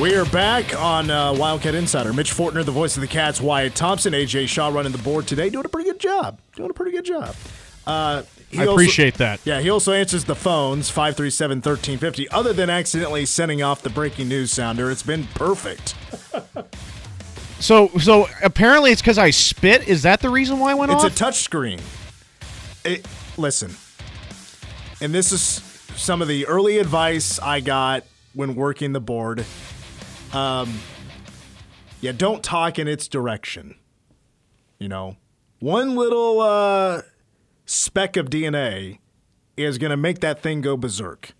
We 0.00 0.14
are 0.14 0.24
back 0.24 0.74
on 0.80 1.10
uh, 1.10 1.34
Wildcat 1.34 1.74
Insider. 1.74 2.14
Mitch 2.14 2.32
Fortner, 2.32 2.64
the 2.64 2.72
voice 2.72 2.96
of 2.96 3.02
the 3.02 3.06
Cats, 3.06 3.38
Wyatt 3.38 3.74
Thompson, 3.74 4.14
AJ 4.14 4.48
Shaw 4.48 4.68
running 4.68 4.92
the 4.92 4.98
board 4.98 5.26
today, 5.26 5.50
doing 5.50 5.66
a 5.66 5.68
pretty 5.68 5.90
good 5.90 6.00
job. 6.00 6.38
Doing 6.56 6.70
a 6.70 6.72
pretty 6.72 6.92
good 6.92 7.04
job. 7.04 7.34
Uh, 7.86 8.22
I 8.56 8.64
appreciate 8.64 9.14
that. 9.18 9.40
Yeah, 9.44 9.60
he 9.60 9.68
also 9.68 9.92
answers 9.92 10.24
the 10.24 10.34
phones 10.34 10.88
537 10.88 11.58
1350. 11.58 12.30
Other 12.30 12.54
than 12.54 12.70
accidentally 12.70 13.26
sending 13.26 13.62
off 13.62 13.82
the 13.82 13.90
breaking 13.90 14.28
news 14.28 14.50
sounder, 14.50 14.90
it's 14.90 15.02
been 15.02 15.24
perfect. 15.34 15.94
So, 17.60 17.88
so 17.98 18.26
apparently 18.42 18.90
it's 18.90 19.02
because 19.02 19.18
I 19.18 19.28
spit. 19.28 19.86
Is 19.86 20.04
that 20.04 20.20
the 20.20 20.30
reason 20.30 20.58
why 20.58 20.70
I 20.70 20.74
went 20.74 20.92
It's 20.92 21.04
off? 21.04 21.10
It's 21.10 21.20
a 21.20 21.24
touchscreen. 21.24 21.78
It, 22.86 23.06
listen, 23.36 23.76
and 25.02 25.12
this 25.12 25.30
is 25.30 25.42
some 25.94 26.22
of 26.22 26.28
the 26.28 26.46
early 26.46 26.78
advice 26.78 27.38
I 27.38 27.60
got 27.60 28.04
when 28.32 28.54
working 28.54 28.94
the 28.94 29.00
board. 29.00 29.44
Um, 30.32 30.78
yeah, 32.00 32.12
don't 32.12 32.42
talk 32.42 32.78
in 32.78 32.88
its 32.88 33.08
direction. 33.08 33.76
You 34.78 34.88
know, 34.88 35.16
one 35.58 35.96
little 35.96 36.40
uh, 36.40 37.02
speck 37.66 38.16
of 38.16 38.30
DNA 38.30 38.98
is 39.56 39.76
going 39.78 39.90
to 39.90 39.96
make 39.96 40.20
that 40.20 40.40
thing 40.42 40.60
go 40.60 40.76
berserk. 40.76 41.32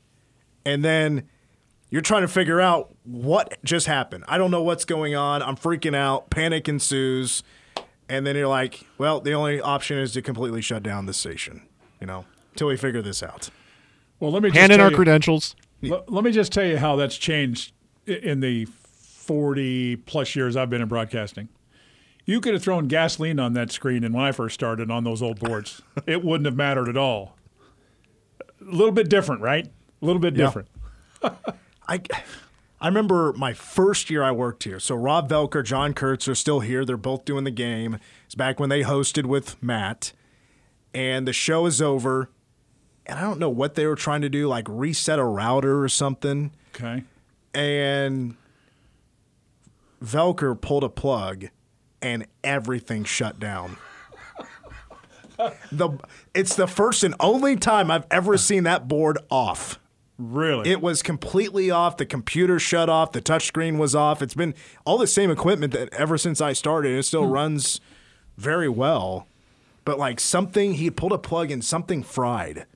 And 0.67 0.84
then 0.84 1.29
you're 1.89 2.03
trying 2.03 2.23
to 2.23 2.29
figure 2.29 2.61
out 2.61 2.95
what 3.05 3.57
just 3.65 3.87
happened. 3.87 4.25
I 4.29 4.37
don't 4.37 4.51
know 4.51 4.62
what's 4.62 4.84
going 4.84 5.15
on. 5.17 5.43
I'm 5.43 5.57
freaking 5.57 5.95
out. 5.97 6.29
Panic 6.31 6.69
ensues. 6.69 7.43
And 8.09 8.27
then 8.27 8.37
you're 8.37 8.48
like, 8.48 8.84
well, 8.98 9.20
the 9.20 9.33
only 9.33 9.61
option 9.61 9.97
is 9.98 10.12
to 10.12 10.23
completely 10.23 10.61
shut 10.61 10.83
down 10.83 11.07
the 11.07 11.15
station, 11.15 11.62
you 12.01 12.07
know, 12.07 12.25
until 12.53 12.67
we 12.67 12.77
figure 12.77 13.01
this 13.03 13.23
out. 13.23 13.48
Well, 14.19 14.33
let 14.33 14.42
me 14.42 14.51
just 14.51 14.59
Hand 14.59 14.73
in 14.73 14.79
tell 14.79 14.86
our 14.86 14.91
you- 14.91 14.97
credentials. 14.97 15.55
L- 15.83 16.05
let 16.09 16.25
me 16.25 16.31
just 16.33 16.53
tell 16.53 16.64
you 16.64 16.77
how 16.77 16.97
that's 16.97 17.17
changed 17.17 17.73
in 18.07 18.41
the 18.41 18.67
40 19.31 19.95
plus 20.06 20.34
years 20.34 20.56
I've 20.56 20.69
been 20.70 20.83
in 20.83 20.89
broadcasting. 20.89 21.48
You 22.25 22.41
could 22.41 22.53
have 22.53 22.64
thrown 22.64 22.89
gasoline 22.89 23.39
on 23.39 23.53
that 23.53 23.70
screen, 23.70 24.03
and 24.03 24.12
when 24.12 24.25
I 24.25 24.33
first 24.33 24.55
started 24.55 24.91
on 24.91 25.05
those 25.05 25.23
old 25.23 25.39
boards, 25.39 25.83
it 26.06 26.25
wouldn't 26.25 26.47
have 26.47 26.56
mattered 26.56 26.89
at 26.89 26.97
all. 26.97 27.36
A 28.61 28.64
little 28.64 28.91
bit 28.91 29.08
different, 29.08 29.41
right? 29.41 29.67
A 30.03 30.05
little 30.05 30.19
bit 30.20 30.34
Yeah. 30.34 30.47
different. 30.47 30.69
I, 31.89 32.01
I 32.81 32.89
remember 32.89 33.33
my 33.34 33.53
first 33.53 34.11
year 34.11 34.25
I 34.25 34.33
worked 34.33 34.64
here. 34.64 34.81
So 34.81 34.97
Rob 34.97 35.28
Velker, 35.31 35.64
John 35.64 35.95
Kurtz 35.95 36.27
are 36.27 36.34
still 36.34 36.58
here. 36.58 36.84
They're 36.84 36.97
both 36.97 37.25
doing 37.25 37.45
the 37.45 37.53
game. 37.53 37.98
It's 38.27 38.34
back 38.34 38.58
when 38.58 38.69
they 38.69 38.83
hosted 38.83 39.27
with 39.27 39.62
Matt, 39.62 40.12
and 40.92 41.25
the 41.25 41.33
show 41.33 41.67
is 41.67 41.81
over. 41.81 42.31
And 43.06 43.17
I 43.17 43.23
don't 43.23 43.39
know 43.39 43.48
what 43.51 43.77
they 43.77 43.86
were 43.86 43.95
trying 43.95 44.23
to 44.23 44.28
do, 44.28 44.48
like 44.48 44.67
reset 44.69 45.20
a 45.20 45.25
router 45.25 45.81
or 45.84 45.89
something. 45.89 46.51
Okay. 46.75 47.05
And 47.55 48.34
Velker 50.03 50.59
pulled 50.59 50.84
a 50.84 50.89
plug, 50.89 51.47
and 52.01 52.27
everything 52.43 53.05
shut 53.05 53.39
down. 53.39 53.77
the 55.73 55.98
it's 56.34 56.55
the 56.55 56.67
first 56.67 57.03
and 57.03 57.15
only 57.20 57.57
time 57.57 57.91
I've 57.91 58.07
ever 58.11 58.37
seen 58.37 58.65
that 58.65 58.89
board 58.89 59.19
off. 59.31 59.79
Really? 60.19 60.70
It 60.70 60.83
was 60.83 61.03
completely 61.03 61.70
off. 61.70 61.97
The 61.97 62.05
computer 62.05 62.59
shut 62.59 62.91
off. 62.91 63.12
The 63.12 63.23
touchscreen 63.23 63.79
was 63.79 63.95
off. 63.95 64.20
It's 64.20 64.34
been 64.34 64.55
all 64.84 64.98
the 64.98 65.07
same 65.07 65.31
equipment 65.31 65.73
that 65.73 65.92
ever 65.95 66.19
since 66.19 66.42
I 66.42 66.53
started. 66.53 66.92
It 66.98 67.05
still 67.05 67.27
hmm. 67.27 67.33
runs 67.33 67.81
very 68.37 68.69
well. 68.69 69.27
But 69.87 69.98
like 69.98 70.20
something, 70.20 70.75
he 70.75 70.91
pulled 70.91 71.12
a 71.12 71.19
plug 71.19 71.51
and 71.51 71.64
something 71.64 72.03
fried, 72.03 72.67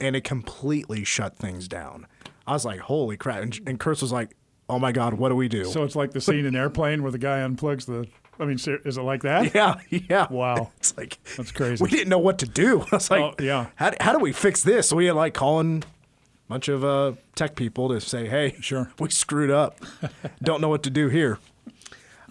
and 0.00 0.16
it 0.16 0.24
completely 0.24 1.04
shut 1.04 1.36
things 1.36 1.68
down. 1.68 2.06
I 2.46 2.54
was 2.54 2.64
like, 2.64 2.80
"Holy 2.80 3.16
crap!" 3.16 3.42
And, 3.42 3.60
and 3.64 3.78
Kurtz 3.78 4.02
was 4.02 4.10
like, 4.10 4.34
"Oh 4.68 4.78
my 4.78 4.92
god, 4.92 5.14
what 5.14 5.28
do 5.30 5.36
we 5.36 5.48
do?" 5.48 5.64
so 5.64 5.84
it's 5.84 5.96
like 5.96 6.12
the 6.12 6.20
scene 6.20 6.44
in 6.46 6.54
Airplane 6.56 7.02
where 7.02 7.12
the 7.12 7.18
guy 7.18 7.38
unplugs 7.40 7.86
the. 7.86 8.06
I 8.40 8.44
mean, 8.46 8.56
is 8.56 8.96
it 8.96 9.02
like 9.02 9.22
that? 9.22 9.54
yeah, 9.54 9.74
yeah. 9.90 10.26
Wow. 10.30 10.72
It's 10.78 10.96
like 10.96 11.18
That's 11.36 11.52
crazy. 11.52 11.84
We 11.84 11.90
didn't 11.90 12.08
know 12.08 12.18
what 12.18 12.38
to 12.38 12.46
do. 12.46 12.80
I 12.92 12.96
was 12.96 13.10
like, 13.10 13.20
Oh, 13.20 13.34
yeah. 13.38 13.66
How, 13.76 13.92
how 14.00 14.12
do 14.12 14.18
we 14.18 14.32
fix 14.32 14.62
this? 14.62 14.88
So 14.88 14.96
we 14.96 15.04
had 15.06 15.14
like 15.14 15.34
calling 15.34 15.84
a 15.84 16.48
bunch 16.48 16.68
of 16.68 16.82
uh, 16.82 17.12
tech 17.36 17.54
people 17.56 17.90
to 17.90 18.00
say, 18.00 18.26
hey, 18.26 18.56
Sure. 18.60 18.90
we 18.98 19.10
screwed 19.10 19.50
up. 19.50 19.78
Don't 20.42 20.60
know 20.62 20.70
what 20.70 20.82
to 20.84 20.90
do 20.90 21.08
here. 21.08 21.38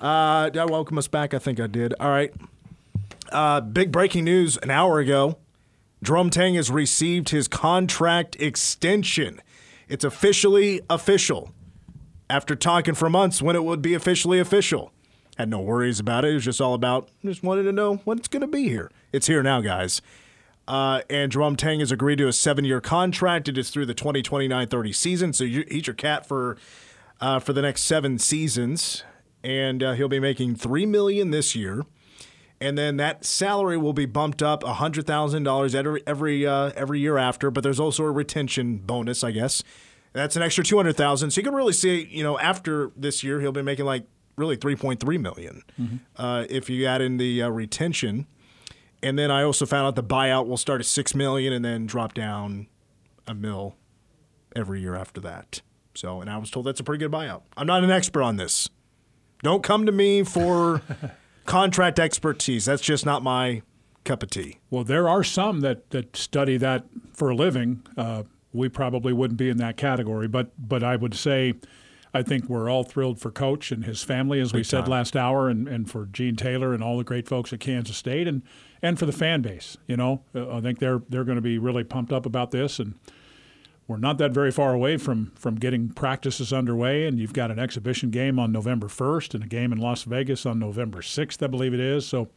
Uh, 0.01 0.49
did 0.49 0.57
I 0.57 0.65
welcome 0.65 0.97
us 0.97 1.07
back? 1.07 1.33
I 1.35 1.39
think 1.39 1.59
I 1.59 1.67
did. 1.67 1.93
All 1.99 2.09
right. 2.09 2.33
Uh, 3.31 3.61
big 3.61 3.91
breaking 3.91 4.25
news 4.25 4.57
an 4.57 4.71
hour 4.71 4.99
ago. 4.99 5.37
Jerome 6.03 6.31
Tang 6.31 6.55
has 6.55 6.71
received 6.71 7.29
his 7.29 7.47
contract 7.47 8.35
extension. 8.39 9.39
It's 9.87 10.03
officially 10.03 10.81
official. 10.89 11.53
After 12.31 12.55
talking 12.55 12.95
for 12.95 13.09
months 13.09 13.41
when 13.41 13.57
it 13.57 13.63
would 13.65 13.81
be 13.81 13.93
officially 13.93 14.39
official. 14.39 14.93
Had 15.37 15.49
no 15.49 15.59
worries 15.59 15.99
about 15.99 16.23
it. 16.23 16.31
It 16.31 16.35
was 16.35 16.45
just 16.45 16.61
all 16.61 16.73
about 16.73 17.09
just 17.25 17.43
wanted 17.43 17.63
to 17.63 17.73
know 17.73 17.95
when 18.05 18.19
it's 18.19 18.29
going 18.29 18.39
to 18.39 18.47
be 18.47 18.69
here. 18.69 18.89
It's 19.11 19.27
here 19.27 19.43
now, 19.43 19.59
guys. 19.59 20.01
Uh, 20.65 21.01
and 21.09 21.29
Jerome 21.29 21.57
Tang 21.57 21.81
has 21.81 21.91
agreed 21.91 22.19
to 22.19 22.29
a 22.29 22.33
seven-year 22.33 22.79
contract. 22.79 23.49
It 23.49 23.57
is 23.57 23.69
through 23.69 23.85
the 23.85 23.93
2029-30 23.93 24.95
season, 24.95 25.33
so 25.33 25.43
you, 25.43 25.65
he's 25.69 25.87
your 25.87 25.93
cat 25.93 26.25
for 26.25 26.55
uh, 27.19 27.39
for 27.39 27.51
the 27.51 27.61
next 27.61 27.83
seven 27.83 28.17
seasons, 28.17 29.03
and 29.43 29.83
uh, 29.83 29.91
he'll 29.91 30.07
be 30.07 30.21
making 30.21 30.55
three 30.55 30.85
million 30.85 31.31
this 31.31 31.53
year, 31.53 31.83
and 32.61 32.77
then 32.77 32.95
that 32.95 33.25
salary 33.25 33.77
will 33.77 33.91
be 33.91 34.05
bumped 34.05 34.41
up 34.41 34.63
hundred 34.63 35.05
thousand 35.05 35.43
dollars 35.43 35.75
every 35.75 36.01
every 36.07 36.47
uh, 36.47 36.71
every 36.77 37.01
year 37.01 37.17
after. 37.17 37.51
But 37.51 37.63
there's 37.63 37.79
also 37.79 38.05
a 38.05 38.11
retention 38.11 38.77
bonus, 38.77 39.21
I 39.21 39.31
guess. 39.31 39.63
That's 40.13 40.35
an 40.35 40.41
extra 40.41 40.63
two 40.63 40.77
hundred 40.77 40.97
thousand. 40.97 41.31
So 41.31 41.39
you 41.39 41.45
can 41.45 41.55
really 41.55 41.73
see, 41.73 42.07
you 42.09 42.23
know, 42.23 42.38
after 42.39 42.91
this 42.95 43.23
year, 43.23 43.39
he'll 43.39 43.51
be 43.51 43.61
making 43.61 43.85
like 43.85 44.05
really 44.35 44.55
three 44.55 44.75
point 44.75 44.99
three 44.99 45.17
million 45.17 45.63
uh, 46.17 46.45
if 46.49 46.69
you 46.69 46.85
add 46.85 47.01
in 47.01 47.17
the 47.17 47.44
uh, 47.44 47.49
retention. 47.49 48.27
And 49.03 49.17
then 49.17 49.31
I 49.31 49.44
also 49.44 49.66
found 49.66 49.88
out 49.88 49.95
the 49.95 50.03
buyout 50.03 50.47
will 50.47 50.57
start 50.57 50.79
at 50.79 50.85
six 50.85 51.16
million 51.16 51.53
and 51.53 51.66
then 51.66 51.85
drop 51.88 52.13
down 52.13 52.67
a 53.27 53.33
mil 53.33 53.75
every 54.55 54.81
year 54.81 54.95
after 54.95 55.19
that. 55.22 55.61
So, 55.95 56.22
and 56.22 56.29
I 56.29 56.38
was 56.38 56.51
told 56.51 56.66
that's 56.66 56.79
a 56.79 56.83
pretty 56.83 56.99
good 56.99 57.11
buyout. 57.11 57.41
I'm 57.57 57.67
not 57.67 57.83
an 57.83 57.91
expert 57.91 58.22
on 58.22 58.38
this. 58.38 58.69
Don't 59.43 59.63
come 59.63 59.85
to 59.85 59.91
me 59.91 60.23
for 60.23 60.81
contract 61.45 61.99
expertise. 61.99 62.66
That's 62.66 62.81
just 62.81 63.05
not 63.05 63.23
my 63.23 63.63
cup 64.03 64.23
of 64.23 64.29
tea. 64.29 64.59
Well, 64.69 64.83
there 64.83 65.09
are 65.09 65.23
some 65.23 65.61
that, 65.61 65.89
that 65.91 66.16
study 66.16 66.57
that 66.57 66.85
for 67.13 67.29
a 67.29 67.35
living. 67.35 67.83
Uh, 67.97 68.23
we 68.53 68.69
probably 68.69 69.13
wouldn't 69.13 69.38
be 69.38 69.50
in 69.50 69.57
that 69.57 69.78
category, 69.78 70.28
but 70.28 70.51
but 70.57 70.84
I 70.84 70.95
would 70.95 71.13
say, 71.16 71.53
I 72.13 72.22
think 72.23 72.50
we're 72.50 72.69
all 72.69 72.84
thrilled 72.84 73.19
for 73.19 73.31
Coach 73.31 73.72
and 73.72 73.85
his 73.85 74.03
family, 74.03 74.39
as 74.41 74.53
we 74.53 74.63
said 74.63 74.88
last 74.88 75.16
hour, 75.16 75.50
and, 75.50 75.67
and 75.67 75.89
for 75.89 76.07
Gene 76.07 76.35
Taylor 76.35 76.73
and 76.73 76.84
all 76.84 76.97
the 76.97 77.03
great 77.03 77.28
folks 77.28 77.53
at 77.53 77.59
Kansas 77.59 77.95
State, 77.97 78.28
and 78.28 78.41
and 78.81 78.97
for 79.00 79.06
the 79.06 79.11
fan 79.13 79.41
base. 79.41 79.78
You 79.88 79.97
know, 79.97 80.23
Uh, 80.35 80.57
I 80.57 80.61
think 80.61 80.79
they're 80.79 81.01
they're 81.09 81.23
going 81.23 81.38
to 81.38 81.41
be 81.41 81.57
really 81.57 81.84
pumped 81.84 82.11
up 82.11 82.25
about 82.25 82.51
this, 82.51 82.79
and 82.79 82.95
we're 83.88 83.97
not 83.97 84.17
that 84.19 84.31
very 84.31 84.51
far 84.51 84.73
away 84.73 84.97
from 84.97 85.31
from 85.35 85.56
getting 85.56 85.90
practices 85.90 86.51
underway. 86.51 87.06
And 87.07 87.19
you've 87.19 87.34
got 87.34 87.51
an 87.51 87.59
exhibition 87.59 88.09
game 88.09 88.40
on 88.40 88.51
November 88.51 88.88
1st 88.88 89.34
and 89.35 89.44
a 89.44 89.47
game 89.47 89.72
in 89.72 89.78
Las 89.79 90.03
Vegas 90.03 90.45
on 90.45 90.59
November 90.59 91.00
6th, 91.01 91.41
I 91.44 91.47
believe 91.47 91.73
it 91.73 91.79
is. 91.79 92.06
So 92.06 92.29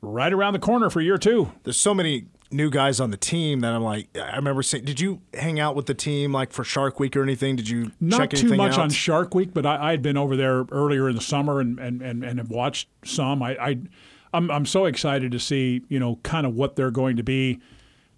right 0.00 0.32
around 0.32 0.52
the 0.54 0.58
corner 0.58 0.90
for 0.90 1.00
year 1.00 1.16
two. 1.18 1.52
There's 1.62 1.76
so 1.76 1.94
many 1.94 2.26
new 2.52 2.70
guys 2.70 3.00
on 3.00 3.10
the 3.10 3.16
team 3.16 3.60
that 3.60 3.72
I'm 3.72 3.82
like, 3.82 4.08
I 4.16 4.36
remember 4.36 4.62
saying, 4.62 4.84
did 4.84 5.00
you 5.00 5.20
hang 5.34 5.58
out 5.58 5.74
with 5.74 5.86
the 5.86 5.94
team 5.94 6.32
like 6.32 6.52
for 6.52 6.64
Shark 6.64 7.00
Week 7.00 7.16
or 7.16 7.22
anything? 7.22 7.56
Did 7.56 7.68
you 7.68 7.92
Not 8.00 8.18
check 8.20 8.30
too 8.30 8.54
much 8.56 8.74
out? 8.74 8.80
on 8.80 8.90
Shark 8.90 9.34
Week, 9.34 9.52
but 9.54 9.66
I, 9.66 9.88
I 9.88 9.90
had 9.92 10.02
been 10.02 10.16
over 10.16 10.36
there 10.36 10.64
earlier 10.70 11.08
in 11.08 11.14
the 11.14 11.22
summer 11.22 11.60
and, 11.60 11.78
and, 11.78 12.02
and, 12.02 12.24
and 12.24 12.38
have 12.38 12.50
watched 12.50 12.88
some. 13.04 13.42
I, 13.42 13.56
I 13.56 13.78
I'm 14.34 14.50
I'm 14.50 14.66
so 14.66 14.86
excited 14.86 15.32
to 15.32 15.38
see 15.38 15.82
you 15.88 15.98
know 15.98 16.16
kind 16.22 16.46
of 16.46 16.54
what 16.54 16.76
they're 16.76 16.90
going 16.90 17.16
to 17.16 17.22
be. 17.22 17.60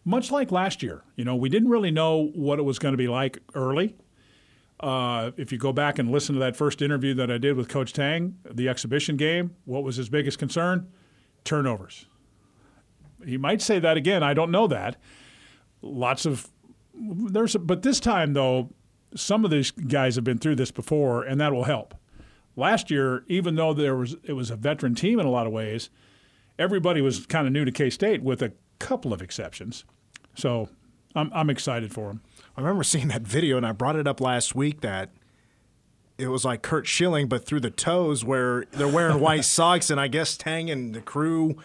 Much 0.04 0.30
like 0.30 0.52
last 0.52 0.82
year, 0.82 1.02
you 1.16 1.24
know, 1.24 1.34
we 1.34 1.48
didn't 1.48 1.70
really 1.70 1.90
know 1.90 2.30
what 2.34 2.58
it 2.58 2.62
was 2.62 2.78
going 2.78 2.92
to 2.92 2.98
be 2.98 3.08
like 3.08 3.38
early. 3.54 3.96
Uh, 4.80 5.30
if 5.38 5.50
you 5.50 5.56
go 5.56 5.72
back 5.72 5.98
and 5.98 6.10
listen 6.10 6.34
to 6.34 6.40
that 6.40 6.56
first 6.56 6.82
interview 6.82 7.14
that 7.14 7.30
I 7.30 7.38
did 7.38 7.56
with 7.56 7.68
Coach 7.68 7.94
Tang, 7.94 8.36
the 8.44 8.68
exhibition 8.68 9.16
game, 9.16 9.56
what 9.64 9.82
was 9.82 9.96
his 9.96 10.10
biggest 10.10 10.38
concern? 10.38 10.88
Turnovers. 11.42 12.04
He 13.26 13.36
might 13.36 13.62
say 13.62 13.78
that 13.78 13.96
again. 13.96 14.22
I 14.22 14.34
don't 14.34 14.50
know 14.50 14.66
that. 14.66 14.96
Lots 15.82 16.26
of 16.26 16.50
there's, 16.94 17.54
a, 17.54 17.58
but 17.58 17.82
this 17.82 18.00
time 18.00 18.34
though, 18.34 18.70
some 19.14 19.44
of 19.44 19.50
these 19.50 19.70
guys 19.70 20.14
have 20.16 20.24
been 20.24 20.38
through 20.38 20.56
this 20.56 20.70
before, 20.70 21.22
and 21.22 21.40
that 21.40 21.52
will 21.52 21.64
help. 21.64 21.94
Last 22.56 22.90
year, 22.90 23.24
even 23.28 23.56
though 23.56 23.74
there 23.74 23.96
was 23.96 24.16
it 24.24 24.32
was 24.34 24.50
a 24.50 24.56
veteran 24.56 24.94
team 24.94 25.18
in 25.18 25.26
a 25.26 25.30
lot 25.30 25.46
of 25.46 25.52
ways, 25.52 25.90
everybody 26.58 27.00
was 27.00 27.26
kind 27.26 27.46
of 27.46 27.52
new 27.52 27.64
to 27.64 27.72
K 27.72 27.90
State 27.90 28.22
with 28.22 28.42
a 28.42 28.52
couple 28.78 29.12
of 29.12 29.20
exceptions. 29.20 29.84
So 30.34 30.68
I'm 31.14 31.30
I'm 31.34 31.50
excited 31.50 31.92
for 31.92 32.08
them. 32.08 32.22
I 32.56 32.60
remember 32.60 32.84
seeing 32.84 33.08
that 33.08 33.22
video, 33.22 33.56
and 33.56 33.66
I 33.66 33.72
brought 33.72 33.96
it 33.96 34.06
up 34.06 34.20
last 34.20 34.54
week 34.54 34.80
that 34.82 35.10
it 36.16 36.28
was 36.28 36.44
like 36.44 36.62
Curt 36.62 36.86
Schilling, 36.86 37.28
but 37.28 37.44
through 37.44 37.60
the 37.60 37.70
toes, 37.70 38.24
where 38.24 38.66
they're 38.72 38.86
wearing 38.88 39.18
white 39.20 39.44
socks, 39.44 39.90
and 39.90 40.00
I 40.00 40.06
guess 40.06 40.36
Tang 40.36 40.70
and 40.70 40.94
the 40.94 41.00
crew 41.00 41.56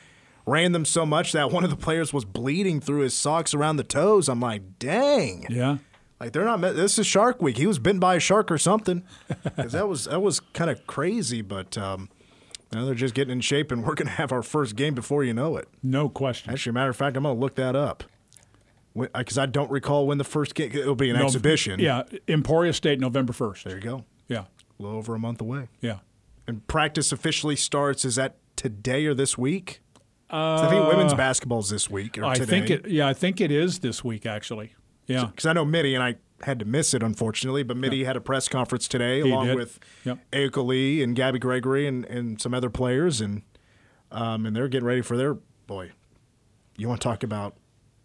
ran 0.49 0.71
them 0.71 0.85
so 0.85 1.05
much 1.05 1.31
that 1.33 1.51
one 1.51 1.63
of 1.63 1.69
the 1.69 1.75
players 1.75 2.11
was 2.13 2.25
bleeding 2.25 2.79
through 2.81 3.01
his 3.01 3.13
socks 3.13 3.53
around 3.53 3.77
the 3.77 3.83
toes. 3.83 4.27
I'm 4.29 4.39
like, 4.39 4.79
dang, 4.79 5.45
Yeah. 5.49 5.77
Like 6.19 6.33
they're 6.33 6.43
not. 6.43 6.59
This 6.59 6.99
is 6.99 7.07
Shark 7.07 7.41
Week. 7.41 7.57
He 7.57 7.65
was 7.65 7.79
bitten 7.79 7.99
by 7.99 8.15
a 8.15 8.19
shark 8.19 8.51
or 8.51 8.57
something. 8.57 9.03
'Cause 9.55 9.71
that 9.71 9.87
was 9.87 10.03
that 10.03 10.21
was 10.21 10.41
kind 10.41 10.69
of 10.69 10.85
crazy. 10.85 11.41
But 11.41 11.77
um, 11.77 12.09
now 12.73 12.83
they're 12.83 12.93
just 12.93 13.13
getting 13.13 13.31
in 13.31 13.39
shape, 13.39 13.71
and 13.71 13.83
we're 13.85 13.93
gonna 13.95 14.09
have 14.09 14.33
our 14.33 14.43
first 14.43 14.75
game 14.75 14.93
before 14.93 15.23
you 15.23 15.33
know 15.33 15.55
it. 15.55 15.69
No 15.81 16.09
question. 16.09 16.51
Actually, 16.51 16.73
matter 16.73 16.89
of 16.89 16.97
fact, 16.97 17.15
I'm 17.15 17.23
gonna 17.23 17.39
look 17.39 17.55
that 17.55 17.73
up 17.73 18.03
because 19.13 19.37
I 19.37 19.45
don't 19.45 19.71
recall 19.71 20.07
when 20.07 20.17
the 20.17 20.25
first 20.25 20.55
game. 20.55 20.71
It'll 20.73 20.93
be 20.93 21.09
an 21.09 21.15
No- 21.17 21.23
exhibition. 21.23 21.79
Yeah, 21.79 22.03
Emporia 22.27 22.73
State, 22.73 22.99
November 22.99 23.31
1st. 23.31 23.63
There 23.63 23.75
you 23.75 23.81
go. 23.81 24.03
Yeah, 24.27 24.39
A 24.77 24.83
little 24.83 24.97
over 24.97 25.15
a 25.15 25.19
month 25.19 25.39
away. 25.39 25.69
yeah. 25.79 25.99
And 26.47 26.67
practice 26.67 27.13
officially 27.13 27.55
starts. 27.55 28.03
Is 28.03 28.15
that 28.15 28.35
today 28.57 29.05
or 29.05 29.13
this 29.13 29.37
week? 29.37 29.81
'Cause 30.29 30.61
I 30.61 30.69
think 30.69 30.87
women's 30.87 31.13
basketball 31.13 31.59
is 31.59 31.69
this 31.69 31.89
week 31.89 32.17
or 32.17 32.25
Uh, 32.25 32.29
I 32.29 32.33
today. 32.35 32.45
think 32.49 32.69
it. 32.69 32.87
Yeah, 32.89 33.07
I 33.07 33.13
think 33.13 33.41
it 33.41 33.51
is 33.51 33.79
this 33.79 34.03
week 34.03 34.25
actually. 34.25 34.73
Yeah. 35.07 35.25
because 35.25 35.45
I 35.47 35.53
know 35.53 35.65
Mittie 35.65 35.95
and 35.95 36.03
I 36.03 36.15
had 36.43 36.59
to 36.59 36.65
miss 36.65 36.93
it 36.93 37.01
unfortunately, 37.01 37.63
but 37.63 37.75
Mittie 37.75 38.03
had 38.03 38.15
a 38.15 38.21
press 38.21 38.47
conference 38.47 38.87
today 38.87 39.23
He 39.23 39.29
along 39.31 39.47
did. 39.47 39.55
with 39.55 39.79
Yep. 40.05 40.19
Ayoka 40.31 40.65
Lee 40.65 41.01
and 41.01 41.15
Gabby 41.15 41.39
Gregory 41.39 41.87
and, 41.87 42.05
and 42.05 42.39
some 42.39 42.53
other 42.53 42.69
players, 42.69 43.19
and 43.19 43.41
um, 44.11 44.45
and 44.45 44.55
they're 44.55 44.67
getting 44.67 44.85
ready 44.87 45.01
for 45.01 45.17
their 45.17 45.33
boy. 45.67 45.91
You 46.77 46.87
want 46.87 47.01
to 47.01 47.07
talk 47.07 47.23
about 47.23 47.55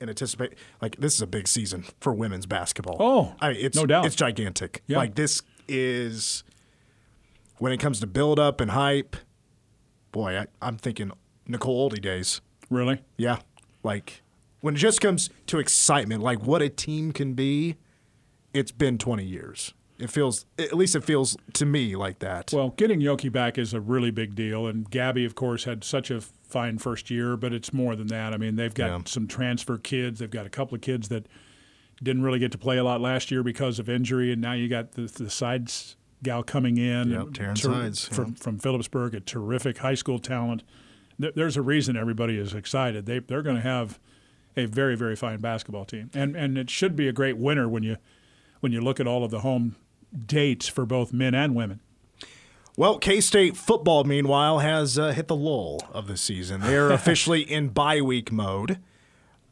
and 0.01 0.09
anticipate 0.11 0.55
like 0.83 0.97
this 0.97 1.15
is 1.15 1.21
a 1.23 1.27
big 1.27 1.47
season 1.47 1.85
for 2.01 2.13
women's 2.15 2.47
basketball. 2.47 2.97
Oh, 2.99 3.35
I 3.41 3.51
mean, 3.53 3.59
it's 3.61 3.77
no 3.77 3.85
doubt. 3.87 4.07
it's 4.07 4.17
gigantic. 4.17 4.83
Yeah. 4.87 4.97
Like 4.99 5.15
this 5.15 5.43
is 5.69 6.43
when 7.59 7.73
it 7.73 7.79
comes 7.79 8.01
to 8.01 8.07
build 8.07 8.39
up 8.39 8.61
and 8.63 8.71
hype. 8.71 9.17
Boy, 10.11 10.39
I, 10.39 10.47
I'm 10.63 10.77
thinking 10.79 11.11
Nicole 11.47 11.91
Ohlde 11.91 12.01
days. 12.01 12.41
Really? 12.71 13.03
Yeah. 13.17 13.39
Like 13.83 14.23
when 14.61 14.75
it 14.75 14.79
just 14.79 15.01
comes 15.01 15.31
to 15.47 15.59
excitement, 15.59 16.23
like 16.23 16.41
what 16.43 16.63
a 16.63 16.69
team 16.69 17.13
can 17.13 17.35
be, 17.35 17.77
it's 18.53 18.73
been 18.73 18.99
20 18.99 19.25
years. 19.25 19.75
It 19.99 20.11
feels, 20.11 20.45
at 20.59 20.75
least 20.75 20.97
it 20.97 21.05
feels 21.05 21.37
to 21.53 21.65
me 21.67 21.95
like 21.95 22.19
that. 22.19 22.51
Well, 22.53 22.71
getting 22.71 23.01
Yoki 23.01 23.31
back 23.31 23.59
is 23.59 23.73
a 23.75 23.81
really 23.81 24.11
big 24.11 24.35
deal, 24.35 24.67
and 24.67 24.91
Gabby, 24.91 25.25
of 25.25 25.37
course, 25.37 25.65
had 25.65 25.85
such 25.85 26.11
a 26.11 26.21
fine 26.21 26.79
first 26.79 27.11
year, 27.11 27.37
but 27.37 27.53
it's 27.53 27.73
more 27.73 27.95
than 27.95 28.09
that. 28.09 28.35
I 28.35 28.37
mean, 28.37 28.57
they've 28.57 28.75
got 28.75 28.87
Yeah. 28.89 29.01
some 29.07 29.29
transfer 29.29 29.79
kids. 29.79 30.19
They've 30.19 30.31
got 30.31 30.47
a 30.47 30.51
couple 30.51 30.75
of 30.75 30.81
kids 30.81 31.09
that 31.11 31.29
didn't 32.03 32.23
really 32.23 32.41
get 32.41 32.51
to 32.53 32.59
play 32.59 32.77
a 32.77 32.83
lot 32.83 33.01
last 33.01 33.31
year 33.31 33.45
because 33.45 33.79
of 33.79 33.89
injury, 33.89 34.33
and 34.33 34.43
now 34.43 34.53
you 34.55 34.69
got 34.69 34.93
the, 34.93 35.03
the 35.03 35.31
sides 35.31 35.97
gal 36.25 36.43
coming 36.43 36.77
in 36.77 37.11
Yep, 37.11 37.27
Taryn 37.29 37.57
Sides, 37.59 38.09
from, 38.09 38.31
yeah. 38.31 38.35
from 38.43 38.59
Phillipsburg, 38.59 39.15
a 39.15 39.21
terrific 39.21 39.79
high 39.79 39.95
school 39.95 40.19
talent. 40.19 40.65
There- 41.19 41.33
There's 41.35 41.57
a 41.57 41.63
reason 41.63 41.97
everybody 41.97 42.39
is 42.39 42.55
excited. 42.55 43.07
They 43.07 43.19
they're 43.21 43.43
going 43.43 43.57
to 43.57 43.63
have 43.63 43.99
a 44.57 44.67
very 44.67 44.97
very 44.97 45.17
fine 45.17 45.39
basketball 45.41 45.85
team, 45.85 46.11
and 46.15 46.37
and 46.37 46.57
it 46.59 46.71
should 46.71 46.95
be 46.97 47.09
a 47.09 47.13
great 47.13 47.37
winner 47.37 47.69
when 47.69 47.83
you 47.83 47.97
when 48.61 48.73
you 48.73 48.81
look 48.81 49.01
at 49.01 49.07
all 49.07 49.25
of 49.25 49.31
the 49.31 49.41
home 49.41 49.77
dates 50.27 50.69
for 50.69 50.87
both 50.87 51.13
men 51.13 51.35
and 51.35 51.55
women. 51.55 51.81
Well, 52.77 52.99
K 52.99 53.21
State 53.21 53.57
football, 53.57 54.03
meanwhile, 54.05 54.59
has 54.61 54.99
uh, 54.99 55.13
hit 55.13 55.29
the 55.29 55.37
lull 55.37 55.81
of 55.93 56.07
the 56.09 56.17
season. 56.17 56.61
They're 56.61 56.91
officially 57.01 57.43
in 57.43 57.69
bye 57.69 58.01
week 58.01 58.33
mode. 58.33 58.79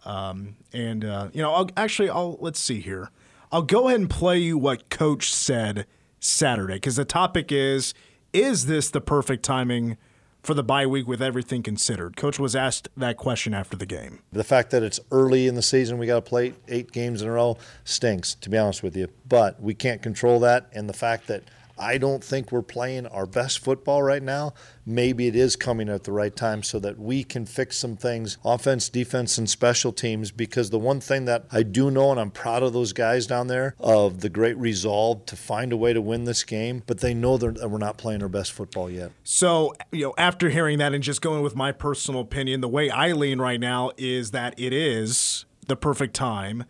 Um, 0.04 0.56
and, 0.72 1.04
uh, 1.04 1.28
you 1.32 1.40
know, 1.42 1.52
I'll, 1.52 1.70
actually, 1.76 2.10
I'll 2.10 2.36
let's 2.40 2.58
see 2.58 2.80
here. 2.80 3.10
I'll 3.52 3.62
go 3.62 3.86
ahead 3.86 4.00
and 4.00 4.10
play 4.10 4.38
you 4.38 4.58
what 4.58 4.90
Coach 4.90 5.32
said 5.32 5.86
Saturday 6.18 6.74
because 6.74 6.96
the 6.96 7.04
topic 7.04 7.52
is 7.52 7.94
Is 8.32 8.66
this 8.66 8.90
the 8.90 9.00
perfect 9.00 9.44
timing 9.44 9.96
for 10.42 10.54
the 10.54 10.62
bye 10.62 10.86
week 10.86 11.06
with 11.06 11.22
everything 11.22 11.62
considered? 11.62 12.16
Coach 12.16 12.38
was 12.38 12.56
asked 12.56 12.88
that 12.96 13.16
question 13.16 13.54
after 13.54 13.76
the 13.76 13.86
game. 13.86 14.20
The 14.32 14.44
fact 14.44 14.70
that 14.70 14.82
it's 14.82 15.00
early 15.10 15.46
in 15.46 15.54
the 15.54 15.62
season, 15.62 15.98
we 15.98 16.06
got 16.06 16.16
to 16.16 16.28
play 16.28 16.54
eight 16.68 16.92
games 16.92 17.22
in 17.22 17.28
a 17.28 17.32
row, 17.32 17.56
stinks, 17.84 18.34
to 18.36 18.50
be 18.50 18.58
honest 18.58 18.82
with 18.82 18.96
you. 18.96 19.08
But 19.28 19.60
we 19.60 19.74
can't 19.74 20.02
control 20.02 20.40
that. 20.40 20.68
And 20.72 20.88
the 20.88 20.94
fact 20.94 21.26
that 21.28 21.44
I 21.82 21.98
don't 21.98 22.22
think 22.22 22.52
we're 22.52 22.62
playing 22.62 23.06
our 23.08 23.26
best 23.26 23.58
football 23.58 24.04
right 24.04 24.22
now, 24.22 24.54
maybe 24.86 25.26
it 25.26 25.34
is 25.34 25.56
coming 25.56 25.88
at 25.88 26.04
the 26.04 26.12
right 26.12 26.34
time 26.34 26.62
so 26.62 26.78
that 26.78 26.96
we 26.96 27.24
can 27.24 27.44
fix 27.44 27.76
some 27.76 27.96
things 27.96 28.38
offense, 28.44 28.88
defense, 28.88 29.36
and 29.36 29.50
special 29.50 29.92
teams. 29.92 30.30
Because 30.30 30.70
the 30.70 30.78
one 30.78 31.00
thing 31.00 31.24
that 31.24 31.46
I 31.50 31.64
do 31.64 31.90
know, 31.90 32.12
and 32.12 32.20
I'm 32.20 32.30
proud 32.30 32.62
of 32.62 32.72
those 32.72 32.92
guys 32.92 33.26
down 33.26 33.48
there, 33.48 33.74
of 33.80 34.20
the 34.20 34.28
great 34.28 34.56
resolve 34.58 35.26
to 35.26 35.36
find 35.36 35.72
a 35.72 35.76
way 35.76 35.92
to 35.92 36.00
win 36.00 36.22
this 36.24 36.44
game, 36.44 36.84
but 36.86 37.00
they 37.00 37.14
know 37.14 37.36
that 37.36 37.68
we're 37.68 37.78
not 37.78 37.98
playing 37.98 38.22
our 38.22 38.28
best 38.28 38.52
football 38.52 38.88
yet. 38.88 39.10
So, 39.24 39.74
you 39.90 40.04
know, 40.04 40.14
after 40.16 40.50
hearing 40.50 40.78
that 40.78 40.94
and 40.94 41.02
just 41.02 41.20
going 41.20 41.42
with 41.42 41.56
my 41.56 41.72
personal 41.72 42.20
opinion, 42.20 42.60
the 42.60 42.68
way 42.68 42.90
I 42.90 43.10
lean 43.10 43.40
right 43.40 43.58
now 43.58 43.90
is 43.96 44.30
that 44.30 44.54
it 44.56 44.72
is 44.72 45.46
the 45.66 45.76
perfect 45.76 46.14
time 46.14 46.64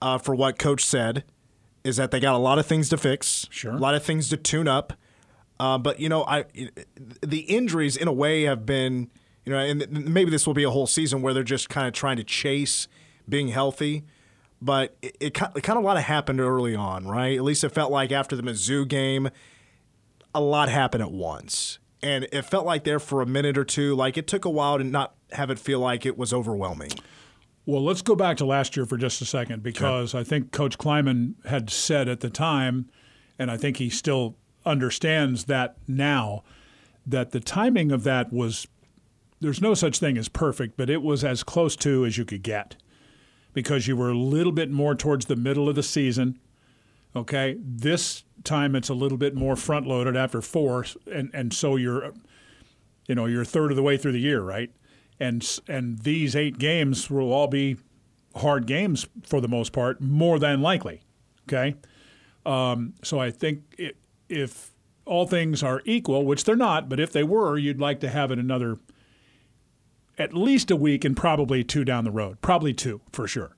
uh, 0.00 0.16
for 0.16 0.34
what 0.34 0.58
Coach 0.58 0.84
said 0.84 1.24
is 1.84 1.96
that 1.96 2.10
they 2.10 2.18
got 2.20 2.34
a 2.34 2.38
lot 2.38 2.58
of 2.58 2.66
things 2.66 2.88
to 2.88 2.96
fix, 2.96 3.46
Sure. 3.50 3.72
a 3.72 3.78
lot 3.78 3.94
of 3.94 4.02
things 4.02 4.28
to 4.30 4.36
tune 4.36 4.66
up. 4.66 4.94
Uh, 5.60 5.78
but 5.78 6.00
you 6.00 6.08
know, 6.08 6.24
I 6.24 6.44
the 7.22 7.40
injuries 7.40 7.96
in 7.96 8.08
a 8.08 8.12
way 8.12 8.42
have 8.42 8.66
been, 8.66 9.10
you 9.44 9.52
know, 9.52 9.58
and 9.58 9.86
maybe 10.08 10.30
this 10.30 10.46
will 10.46 10.54
be 10.54 10.64
a 10.64 10.70
whole 10.70 10.86
season 10.86 11.22
where 11.22 11.32
they're 11.32 11.42
just 11.44 11.68
kind 11.68 11.86
of 11.86 11.92
trying 11.92 12.16
to 12.16 12.24
chase 12.24 12.88
being 13.28 13.48
healthy. 13.48 14.04
But 14.60 14.96
it, 15.02 15.16
it, 15.20 15.34
ki- 15.34 15.60
kind 15.60 15.76
of 15.76 15.84
a 15.84 15.86
lot 15.86 15.96
of 15.98 16.04
happened 16.04 16.40
early 16.40 16.74
on, 16.74 17.06
right? 17.06 17.36
At 17.36 17.44
least 17.44 17.62
it 17.64 17.68
felt 17.68 17.92
like 17.92 18.10
after 18.12 18.34
the 18.34 18.42
Mizzou 18.42 18.88
game, 18.88 19.28
a 20.34 20.40
lot 20.40 20.68
happened 20.70 21.02
at 21.02 21.12
once. 21.12 21.78
And 22.02 22.26
it 22.32 22.42
felt 22.42 22.64
like 22.66 22.84
there 22.84 22.98
for 22.98 23.20
a 23.22 23.26
minute 23.26 23.56
or 23.58 23.64
two, 23.64 23.94
like 23.94 24.16
it 24.16 24.26
took 24.26 24.44
a 24.44 24.50
while 24.50 24.78
to 24.78 24.84
not 24.84 25.14
have 25.32 25.50
it 25.50 25.58
feel 25.58 25.80
like 25.80 26.04
it 26.06 26.16
was 26.18 26.32
overwhelming. 26.32 26.90
Well, 27.66 27.82
let's 27.82 28.02
go 28.02 28.14
back 28.14 28.36
to 28.38 28.44
last 28.44 28.76
year 28.76 28.84
for 28.84 28.98
just 28.98 29.22
a 29.22 29.24
second 29.24 29.62
because 29.62 30.14
I 30.14 30.22
think 30.22 30.52
Coach 30.52 30.76
Klieman 30.76 31.34
had 31.46 31.70
said 31.70 32.08
at 32.08 32.20
the 32.20 32.28
time, 32.28 32.90
and 33.38 33.50
I 33.50 33.56
think 33.56 33.78
he 33.78 33.88
still 33.88 34.36
understands 34.66 35.44
that 35.44 35.76
now, 35.88 36.42
that 37.06 37.30
the 37.30 37.40
timing 37.40 37.90
of 37.90 38.04
that 38.04 38.32
was 38.32 38.66
there's 39.40 39.60
no 39.60 39.74
such 39.74 39.98
thing 39.98 40.16
as 40.16 40.28
perfect, 40.28 40.76
but 40.76 40.88
it 40.88 41.02
was 41.02 41.24
as 41.24 41.42
close 41.42 41.76
to 41.76 42.04
as 42.04 42.16
you 42.16 42.24
could 42.24 42.42
get 42.42 42.76
because 43.52 43.86
you 43.86 43.96
were 43.96 44.10
a 44.10 44.16
little 44.16 44.52
bit 44.52 44.70
more 44.70 44.94
towards 44.94 45.26
the 45.26 45.36
middle 45.36 45.68
of 45.68 45.74
the 45.74 45.82
season. 45.82 46.38
Okay, 47.16 47.56
this 47.60 48.24
time 48.42 48.74
it's 48.74 48.88
a 48.88 48.94
little 48.94 49.18
bit 49.18 49.34
more 49.34 49.54
front 49.54 49.86
loaded 49.86 50.16
after 50.16 50.42
four, 50.42 50.84
and 51.10 51.30
and 51.32 51.52
so 51.54 51.76
you're, 51.76 52.12
you 53.06 53.14
know, 53.14 53.26
you're 53.26 53.42
a 53.42 53.46
third 53.46 53.70
of 53.70 53.76
the 53.76 53.82
way 53.82 53.96
through 53.96 54.12
the 54.12 54.18
year, 54.18 54.42
right? 54.42 54.70
And 55.20 55.58
and 55.68 56.00
these 56.00 56.34
eight 56.34 56.58
games 56.58 57.08
will 57.08 57.32
all 57.32 57.46
be 57.46 57.76
hard 58.36 58.66
games 58.66 59.06
for 59.22 59.40
the 59.40 59.48
most 59.48 59.72
part, 59.72 60.00
more 60.00 60.38
than 60.38 60.60
likely. 60.60 61.02
Okay, 61.48 61.76
um, 62.44 62.94
so 63.02 63.18
I 63.18 63.30
think 63.30 63.62
i 63.78 63.92
if 64.28 64.72
all 65.04 65.26
things 65.26 65.62
are 65.62 65.82
equal, 65.84 66.24
which 66.24 66.44
they're 66.44 66.56
not, 66.56 66.88
but 66.88 66.98
if 66.98 67.12
they 67.12 67.22
were, 67.22 67.58
you'd 67.58 67.78
like 67.78 68.00
to 68.00 68.08
have 68.08 68.30
it 68.30 68.38
another 68.38 68.78
at 70.18 70.32
least 70.32 70.70
a 70.70 70.76
week 70.76 71.04
and 71.04 71.16
probably 71.16 71.62
two 71.62 71.84
down 71.84 72.04
the 72.04 72.10
road, 72.10 72.40
probably 72.40 72.72
two 72.72 73.00
for 73.12 73.28
sure. 73.28 73.54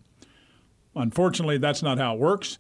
Unfortunately, 0.95 1.57
that's 1.59 1.83
not 1.83 1.99
how 1.99 2.15
it 2.15 2.21
works. 2.21 2.59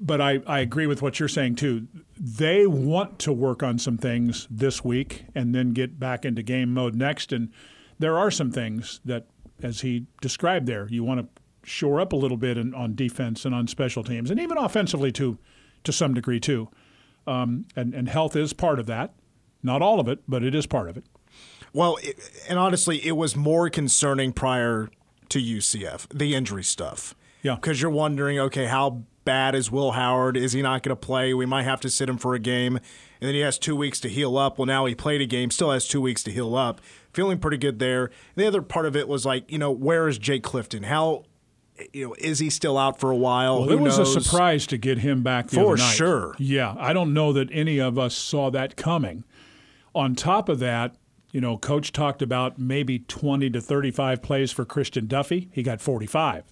But 0.00 0.20
I, 0.20 0.40
I 0.46 0.60
agree 0.60 0.86
with 0.86 1.02
what 1.02 1.20
you're 1.20 1.28
saying 1.28 1.56
too. 1.56 1.86
They 2.18 2.66
want 2.66 3.18
to 3.20 3.32
work 3.32 3.62
on 3.62 3.78
some 3.78 3.98
things 3.98 4.48
this 4.50 4.82
week 4.82 5.24
and 5.34 5.54
then 5.54 5.72
get 5.72 6.00
back 6.00 6.24
into 6.24 6.42
game 6.42 6.72
mode 6.72 6.94
next. 6.94 7.32
And 7.32 7.50
there 7.98 8.18
are 8.18 8.30
some 8.30 8.50
things 8.50 9.00
that, 9.04 9.26
as 9.62 9.82
he 9.82 10.06
described 10.22 10.66
there, 10.66 10.88
you 10.88 11.04
want 11.04 11.20
to 11.20 11.42
shore 11.70 12.00
up 12.00 12.12
a 12.12 12.16
little 12.16 12.38
bit 12.38 12.56
in, 12.56 12.74
on 12.74 12.94
defense 12.94 13.44
and 13.44 13.54
on 13.54 13.66
special 13.66 14.02
teams, 14.02 14.30
and 14.30 14.40
even 14.40 14.56
offensively 14.56 15.12
too, 15.12 15.38
to 15.84 15.92
some 15.92 16.14
degree 16.14 16.40
too. 16.40 16.68
Um, 17.26 17.66
and, 17.76 17.94
and 17.94 18.08
health 18.08 18.34
is 18.36 18.52
part 18.54 18.78
of 18.78 18.86
that. 18.86 19.14
Not 19.62 19.82
all 19.82 20.00
of 20.00 20.08
it, 20.08 20.20
but 20.26 20.42
it 20.42 20.54
is 20.54 20.66
part 20.66 20.88
of 20.88 20.96
it. 20.96 21.04
Well, 21.72 21.98
it, 22.02 22.18
and 22.48 22.58
honestly, 22.58 23.06
it 23.06 23.12
was 23.12 23.36
more 23.36 23.68
concerning 23.68 24.32
prior 24.32 24.90
to 25.28 25.38
UCF, 25.38 26.08
the 26.08 26.34
injury 26.34 26.64
stuff. 26.64 27.14
Yeah. 27.42 27.54
Because 27.54 27.80
you're 27.80 27.90
wondering, 27.90 28.38
okay, 28.38 28.66
how 28.66 29.04
bad 29.24 29.54
as 29.54 29.70
Will 29.70 29.92
Howard? 29.92 30.36
Is 30.36 30.52
he 30.52 30.62
not 30.62 30.82
going 30.82 30.96
to 30.96 30.96
play? 30.96 31.34
We 31.34 31.46
might 31.46 31.64
have 31.64 31.80
to 31.82 31.90
sit 31.90 32.08
him 32.08 32.18
for 32.18 32.34
a 32.34 32.38
game. 32.38 32.76
And 32.76 33.28
then 33.28 33.34
he 33.34 33.40
has 33.40 33.58
two 33.58 33.76
weeks 33.76 34.00
to 34.00 34.08
heal 34.08 34.38
up. 34.38 34.58
Well, 34.58 34.66
now 34.66 34.86
he 34.86 34.94
played 34.94 35.20
a 35.20 35.26
game, 35.26 35.50
still 35.50 35.70
has 35.70 35.86
two 35.86 36.00
weeks 36.00 36.22
to 36.24 36.30
heal 36.30 36.54
up. 36.56 36.80
Feeling 37.12 37.38
pretty 37.38 37.58
good 37.58 37.78
there. 37.78 38.04
And 38.04 38.12
the 38.36 38.46
other 38.46 38.62
part 38.62 38.86
of 38.86 38.96
it 38.96 39.08
was 39.08 39.26
like, 39.26 39.50
you 39.50 39.58
know, 39.58 39.70
where 39.70 40.08
is 40.08 40.16
Jake 40.18 40.42
Clifton? 40.42 40.84
How, 40.84 41.24
you 41.92 42.08
know, 42.08 42.14
is 42.18 42.38
he 42.38 42.48
still 42.50 42.78
out 42.78 42.98
for 42.98 43.10
a 43.10 43.16
while? 43.16 43.60
Well, 43.60 43.68
Who 43.68 43.76
it 43.78 43.80
was 43.80 43.98
knows? 43.98 44.16
a 44.16 44.20
surprise 44.20 44.66
to 44.68 44.78
get 44.78 44.98
him 44.98 45.22
back 45.22 45.48
the 45.48 45.56
For 45.56 45.76
sure. 45.76 46.34
Yeah, 46.38 46.74
I 46.78 46.92
don't 46.92 47.12
know 47.12 47.32
that 47.32 47.48
any 47.52 47.78
of 47.78 47.98
us 47.98 48.14
saw 48.14 48.50
that 48.50 48.76
coming. 48.76 49.24
On 49.94 50.14
top 50.14 50.48
of 50.48 50.60
that, 50.60 50.94
you 51.32 51.40
know, 51.40 51.58
coach 51.58 51.92
talked 51.92 52.22
about 52.22 52.58
maybe 52.58 53.00
20 53.00 53.50
to 53.50 53.60
35 53.60 54.22
plays 54.22 54.50
for 54.50 54.64
Christian 54.64 55.06
Duffie. 55.06 55.48
He 55.52 55.62
got 55.62 55.80
45. 55.80 56.44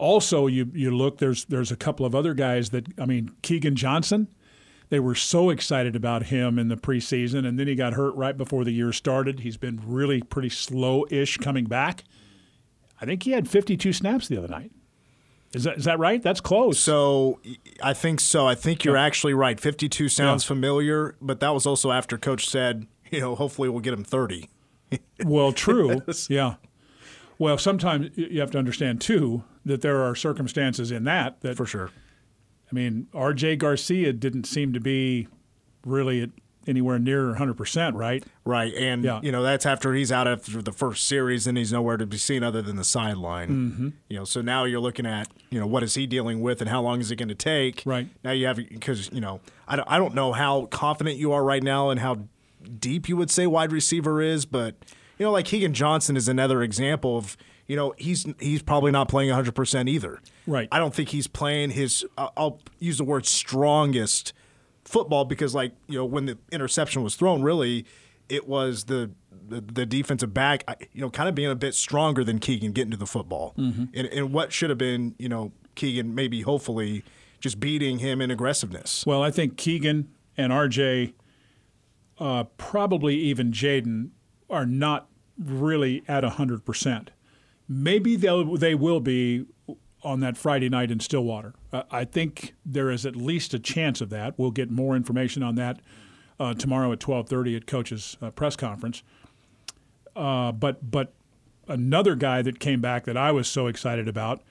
Also, 0.00 0.46
you 0.46 0.70
you 0.74 0.90
look 0.90 1.18
there's 1.18 1.44
there's 1.44 1.70
a 1.70 1.76
couple 1.76 2.06
of 2.06 2.14
other 2.14 2.32
guys 2.34 2.70
that 2.70 2.86
I 2.98 3.04
mean 3.06 3.32
Keegan 3.42 3.76
Johnson. 3.76 4.28
They 4.88 4.98
were 4.98 5.14
so 5.14 5.50
excited 5.50 5.94
about 5.94 6.24
him 6.24 6.58
in 6.58 6.68
the 6.68 6.76
preseason, 6.76 7.46
and 7.46 7.58
then 7.60 7.68
he 7.68 7.76
got 7.76 7.92
hurt 7.92 8.14
right 8.16 8.36
before 8.36 8.64
the 8.64 8.72
year 8.72 8.92
started. 8.92 9.40
He's 9.40 9.56
been 9.56 9.80
really 9.84 10.20
pretty 10.20 10.48
slow-ish 10.48 11.36
coming 11.36 11.66
back. 11.66 12.02
I 13.00 13.04
think 13.04 13.22
he 13.22 13.30
had 13.30 13.48
52 13.48 13.92
snaps 13.92 14.26
the 14.26 14.36
other 14.36 14.48
night. 14.48 14.72
Is 15.54 15.64
that 15.64 15.78
is 15.78 15.84
that 15.84 15.98
right? 15.98 16.22
That's 16.22 16.40
close. 16.40 16.78
So 16.80 17.38
I 17.82 17.92
think 17.92 18.20
so. 18.20 18.46
I 18.48 18.54
think 18.54 18.84
you're 18.84 18.96
actually 18.96 19.34
right. 19.34 19.60
52 19.60 20.08
sounds 20.08 20.44
Yeah. 20.44 20.48
familiar, 20.48 21.14
but 21.20 21.40
that 21.40 21.50
was 21.54 21.66
also 21.66 21.92
after 21.92 22.16
coach 22.18 22.48
said, 22.48 22.86
you 23.10 23.20
know, 23.20 23.34
hopefully 23.34 23.68
we'll 23.68 23.80
get 23.80 23.92
him 23.92 24.04
30. 24.04 24.48
Well, 25.24 25.52
true. 25.52 26.02
yeah. 26.28 26.54
Well, 27.38 27.58
sometimes 27.58 28.10
you 28.16 28.40
have 28.40 28.50
to 28.52 28.58
understand 28.58 29.00
too 29.00 29.44
that 29.70 29.80
there 29.82 30.02
are 30.02 30.14
circumstances 30.14 30.90
in 30.90 31.04
that 31.04 31.40
that 31.40 31.56
For 31.56 31.66
sure. 31.66 31.90
I 32.70 32.74
mean, 32.74 33.08
R.J. 33.14 33.56
Garcia 33.56 34.12
didn't 34.12 34.44
seem 34.44 34.72
to 34.74 34.80
be 34.80 35.26
really 35.84 36.22
at 36.22 36.30
anywhere 36.68 36.98
near 36.98 37.28
100 37.28 37.54
percent, 37.56 37.96
right? 37.96 38.22
Right. 38.44 38.72
And, 38.74 39.02
Yeah. 39.02 39.18
you 39.22 39.32
know, 39.32 39.42
that's 39.42 39.64
after 39.66 39.92
he's 39.94 40.12
out 40.12 40.28
after 40.28 40.60
the 40.62 40.70
first 40.70 41.08
series 41.08 41.46
and 41.48 41.56
he's 41.58 41.72
nowhere 41.72 41.96
to 41.96 42.06
be 42.06 42.18
seen 42.18 42.44
other 42.44 42.62
than 42.62 42.76
the 42.76 42.84
sideline. 42.84 43.48
Mm-hmm. 43.48 43.88
You 44.08 44.18
know, 44.18 44.24
so 44.24 44.40
now 44.42 44.64
you're 44.64 44.78
looking 44.78 45.06
at, 45.06 45.26
you 45.50 45.58
know, 45.58 45.66
what 45.66 45.82
is 45.82 45.94
he 45.94 46.06
dealing 46.06 46.42
with 46.42 46.60
and 46.60 46.68
how 46.70 46.80
long 46.82 47.00
is 47.00 47.10
it 47.10 47.16
going 47.16 47.30
to 47.30 47.34
take? 47.34 47.82
Right. 47.86 48.06
Now 48.22 48.32
you 48.32 48.46
have, 48.46 48.56
because, 48.56 49.10
you 49.10 49.20
know, 49.22 49.40
I 49.66 49.74
don't, 49.76 49.88
I 49.90 49.96
don't 49.98 50.14
know 50.14 50.32
how 50.32 50.66
confident 50.66 51.16
you 51.16 51.32
are 51.32 51.42
right 51.42 51.62
now 51.62 51.90
and 51.90 51.98
how 51.98 52.18
deep 52.78 53.08
you 53.08 53.16
would 53.16 53.30
say 53.30 53.46
wide 53.48 53.72
receiver 53.72 54.20
is, 54.20 54.44
but, 54.44 54.74
you 55.18 55.24
know, 55.24 55.32
like 55.32 55.46
Keegan 55.46 55.72
Johnson 55.74 56.14
is 56.16 56.28
another 56.28 56.62
example 56.62 57.16
of, 57.16 57.36
you 57.70 57.76
know, 57.76 57.94
he's 57.96 58.26
he's 58.40 58.62
probably 58.62 58.90
not 58.90 59.08
playing 59.08 59.30
100% 59.30 59.88
either. 59.88 60.20
Right. 60.44 60.66
I 60.72 60.80
don't 60.80 60.92
think 60.92 61.10
he's 61.10 61.28
playing 61.28 61.70
his, 61.70 62.04
I'll- 62.18 62.32
I'll 62.36 62.60
use 62.80 62.98
the 62.98 63.04
word 63.04 63.26
strongest 63.26 64.32
football 64.84 65.24
because, 65.24 65.54
like, 65.54 65.72
you 65.86 65.96
know, 65.96 66.04
when 66.04 66.26
the 66.26 66.36
interception 66.50 67.04
was 67.04 67.14
thrown, 67.14 67.42
really, 67.42 67.86
it 68.28 68.48
was 68.48 68.84
the 68.84 69.12
the, 69.48 69.60
the 69.60 69.86
defensive 69.86 70.34
back, 70.34 70.64
you 70.92 71.00
know, 71.00 71.10
kind 71.10 71.28
of 71.28 71.36
being 71.36 71.50
a 71.50 71.54
bit 71.54 71.74
stronger 71.76 72.24
than 72.24 72.40
Keegan 72.40 72.72
getting 72.72 72.90
to 72.90 72.96
the 72.96 73.06
football. 73.06 73.54
Mm-hmm. 73.56 73.84
And, 73.94 74.06
and 74.08 74.32
what 74.32 74.52
should 74.52 74.70
have 74.70 74.78
been, 74.78 75.14
you 75.18 75.28
know, 75.28 75.52
Keegan 75.76 76.12
maybe 76.14 76.40
hopefully 76.42 77.04
just 77.38 77.60
beating 77.60 77.98
him 78.00 78.20
in 78.20 78.32
aggressiveness. 78.32 79.04
Well, 79.06 79.22
I 79.22 79.30
think 79.30 79.56
Keegan 79.56 80.08
and 80.36 80.52
R.J. 80.52 81.14
Uh, 82.18 82.44
probably 82.58 83.14
even 83.16 83.52
Jaden 83.52 84.10
are 84.48 84.66
not 84.66 85.08
really 85.38 86.02
at 86.08 86.22
100 86.24 86.64
percent. 86.64 87.10
Maybe 87.72 88.16
they'll 88.16 88.56
they 88.56 88.74
will 88.74 88.98
be 88.98 89.46
on 90.02 90.18
that 90.20 90.36
Friday 90.36 90.68
night 90.68 90.90
in 90.90 90.98
Stillwater. 90.98 91.54
Uh, 91.72 91.84
I 91.90 92.04
think 92.04 92.54
there 92.66 92.90
is 92.90 93.06
at 93.06 93.14
least 93.14 93.54
a 93.54 93.60
chance 93.60 94.00
of 94.00 94.10
that. 94.10 94.36
We'll 94.36 94.50
get 94.50 94.70
more 94.72 94.96
information 94.96 95.44
on 95.44 95.54
that 95.54 95.78
uh, 96.40 96.52
tomorrow 96.54 96.90
at 96.90 96.98
12:30 96.98 97.56
at 97.56 97.66
Coach's 97.68 98.16
uh, 98.20 98.30
press 98.32 98.56
conference. 98.56 99.04
Uh, 100.16 100.50
but 100.50 100.90
but 100.90 101.12
another 101.68 102.16
guy 102.16 102.42
that 102.42 102.58
came 102.58 102.80
back 102.80 103.04
that 103.04 103.16
I 103.16 103.30
was 103.30 103.46
so 103.46 103.68
excited 103.68 104.08
about 104.08 104.42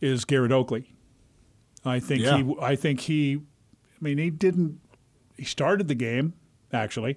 is 0.00 0.24
Garrett 0.24 0.50
Oakley. 0.50 0.90
I 1.84 2.00
think 2.00 2.22
Yeah. 2.22 2.38
he 2.42 2.54
I 2.60 2.74
think 2.74 3.02
he 3.02 3.36
I 3.36 4.04
mean 4.04 4.18
he 4.18 4.30
didn't 4.30 4.80
he 5.36 5.44
started 5.44 5.86
the 5.86 5.94
game 5.94 6.32
actually 6.72 7.16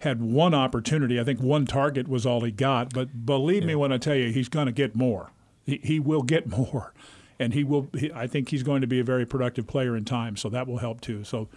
had 0.00 0.22
one 0.22 0.54
opportunity. 0.54 1.20
I 1.20 1.24
think 1.24 1.40
one 1.40 1.66
target 1.66 2.08
was 2.08 2.24
all 2.26 2.40
he 2.40 2.50
got. 2.50 2.92
But 2.92 3.24
believe 3.26 3.64
me 3.64 3.74
when 3.74 3.92
I 3.92 3.98
tell 3.98 4.14
you, 4.14 4.32
he's 4.32 4.48
going 4.48 4.66
to 4.66 4.72
get 4.72 4.94
more. 4.94 5.30
He, 5.64 5.80
he 5.82 6.00
will 6.00 6.22
get 6.22 6.46
more, 6.58 6.92
and 7.38 7.54
he 7.54 7.64
will. 7.64 7.88
He, 7.96 8.10
I 8.12 8.26
think 8.26 8.48
he's 8.48 8.62
going 8.62 8.80
to 8.80 8.86
be 8.86 9.00
a 9.00 9.04
very 9.04 9.26
productive 9.26 9.66
player 9.66 9.96
in 9.96 10.04
time. 10.04 10.36
So 10.36 10.48
that 10.48 10.66
will 10.66 10.78
help 10.78 11.00
too. 11.00 11.24
So, 11.24 11.48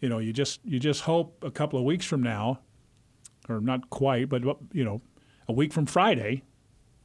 you 0.00 0.08
know, 0.08 0.18
you 0.18 0.32
just 0.32 0.60
you 0.64 0.78
just 0.78 1.02
hope 1.02 1.42
a 1.44 1.50
couple 1.50 1.78
of 1.78 1.84
weeks 1.84 2.04
from 2.04 2.22
now, 2.22 2.60
or 3.48 3.60
not 3.60 3.90
quite, 3.90 4.28
but 4.28 4.42
you 4.72 4.84
know, 4.84 5.00
a 5.48 5.52
week 5.52 5.72
from 5.72 5.86
Friday, 5.86 6.42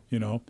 you 0.09 0.19
know, 0.19 0.41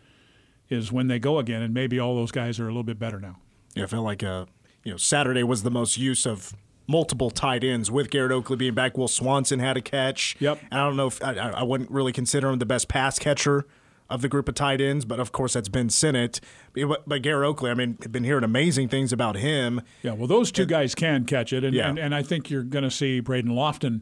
is 0.70 0.92
when 0.92 1.08
they 1.08 1.20
go 1.20 1.38
again, 1.38 1.62
and 1.62 1.74
maybe 1.74 2.00
all 2.00 2.15
those 2.15 2.32
guys 2.32 2.60
are 2.60 2.65
a 2.65 2.68
little 2.68 2.84
bit 2.84 2.98
better 2.98 3.20
now. 3.20 3.38
Yeah, 3.75 3.84
I 3.84 3.88
felt 3.88 4.06
like 4.06 4.24
uh, 4.24 4.46
you 4.86 4.92
know 4.92 4.98
Saturday 4.98 5.44
was 5.44 5.63
the 5.63 5.72
most 5.72 5.98
use 5.98 6.25
of 6.25 6.53
multiple 6.88 7.30
tight 7.32 7.63
ends 7.63 7.90
with 7.90 8.10
Garrett 8.10 8.32
Oakley 8.32 8.58
being 8.58 8.74
back. 8.74 8.98
Will 8.98 9.08
Swanson 9.08 9.60
had 9.60 9.78
a 9.78 9.82
catch. 9.82 10.36
Yep. 10.40 10.60
And 10.72 10.80
I 10.80 10.86
don't 10.86 10.98
know 10.98 11.08
if 11.08 11.24
I, 11.24 11.34
I 11.34 11.63
wouldn't 11.63 11.90
really 11.92 12.12
consider 12.12 12.50
him 12.50 12.60
the 12.60 12.66
best 12.66 12.88
pass 12.88 13.18
catcher 13.20 13.66
of 14.10 14.22
the 14.22 14.28
group 14.28 14.50
of 14.50 14.54
tight 14.54 14.82
ends, 14.82 15.06
but 15.06 15.20
of 15.20 15.32
course 15.32 15.54
that's 15.54 15.70
Ben 15.70 15.90
Sinnott. 15.90 16.40
But, 16.75 17.04
but 17.08 17.22
Garrett 17.22 17.48
Oakley, 17.48 17.72
I 17.72 17.74
mean, 17.74 17.98
I've 18.04 18.12
been 18.12 18.25
hearing 18.25 18.44
amazing 18.44 18.90
things 18.90 19.13
about 19.13 19.38
him. 19.38 19.82
Yeah, 20.04 20.12
well, 20.12 20.28
those 20.28 20.52
two 20.52 20.66
guys 20.66 20.94
can 20.94 21.25
catch 21.25 21.54
it, 21.54 21.63
and, 21.63 21.74
Yeah. 21.74 21.90
and, 21.90 21.98
and 21.98 22.13
I 22.13 22.22
think 22.22 22.50
you're 22.50 22.63
going 22.63 22.84
to 22.84 22.92
see 22.92 23.22
Braden 23.22 23.52
Lofton 23.52 24.02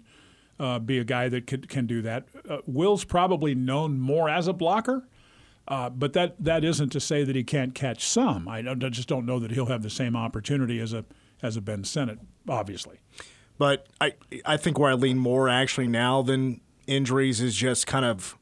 uh, 0.60 0.80
be 0.80 0.98
a 0.98 1.04
guy 1.04 1.30
that 1.30 1.48
could, 1.48 1.70
can 1.70 1.86
do 1.86 2.02
that. 2.02 2.26
Uh, 2.50 2.58
Will's 2.66 3.04
probably 3.06 3.54
known 3.56 4.00
more 4.00 4.28
as 4.28 4.48
a 4.48 4.54
blocker, 4.54 5.08
uh, 5.68 5.90
but 5.92 6.14
that, 6.14 6.36
that 6.44 6.66
isn't 6.66 6.90
to 6.90 7.00
say 7.00 7.24
that 7.24 7.36
he 7.36 7.44
can't 7.44 7.74
catch 7.76 8.04
some. 8.06 8.48
I, 8.48 8.58
I 8.68 8.74
just 8.90 9.08
don't 9.08 9.26
know 9.26 9.40
that 9.40 9.52
he'll 9.52 9.68
have 9.68 9.84
the 9.84 9.90
same 9.90 10.16
opportunity 10.16 10.80
as 10.80 10.94
a 10.94 11.06
as 11.42 11.58
a 11.58 11.62
Ben 11.62 11.84
Sinnott, 11.84 12.20
obviously. 12.48 13.00
But 13.58 13.88
I 14.00 14.14
I 14.46 14.58
think 14.58 14.80
where 14.80 14.90
I 14.90 14.96
lean 14.96 15.20
more 15.20 15.48
actually 15.48 15.88
now 15.88 16.22
than 16.22 16.62
injuries 16.88 17.42
is 17.42 17.56
just 17.56 17.86
kind 17.86 18.06
of 18.06 18.38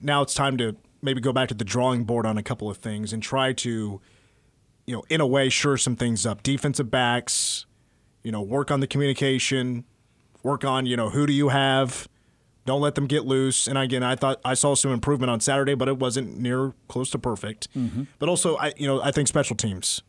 now 0.00 0.22
it's 0.22 0.34
time 0.34 0.56
to 0.58 0.76
maybe 1.02 1.20
go 1.20 1.32
back 1.32 1.48
to 1.48 1.54
the 1.54 1.64
drawing 1.64 2.04
board 2.04 2.26
on 2.26 2.36
a 2.36 2.42
couple 2.42 2.68
of 2.68 2.76
things 2.76 3.12
and 3.12 3.22
try 3.22 3.52
to 3.54 4.00
you 4.86 4.94
know 4.94 5.02
in 5.08 5.20
a 5.20 5.26
way 5.26 5.48
sure 5.48 5.76
some 5.76 5.96
things 5.96 6.26
up. 6.26 6.42
Defensive 6.42 6.90
backs 6.90 7.66
you 8.22 8.30
know 8.30 8.42
work 8.42 8.70
on 8.70 8.80
the 8.80 8.86
communication 8.86 9.84
work 10.42 10.64
on 10.64 10.84
you 10.84 10.96
know 10.96 11.08
who 11.08 11.26
do 11.26 11.32
you 11.32 11.48
have? 11.48 12.06
Don't 12.66 12.82
let 12.82 12.96
them 12.96 13.06
get 13.06 13.24
loose. 13.24 13.66
And 13.66 13.78
again 13.78 14.02
i 14.02 14.16
thought 14.16 14.38
i 14.44 14.52
saw 14.52 14.74
some 14.74 14.90
improvement 14.92 15.30
on 15.30 15.40
saturday 15.40 15.74
but 15.74 15.88
it 15.88 15.98
wasn't 15.98 16.36
near 16.38 16.74
close 16.88 17.08
to 17.10 17.18
perfect. 17.18 17.72
Mm-hmm. 17.74 18.02
But 18.18 18.28
also 18.28 18.58
i 18.58 18.74
you 18.76 18.86
know 18.86 19.00
i 19.00 19.10
think 19.10 19.28
special 19.28 19.56
teams 19.56 20.02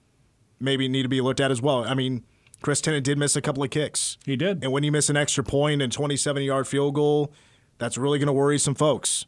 maybe 0.62 0.88
need 0.88 1.04
to 1.04 1.10
be 1.10 1.22
looked 1.22 1.40
at 1.40 1.52
as 1.52 1.62
well. 1.62 1.84
I 1.84 1.94
mean 1.94 2.24
chris 2.62 2.80
tennant 2.80 3.04
did 3.04 3.18
miss 3.18 3.36
a 3.36 3.42
couple 3.42 3.64
of 3.64 3.70
kicks. 3.70 4.18
He 4.26 4.36
did. 4.36 4.64
and 4.64 4.72
when 4.72 4.84
you 4.84 4.92
miss 4.92 5.10
an 5.10 5.18
extra 5.18 5.44
point 5.44 5.82
and 5.82 5.92
27 5.92 6.44
yard 6.44 6.68
field 6.68 6.96
goal 6.96 7.34
that's 7.78 7.98
really 7.98 8.20
going 8.20 8.28
to 8.28 8.34
worry 8.34 8.60
some 8.60 8.76
folks. 8.76 9.26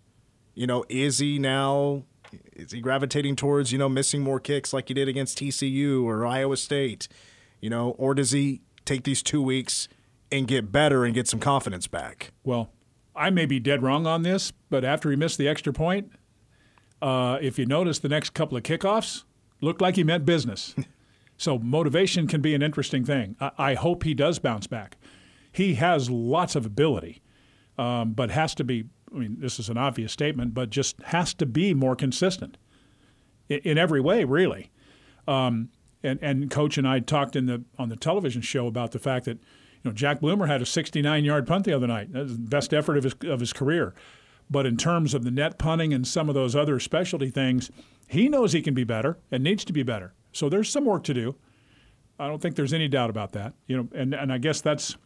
You 0.54 0.68
know 0.68 0.86
is 0.90 1.20
he 1.20 1.40
now 1.40 2.04
is 2.54 2.72
he 2.72 2.82
gravitating 2.82 3.36
towards 3.36 3.72
you 3.72 3.78
know 3.78 3.90
missing 3.90 4.22
more 4.22 4.40
kicks 4.40 4.74
like 4.74 4.88
he 4.88 4.94
did 4.94 5.08
against 5.08 5.38
tcu 5.40 6.04
or 6.04 6.26
iowa 6.26 6.58
state? 6.58 7.08
You 7.60 7.70
know 7.70 7.92
or 7.98 8.14
does 8.14 8.32
he 8.32 8.62
take 8.86 9.04
these 9.04 9.24
two 9.24 9.42
weeks 9.42 9.88
and 10.32 10.48
get 10.48 10.72
better 10.72 11.06
and 11.06 11.14
get 11.14 11.28
some 11.28 11.40
confidence 11.40 11.88
back? 11.88 12.32
Well, 12.44 12.72
I 13.16 13.30
may 13.30 13.46
be 13.46 13.60
dead 13.60 13.84
wrong 13.84 14.08
on 14.08 14.24
this, 14.24 14.52
but 14.70 14.84
after 14.84 15.10
he 15.12 15.16
missed 15.16 15.38
the 15.38 15.48
extra 15.48 15.72
point, 15.72 16.12
uh, 17.02 17.38
if 17.42 17.60
you 17.60 17.66
notice 17.66 18.00
the 18.00 18.10
next 18.10 18.32
couple 18.32 18.58
of 18.58 18.64
kickoffs, 18.64 19.24
looked 19.62 19.82
like 19.82 19.96
he 19.96 20.04
meant 20.04 20.26
business. 20.26 20.74
so 21.38 21.58
motivation 21.60 22.28
can 22.28 22.42
be 22.42 22.54
an 22.54 22.62
interesting 22.62 23.04
thing. 23.04 23.36
I, 23.40 23.52
I 23.58 23.74
hope 23.76 24.04
he 24.04 24.14
does 24.14 24.40
bounce 24.40 24.68
back. 24.68 24.98
He 25.52 25.76
has 25.76 26.10
lots 26.10 26.56
of 26.56 26.66
ability, 26.66 27.22
um, 27.78 28.14
but 28.14 28.32
has 28.32 28.56
to 28.56 28.64
be. 28.64 28.86
I 29.14 29.18
mean, 29.18 29.38
this 29.40 29.60
is 29.60 29.70
an 29.70 29.78
obvious 29.78 30.12
statement, 30.12 30.56
but 30.56 30.72
just 30.72 31.00
has 31.04 31.36
to 31.36 31.46
be 31.46 31.76
more 31.76 31.96
consistent 31.96 32.58
in, 33.48 33.60
in 33.60 33.78
every 33.78 34.02
way, 34.02 34.24
really. 34.24 34.72
Um, 35.28 35.70
and 36.04 36.20
and 36.22 36.52
coach 36.52 36.78
and 36.78 36.88
I 36.88 37.00
talked 37.00 37.36
in 37.36 37.46
the 37.46 37.64
on 37.78 37.90
the 37.90 37.96
television 37.96 38.42
show 38.42 38.68
about 38.68 38.92
the 38.92 39.00
fact 39.00 39.26
that 39.26 39.38
you 39.38 39.90
know 39.90 39.92
Jack 39.92 40.20
Bloomer 40.20 40.48
had 40.48 40.62
a 40.62 40.66
69 40.66 41.24
yard 41.24 41.48
punt 41.48 41.66
the 41.66 41.74
other 41.74 41.88
night. 41.88 42.12
That 42.14 42.24
was 42.24 42.38
the 42.38 42.50
best 42.50 42.74
effort 42.74 42.98
of 42.98 43.04
his 43.04 43.16
of 43.24 43.40
his 43.40 43.54
career. 43.54 43.94
But 44.50 44.66
in 44.66 44.76
terms 44.76 45.14
of 45.14 45.24
the 45.24 45.32
net 45.32 45.58
punting 45.58 45.94
and 45.94 46.06
some 46.06 46.28
of 46.28 46.36
those 46.36 46.56
other 46.56 46.80
specialty 46.80 47.30
things, 47.30 47.72
he 48.08 48.28
knows 48.28 48.52
he 48.52 48.62
can 48.62 48.74
be 48.74 48.84
better 48.84 49.18
and 49.32 49.44
needs 49.44 49.64
to 49.66 49.74
be 49.74 49.84
better. 49.84 50.14
So 50.34 50.50
there's 50.50 50.70
some 50.70 50.86
work 50.86 51.04
to 51.06 51.14
do. 51.14 51.36
I 52.20 52.28
don't 52.28 52.42
think 52.42 52.56
there's 52.56 52.74
any 52.74 52.88
doubt 52.88 53.10
about 53.10 53.32
that. 53.32 53.54
You 53.68 53.78
know, 53.78 53.88
and 53.96 54.14
and 54.14 54.32
I 54.32 54.38
guess 54.38 54.62
that's 54.62 54.98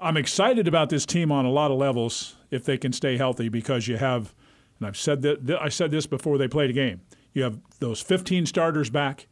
I'm 0.00 0.16
excited 0.16 0.66
about 0.66 0.90
this 0.90 1.06
team 1.06 1.30
on 1.30 1.44
a 1.44 1.50
lot 1.50 1.70
of 1.70 1.78
levels 1.78 2.36
if 2.50 2.64
they 2.64 2.76
can 2.76 2.92
stay 2.92 3.16
healthy 3.16 3.48
because 3.48 3.86
you 3.86 3.98
have, 3.98 4.34
and 4.78 4.88
I've 4.88 4.96
said 4.96 5.22
that 5.22 5.58
I 5.60 5.68
said 5.68 5.92
this 5.92 6.06
before 6.06 6.38
they 6.38 6.48
played 6.48 6.70
a 6.70 6.72
game. 6.72 7.02
You 7.32 7.44
have 7.44 7.60
those 7.78 8.02
15 8.02 8.46
starters 8.46 8.90
back. 8.90 9.28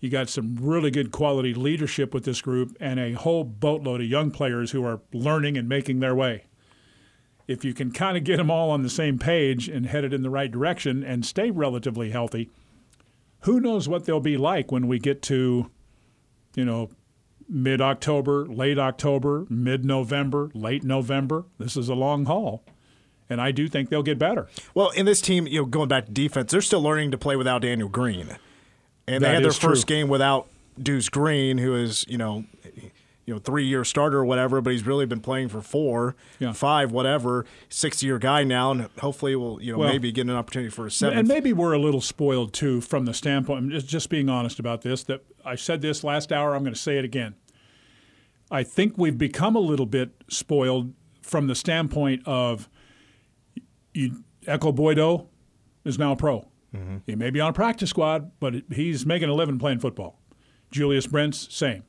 You 0.00 0.10
got 0.10 0.28
some 0.28 0.56
really 0.60 0.90
good 0.90 1.10
quality 1.10 1.52
leadership 1.52 2.14
with 2.14 2.24
this 2.24 2.40
group 2.40 2.76
and 2.78 3.00
a 3.00 3.12
whole 3.12 3.42
boatload 3.42 4.02
of 4.02 4.06
young 4.06 4.30
players 4.30 4.70
who 4.70 4.84
are 4.84 5.00
learning 5.12 5.56
and 5.58 5.68
making 5.68 6.00
their 6.00 6.14
way. 6.14 6.44
If 7.48 7.64
you 7.64 7.74
can 7.74 7.90
kind 7.90 8.16
of 8.16 8.24
get 8.24 8.36
them 8.36 8.50
all 8.50 8.70
on 8.70 8.82
the 8.82 8.90
same 8.90 9.18
page 9.18 9.68
and 9.68 9.86
headed 9.86 10.14
in 10.14 10.22
the 10.22 10.30
right 10.30 10.50
direction 10.50 11.02
and 11.02 11.26
stay 11.26 11.50
relatively 11.50 12.10
healthy, 12.10 12.50
who 13.44 13.60
knows 13.60 13.88
what 13.88 14.04
they'll 14.04 14.20
be 14.20 14.36
like 14.36 14.72
when 14.72 14.88
we 14.88 14.98
get 14.98 15.22
to, 15.22 15.70
you 16.54 16.64
know, 16.64 16.90
mid 17.48 17.80
October, 17.80 18.46
late 18.46 18.78
October, 18.78 19.46
mid 19.48 19.84
November, 19.84 20.50
late 20.54 20.82
November. 20.82 21.44
This 21.58 21.76
is 21.76 21.88
a 21.88 21.94
long 21.94 22.24
haul. 22.24 22.64
And 23.28 23.40
I 23.40 23.52
do 23.52 23.68
think 23.68 23.88
they'll 23.88 24.02
get 24.02 24.18
better. 24.18 24.48
well 24.74 24.90
in 24.90 25.06
this 25.06 25.20
team 25.20 25.46
you 25.46 25.60
know 25.60 25.66
going 25.66 25.88
back 25.88 26.06
to 26.06 26.12
defense 26.12 26.52
they're 26.52 26.60
still 26.60 26.82
learning 26.82 27.10
to 27.10 27.18
play 27.18 27.36
without 27.36 27.62
daniel 27.62 27.88
green 27.88 28.36
and 29.06 29.24
they 29.24 29.32
had 29.34 29.42
their 29.42 29.50
first 29.50 29.86
true. 29.86 29.96
game 29.96 30.08
without 30.08 30.46
deuce 30.80 31.08
green 31.08 31.56
who 31.56 31.74
is 31.74 32.04
you 32.06 32.18
know 32.18 32.44
you 33.26 33.34
know 33.34 33.40
three 33.40 33.64
year 33.64 33.84
starter 33.84 34.18
or 34.18 34.24
whatever, 34.24 34.60
but 34.60 34.72
he's 34.72 34.86
really 34.86 35.06
been 35.06 35.20
playing 35.20 35.48
for 35.48 35.60
four, 35.60 36.14
Yeah. 36.38 36.52
five, 36.52 36.92
whatever. 36.92 37.44
Six 37.68 38.02
year 38.02 38.18
guy 38.18 38.44
now, 38.44 38.70
and 38.70 38.88
hopefully 38.98 39.34
we'll 39.36 39.60
you 39.62 39.72
know 39.72 39.78
Well, 39.78 39.88
maybe 39.90 40.12
get 40.12 40.22
an 40.22 40.30
opportunity 40.30 40.70
for 40.70 40.86
a 40.86 40.90
seventh. 40.90 41.18
And 41.20 41.28
maybe 41.28 41.52
we're 41.52 41.72
a 41.72 41.78
little 41.78 42.00
spoiled 42.00 42.52
too 42.52 42.80
from 42.80 43.04
the 43.06 43.14
standpoint, 43.14 43.64
I'm 43.64 43.70
just, 43.70 43.88
just 43.88 44.10
being 44.10 44.28
honest 44.28 44.58
about 44.58 44.82
this, 44.82 45.02
that 45.04 45.24
I 45.44 45.54
said 45.54 45.80
this 45.80 46.04
last 46.04 46.32
hour, 46.32 46.54
I'm 46.54 46.62
going 46.62 46.74
to 46.74 46.80
say 46.80 46.98
it 46.98 47.04
again. 47.04 47.34
I 48.50 48.62
think 48.62 48.98
we've 48.98 49.16
become 49.18 49.56
a 49.56 49.60
little 49.60 49.86
bit 49.86 50.10
spoiled 50.28 50.92
from 51.22 51.46
the 51.46 51.54
standpoint 51.54 52.22
of 52.26 52.68
you, 53.94 54.22
Ekow 54.46 54.74
Boye-Doe 54.74 55.28
is 55.84 55.98
now 55.98 56.12
a 56.12 56.16
pro. 56.16 56.46
Mm-hmm. 56.74 56.96
He 57.06 57.14
may 57.14 57.30
be 57.30 57.40
on 57.40 57.50
a 57.50 57.52
practice 57.52 57.90
squad, 57.90 58.32
but 58.40 58.54
he's 58.72 59.06
making 59.06 59.28
a 59.28 59.34
living 59.34 59.58
playing 59.58 59.78
football. 59.78 60.20
Julius 60.70 61.06
Brents, 61.06 61.54
same. 61.54 61.84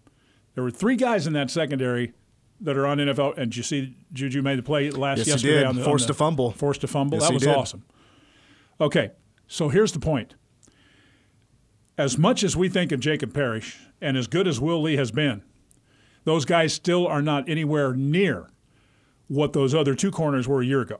There 0.55 0.63
were 0.63 0.71
three 0.71 0.95
guys 0.95 1.27
in 1.27 1.33
that 1.33 1.51
secondary 1.51 2.13
that 2.61 2.77
are 2.77 2.87
on 2.87 2.97
NFL, 2.97 3.37
and 3.37 3.55
you 3.55 3.61
see 3.63 3.95
Juju 4.13 4.41
made 4.41 4.57
the 4.57 4.63
play 4.63 4.89
last 4.89 5.17
Yes, 5.19 5.25
he 5.27 5.31
yesterday 5.31 5.53
did. 5.59 5.63
on 5.65 5.75
the 5.75 5.81
on 5.81 5.85
Forced 5.85 6.07
the- 6.07 6.13
a 6.13 6.15
fumble. 6.15 6.51
Forced 6.51 6.83
a 6.83 6.87
fumble. 6.87 7.17
Yes, 7.19 7.27
that 7.27 7.33
was 7.33 7.43
did. 7.43 7.55
awesome. 7.55 7.83
Okay, 8.79 9.11
so 9.47 9.69
here's 9.69 9.91
the 9.91 9.99
point. 9.99 10.35
As 11.97 12.17
much 12.17 12.43
as 12.43 12.55
we 12.57 12.67
think 12.69 12.91
of 12.91 12.99
Jacob 12.99 13.33
Parrish, 13.33 13.77
and 14.01 14.17
as 14.17 14.27
good 14.27 14.47
as 14.47 14.59
Will 14.59 14.81
Lee 14.81 14.95
has 14.97 15.11
been, 15.11 15.43
those 16.25 16.43
guys 16.45 16.73
still 16.73 17.07
are 17.07 17.21
not 17.21 17.47
anywhere 17.47 17.93
near 17.93 18.49
what 19.27 19.53
those 19.53 19.73
other 19.73 19.95
two 19.95 20.11
corners 20.11 20.47
were 20.47 20.61
a 20.61 20.65
year 20.65 20.81
ago. 20.81 20.99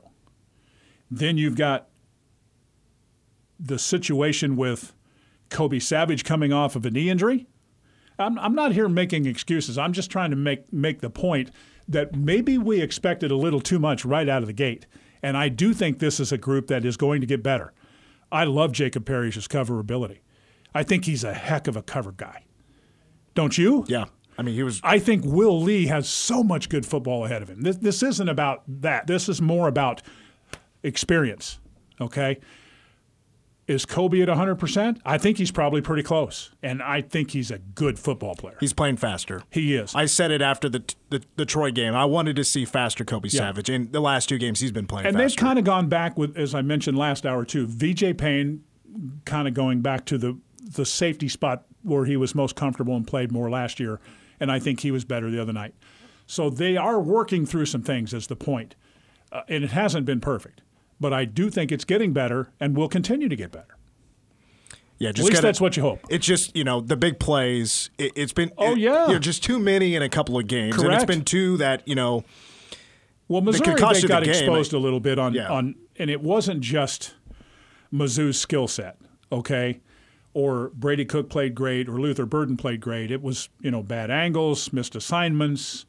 Then 1.10 1.36
you've 1.38 1.56
got 1.56 1.88
the 3.58 3.78
situation 3.78 4.56
with 4.56 4.94
Kobe 5.50 5.78
Savage 5.78 6.24
coming 6.24 6.52
off 6.52 6.76
of 6.76 6.84
a 6.86 6.90
knee 6.90 7.08
injury. 7.10 7.46
I'm, 8.18 8.38
I'm 8.38 8.54
not 8.54 8.72
here 8.72 8.88
making 8.88 9.26
excuses. 9.26 9.76
I'm 9.78 9.92
just 9.92 10.10
trying 10.10 10.30
to 10.30 10.36
make 10.36 10.72
make 10.72 11.00
the 11.00 11.10
point 11.10 11.50
that 11.88 12.14
maybe 12.14 12.58
we 12.58 12.80
expected 12.80 13.30
a 13.30 13.36
little 13.36 13.60
too 13.60 13.78
much 13.78 14.04
right 14.04 14.28
out 14.28 14.42
of 14.42 14.46
the 14.46 14.52
gate. 14.52 14.86
And 15.22 15.36
I 15.36 15.48
do 15.48 15.72
think 15.72 15.98
this 15.98 16.20
is 16.20 16.32
a 16.32 16.38
group 16.38 16.66
that 16.68 16.84
is 16.84 16.96
going 16.96 17.20
to 17.20 17.26
get 17.26 17.42
better. 17.42 17.72
I 18.30 18.44
love 18.44 18.72
Jacob 18.72 19.06
Parrish's 19.06 19.46
cover 19.46 19.78
ability. 19.78 20.20
I 20.74 20.82
think 20.82 21.04
he's 21.04 21.24
a 21.24 21.32
heck 21.32 21.68
of 21.68 21.76
a 21.76 21.82
cover 21.82 22.12
guy. 22.12 22.44
Don't 23.34 23.56
you? 23.56 23.84
yeah, 23.88 24.06
I 24.38 24.42
mean 24.42 24.54
he 24.54 24.62
was 24.62 24.80
I 24.82 24.98
think 24.98 25.24
Will 25.24 25.60
Lee 25.60 25.86
has 25.86 26.08
so 26.08 26.42
much 26.42 26.68
good 26.68 26.86
football 26.86 27.24
ahead 27.24 27.42
of 27.42 27.50
him. 27.50 27.62
This, 27.62 27.76
this 27.76 28.02
isn't 28.02 28.28
about 28.28 28.62
that. 28.66 29.06
This 29.06 29.28
is 29.28 29.40
more 29.40 29.68
about 29.68 30.02
experience. 30.82 31.58
Okay. 32.00 32.38
Is 33.66 33.84
Kobe 33.84 34.20
at 34.20 34.28
100%? 34.28 35.00
I 35.04 35.18
think 35.18 35.38
he's 35.38 35.50
probably 35.50 35.80
pretty 35.80 36.04
close. 36.04 36.52
And 36.62 36.80
I 36.80 37.00
think 37.00 37.32
he's 37.32 37.50
a 37.50 37.58
good 37.58 37.98
football 37.98 38.36
player. 38.36 38.56
he's 38.60 38.72
playing 38.72 38.98
faster. 38.98 39.42
he 39.50 39.74
is. 39.74 39.92
I 39.94 40.06
said 40.06 40.30
it 40.30 40.40
after 40.40 40.68
the, 40.68 40.84
the 41.10 41.22
the 41.34 41.44
Troy 41.44 41.72
game. 41.72 41.94
I 41.94 42.04
wanted 42.04 42.36
to 42.36 42.44
see 42.44 42.64
faster 42.64 43.04
Kobe 43.04 43.28
Savage. 43.28 43.68
In 43.68 43.90
the 43.90 44.00
last 44.00 44.28
two 44.28 44.38
games, 44.38 44.60
he's 44.60 44.70
been 44.70 44.86
playing 44.86 45.06
and 45.06 45.16
faster. 45.16 45.28
they've 45.28 45.36
kind 45.36 45.58
of 45.58 45.64
gone 45.64 45.88
back 45.88 46.16
with, 46.16 46.36
as 46.36 46.54
I 46.54 46.62
mentioned 46.62 46.96
last 46.96 47.26
hour 47.26 47.44
too, 47.44 47.66
VJ 47.66 48.16
Payne 48.16 48.62
kind 49.24 49.48
of 49.48 49.54
going 49.54 49.80
back 49.80 50.04
to 50.06 50.16
the, 50.18 50.38
the 50.60 50.86
safety 50.86 51.28
spot 51.28 51.64
where 51.82 52.04
he 52.04 52.16
was 52.16 52.34
most 52.34 52.54
comfortable 52.56 52.94
and 52.96 53.06
played 53.06 53.32
more 53.32 53.50
last 53.50 53.80
year. 53.80 54.00
And 54.38 54.52
I 54.52 54.58
think 54.60 54.80
he 54.80 54.90
was 54.90 55.04
better 55.04 55.30
the 55.30 55.40
other 55.42 55.52
night. 55.52 55.74
So 56.26 56.50
they 56.50 56.76
are 56.76 57.00
working 57.00 57.46
through 57.46 57.66
some 57.66 57.82
things, 57.82 58.12
is 58.14 58.26
the 58.28 58.36
point. 58.36 58.74
Uh, 59.32 59.42
and 59.48 59.64
it 59.64 59.70
hasn't 59.70 60.06
been 60.06 60.20
perfect. 60.20 60.62
But 61.00 61.12
I 61.12 61.24
do 61.26 61.50
think 61.50 61.70
it's 61.72 61.84
getting 61.84 62.12
better 62.12 62.50
and 62.58 62.76
will 62.76 62.88
continue 62.88 63.28
to 63.28 63.36
get 63.36 63.52
better. 63.52 63.76
yeah, 64.98 65.10
At 65.10 65.18
least 65.18 65.32
gotta- 65.32 65.42
that's 65.42 65.60
what 65.60 65.76
you 65.76 65.82
hope. 65.82 66.00
It's 66.08 66.24
just 66.26 66.56
you 66.56 66.64
know 66.64 66.80
the 66.80 66.96
big 66.96 67.18
plays. 67.18 67.90
It, 67.98 68.12
it's 68.16 68.32
been 68.32 68.50
Oh, 68.56 68.72
it- 68.72 68.78
yeah. 68.78 69.06
you 69.08 69.12
know, 69.14 69.18
just 69.18 69.44
too 69.44 69.58
many 69.58 69.94
in 69.94 70.02
a 70.02 70.08
couple 70.08 70.38
of 70.38 70.46
games, 70.46 70.76
and 70.82 70.92
it's 70.94 71.04
been 71.04 71.24
two 71.24 71.58
that 71.58 71.86
you 71.86 71.94
know 71.94 72.24
Well, 73.28 73.42
Missouri 73.42 73.66
concussion 73.66 74.02
they 74.02 74.08
got 74.08 74.24
the 74.24 74.30
exposed 74.30 74.72
a 74.72 74.78
little 74.78 75.00
bit 75.00 75.18
on, 75.18 75.34
Yeah. 75.34 75.50
on, 75.50 75.74
and 75.98 76.08
it 76.10 76.22
wasn't 76.22 76.60
just 76.60 77.14
Mizzou's 77.92 78.38
skill 78.40 78.68
set, 78.68 78.96
okay, 79.32 79.80
or 80.32 80.70
Brady 80.74 81.04
Cook 81.04 81.28
played 81.28 81.54
great, 81.54 81.88
or 81.88 82.00
Luther 82.00 82.24
Burden 82.24 82.56
played 82.56 82.80
great. 82.80 83.10
It 83.10 83.22
was 83.22 83.48
you 83.60 83.70
know 83.70 83.82
bad 83.82 84.10
angles, 84.10 84.72
missed 84.72 84.96
assignments. 84.96 85.84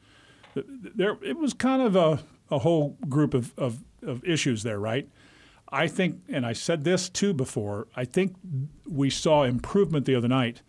There, 0.54 1.16
it 1.22 1.38
was 1.38 1.54
kind 1.54 1.80
of 1.80 1.96
a, 1.96 2.20
a 2.50 2.58
whole 2.58 2.96
group 3.08 3.32
of, 3.32 3.52
of, 3.56 3.84
of 4.02 4.24
issues 4.24 4.62
there, 4.62 4.78
right? 4.78 5.08
I 5.70 5.86
think, 5.86 6.22
and 6.28 6.46
I 6.46 6.52
said 6.54 6.84
this 6.84 7.08
too 7.08 7.34
before. 7.34 7.88
I 7.94 8.04
think 8.04 8.34
we 8.86 9.10
saw 9.10 9.42
improvement 9.42 10.06
the 10.06 10.14
other 10.14 10.28
night, 10.28 10.62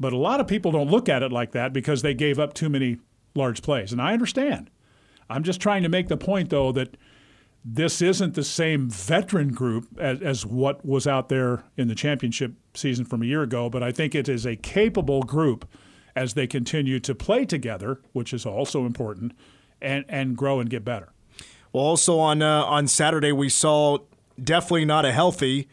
but 0.00 0.12
a 0.12 0.16
lot 0.16 0.40
of 0.40 0.46
people 0.46 0.72
don't 0.72 0.90
look 0.90 1.08
at 1.08 1.22
it 1.22 1.32
like 1.32 1.52
that 1.52 1.72
because 1.72 2.02
they 2.02 2.14
gave 2.14 2.38
up 2.38 2.54
too 2.54 2.68
many 2.68 2.98
large 3.34 3.62
plays, 3.62 3.92
and 3.92 4.00
I 4.00 4.12
understand. 4.12 4.70
I'm 5.30 5.42
just 5.42 5.60
trying 5.60 5.82
to 5.82 5.88
make 5.88 6.08
the 6.08 6.16
point, 6.16 6.48
though, 6.50 6.72
that 6.72 6.96
this 7.64 8.00
isn't 8.00 8.34
the 8.34 8.44
same 8.44 8.88
veteran 8.88 9.48
group 9.52 9.88
as, 9.98 10.22
as 10.22 10.46
what 10.46 10.84
was 10.86 11.06
out 11.06 11.28
there 11.28 11.64
in 11.76 11.88
the 11.88 11.94
championship 11.94 12.54
season 12.74 13.04
from 13.04 13.22
a 13.22 13.26
year 13.26 13.42
ago, 13.42 13.68
but 13.68 13.82
I 13.82 13.92
think 13.92 14.14
it 14.14 14.28
is 14.28 14.46
a 14.46 14.56
capable 14.56 15.22
group 15.22 15.68
as 16.16 16.34
they 16.34 16.46
continue 16.46 16.98
to 17.00 17.14
play 17.14 17.44
together, 17.44 18.00
which 18.12 18.32
is 18.32 18.46
also 18.46 18.86
important, 18.86 19.32
and, 19.82 20.04
and 20.08 20.36
grow 20.36 20.60
and 20.60 20.70
get 20.70 20.84
better. 20.84 21.12
Well, 21.72 21.84
also 21.84 22.18
on 22.18 22.42
uh, 22.42 22.64
on 22.64 22.86
Saturday 22.86 23.32
we 23.32 23.48
saw 23.48 23.98
definitely 24.42 24.84
not 24.84 25.04
a 25.04 25.12
healthy, 25.12 25.68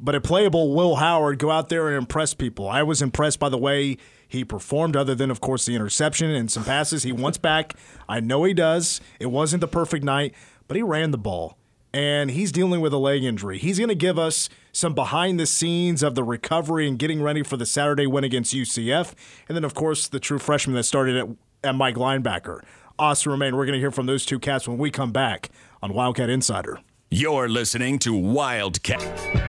but 0.00 0.14
a 0.14 0.20
playable 0.20 0.74
Will 0.74 0.96
Howard 0.96 1.38
go 1.38 1.50
out 1.50 1.68
there 1.68 1.88
and 1.88 1.96
impress 1.96 2.34
people. 2.34 2.68
I 2.68 2.82
was 2.82 3.02
impressed 3.02 3.38
by 3.38 3.48
the 3.48 3.58
way 3.58 3.96
he 4.26 4.44
performed, 4.44 4.96
other 4.96 5.14
than 5.14 5.30
of 5.30 5.40
course 5.40 5.66
the 5.66 5.74
interception 5.74 6.30
and 6.30 6.50
some 6.50 6.64
passes 6.64 7.02
he 7.02 7.12
wants 7.12 7.38
back. 7.38 7.74
I 8.08 8.20
know 8.20 8.44
he 8.44 8.54
does. 8.54 9.00
It 9.18 9.26
wasn't 9.26 9.60
the 9.60 9.68
perfect 9.68 10.04
night, 10.04 10.34
but 10.66 10.76
he 10.76 10.82
ran 10.82 11.10
the 11.10 11.18
ball. 11.18 11.56
And 11.94 12.30
he's 12.30 12.52
dealing 12.52 12.82
with 12.82 12.92
a 12.92 12.98
leg 12.98 13.24
injury. 13.24 13.56
He's 13.56 13.78
going 13.78 13.88
to 13.88 13.94
give 13.94 14.18
us 14.18 14.50
some 14.72 14.94
behind 14.94 15.40
the 15.40 15.46
scenes 15.46 16.02
of 16.02 16.14
the 16.14 16.22
recovery 16.22 16.86
and 16.86 16.98
getting 16.98 17.22
ready 17.22 17.42
for 17.42 17.56
the 17.56 17.64
Saturday 17.64 18.06
win 18.06 18.24
against 18.24 18.54
UCF. 18.54 19.14
And 19.48 19.56
then, 19.56 19.64
of 19.64 19.72
course, 19.72 20.06
the 20.06 20.20
true 20.20 20.38
freshman 20.38 20.76
that 20.76 20.82
started 20.82 21.16
at, 21.16 21.28
at 21.64 21.74
Mike 21.74 21.94
linebacker. 21.94 22.62
Austin 22.98 23.32
Romaine. 23.32 23.56
We're 23.56 23.66
going 23.66 23.74
to 23.74 23.80
hear 23.80 23.90
from 23.90 24.06
those 24.06 24.26
two 24.26 24.38
cats 24.38 24.66
when 24.66 24.78
we 24.78 24.90
come 24.90 25.12
back 25.12 25.50
on 25.82 25.92
Wildcat 25.92 26.30
Insider. 26.30 26.80
You're 27.10 27.48
listening 27.48 27.98
to 28.00 28.12
Wildcat. 28.12 29.48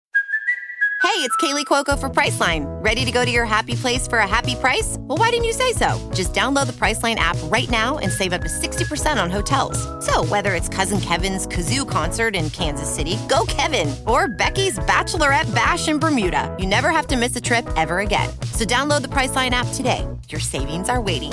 Hey, 1.01 1.25
it's 1.25 1.37
Kaley 1.39 1.65
Cuoco 1.65 1.99
for 1.99 2.09
Priceline. 2.09 2.67
Ready 2.85 3.05
to 3.05 3.11
go 3.11 3.25
to 3.25 3.31
your 3.31 3.45
happy 3.45 3.75
place 3.75 4.07
for 4.07 4.19
a 4.19 4.27
happy 4.27 4.55
price? 4.55 4.97
Well, 5.01 5.19
why 5.19 5.31
didn't 5.31 5.47
you 5.47 5.53
say 5.53 5.73
so? 5.73 5.99
Just 6.15 6.33
download 6.33 6.67
the 6.67 6.73
Priceline 6.73 7.17
app 7.17 7.37
right 7.45 7.69
now 7.71 7.99
and 7.99 8.13
save 8.13 8.33
up 8.33 8.43
to 8.43 8.49
60% 8.49 9.21
on 9.21 9.31
hotels. 9.31 9.79
So, 10.05 10.25
whether 10.27 10.55
it's 10.55 10.69
Cousin 10.69 11.01
Kevin's 11.01 11.47
Kazoo 11.47 11.89
concert 11.89 12.37
in 12.37 12.51
Kansas 12.51 12.93
City, 12.93 13.17
go 13.29 13.45
Kevin, 13.49 13.95
or 14.07 14.29
Becky's 14.29 14.79
Bachelorette 14.81 15.53
Bash 15.55 15.89
in 15.89 15.99
Bermuda, 15.99 16.55
you 16.61 16.67
never 16.67 16.91
have 16.91 17.09
to 17.09 17.17
miss 17.17 17.35
a 17.35 17.41
trip 17.41 17.67
ever 17.77 18.01
again. 18.01 18.29
So, 18.53 18.65
download 18.65 19.03
the 19.03 19.09
Priceline 19.09 19.51
app 19.51 19.67
today. 19.75 20.07
Your 20.29 20.41
savings 20.41 20.89
are 20.89 21.01
waiting. 21.01 21.33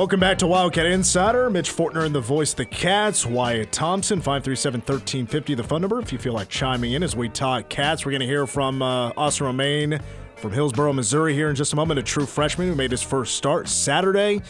Welcome 0.00 0.20
back 0.20 0.38
to 0.38 0.46
Wildcat 0.46 0.86
Insider. 0.86 1.50
Mitch 1.50 1.70
Fortner 1.70 2.06
and 2.06 2.14
the 2.14 2.22
voice 2.22 2.52
of 2.52 2.56
the 2.56 2.64
Cats. 2.64 3.26
Wyatt 3.26 3.70
Thompson, 3.70 4.18
537 4.18 4.80
1350, 4.80 5.54
the 5.54 5.62
phone 5.62 5.82
number. 5.82 6.00
If 6.00 6.10
you 6.10 6.16
feel 6.16 6.32
like 6.32 6.48
chiming 6.48 6.94
in 6.94 7.02
as 7.02 7.14
we 7.14 7.28
talk 7.28 7.68
Cats, 7.68 8.06
we're 8.06 8.12
going 8.12 8.22
to 8.22 8.26
hear 8.26 8.46
from 8.46 8.80
uh, 8.80 9.12
Austin 9.14 9.44
Romaine 9.44 10.00
from 10.36 10.52
Hillsboro, 10.52 10.94
Missouri 10.94 11.34
here 11.34 11.50
in 11.50 11.54
just 11.54 11.74
a 11.74 11.76
moment. 11.76 12.00
A 12.00 12.02
true 12.02 12.24
freshman 12.24 12.68
who 12.68 12.74
made 12.74 12.92
his 12.92 13.02
first 13.02 13.36
start 13.36 13.68
Saturday. 13.68 14.40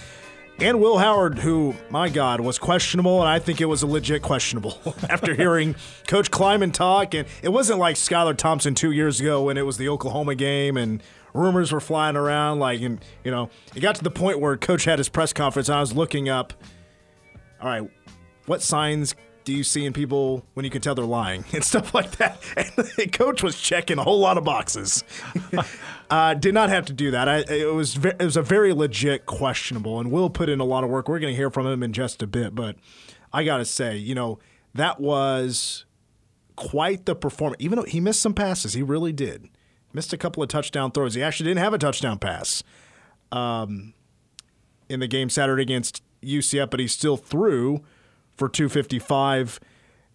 And 0.60 0.80
Will 0.80 0.98
Howard, 0.98 1.40
who, 1.40 1.74
my 1.88 2.10
God, 2.10 2.40
was 2.40 2.60
questionable, 2.60 3.18
and 3.20 3.28
I 3.28 3.40
think 3.40 3.60
it 3.60 3.64
was 3.64 3.82
a 3.82 3.88
legit 3.88 4.22
questionable 4.22 4.78
after 5.10 5.34
hearing 5.34 5.74
Coach 6.06 6.30
Klieman 6.30 6.72
talk. 6.72 7.12
And 7.12 7.26
it 7.42 7.48
wasn't 7.48 7.80
like 7.80 7.96
Skylar 7.96 8.36
Thompson 8.36 8.76
two 8.76 8.92
years 8.92 9.20
ago 9.20 9.42
when 9.42 9.56
it 9.56 9.66
was 9.66 9.78
the 9.78 9.88
Oklahoma 9.88 10.36
game 10.36 10.76
and 10.76 11.02
rumors 11.34 11.72
were 11.72 11.80
flying 11.80 12.16
around. 12.16 12.58
Like, 12.58 12.80
and 12.80 13.02
you 13.24 13.30
know, 13.30 13.50
it 13.74 13.80
got 13.80 13.94
to 13.96 14.04
the 14.04 14.10
point 14.10 14.40
where 14.40 14.56
Coach 14.56 14.84
had 14.84 14.98
his 14.98 15.08
press 15.08 15.32
conference, 15.32 15.68
and 15.68 15.76
I 15.76 15.80
was 15.80 15.94
looking 15.94 16.28
up. 16.28 16.52
All 17.60 17.68
right, 17.68 17.90
what 18.46 18.62
signs 18.62 19.14
do 19.44 19.52
you 19.54 19.64
see 19.64 19.84
in 19.84 19.92
people 19.92 20.44
when 20.54 20.64
you 20.64 20.70
can 20.70 20.80
tell 20.80 20.94
they're 20.94 21.04
lying 21.04 21.44
and 21.52 21.64
stuff 21.64 21.94
like 21.94 22.12
that? 22.12 22.40
And 22.56 23.12
coach 23.12 23.42
was 23.42 23.60
checking 23.60 23.98
a 23.98 24.02
whole 24.02 24.20
lot 24.20 24.38
of 24.38 24.44
boxes. 24.44 25.04
uh, 26.10 26.34
did 26.34 26.54
not 26.54 26.68
have 26.70 26.86
to 26.86 26.92
do 26.92 27.10
that. 27.12 27.28
I, 27.28 27.38
it 27.48 27.72
was 27.72 27.94
ve- 27.94 28.10
it 28.18 28.24
was 28.24 28.36
a 28.36 28.42
very 28.42 28.72
legit 28.72 29.26
questionable, 29.26 30.00
and 30.00 30.10
Will 30.10 30.30
put 30.30 30.48
in 30.48 30.60
a 30.60 30.64
lot 30.64 30.84
of 30.84 30.90
work. 30.90 31.08
We're 31.08 31.18
going 31.18 31.32
to 31.32 31.36
hear 31.36 31.50
from 31.50 31.66
him 31.66 31.82
in 31.82 31.92
just 31.92 32.22
a 32.22 32.26
bit, 32.26 32.54
but 32.54 32.76
I 33.32 33.44
got 33.44 33.58
to 33.58 33.64
say, 33.64 33.96
you 33.96 34.14
know, 34.14 34.38
that 34.74 35.00
was 35.00 35.84
quite 36.56 37.06
the 37.06 37.14
performance. 37.14 37.62
Even 37.62 37.76
though 37.78 37.84
he 37.84 38.00
missed 38.00 38.20
some 38.20 38.34
passes, 38.34 38.74
he 38.74 38.82
really 38.82 39.12
did. 39.12 39.48
Missed 39.92 40.12
a 40.12 40.16
couple 40.16 40.42
of 40.42 40.48
touchdown 40.48 40.92
throws. 40.92 41.14
He 41.14 41.22
actually 41.22 41.50
didn't 41.50 41.62
have 41.62 41.74
a 41.74 41.78
touchdown 41.78 42.18
pass 42.18 42.62
um, 43.32 43.94
in 44.88 45.00
the 45.00 45.08
game 45.08 45.28
Saturday 45.28 45.62
against 45.62 46.02
UCF, 46.22 46.70
but 46.70 46.80
he 46.80 46.86
still 46.86 47.16
threw 47.16 47.82
for 48.36 48.48
255 48.48 49.60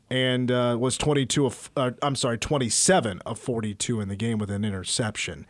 and 0.10 0.52
uh, 0.52 0.78
was 0.80 0.98
22 0.98 1.46
of 1.46 1.72
uh, 1.76 1.92
I'm 2.02 2.16
sorry 2.16 2.38
27 2.38 3.22
of 3.26 3.40
42 3.40 4.02
in 4.02 4.08
the 4.08 4.16
game 4.16 4.38
with 4.38 4.52
an 4.52 4.64
interception. 4.64 5.46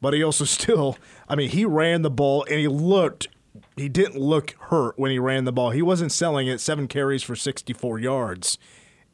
But 0.00 0.14
he 0.14 0.22
also 0.22 0.44
still, 0.46 0.98
I 1.28 1.36
mean, 1.36 1.50
he 1.50 1.64
ran 1.64 2.02
the 2.02 2.10
ball 2.10 2.44
and 2.44 2.58
he 2.58 2.68
looked 2.68 3.28
he 3.76 3.88
didn't 3.88 4.20
look 4.20 4.54
hurt 4.60 4.98
when 4.98 5.10
he 5.10 5.18
ran 5.18 5.44
the 5.44 5.52
ball. 5.52 5.70
He 5.70 5.82
wasn't 5.82 6.12
selling 6.12 6.46
it. 6.46 6.60
Seven 6.60 6.86
carries 6.86 7.22
for 7.22 7.34
64 7.34 7.98
yards 7.98 8.58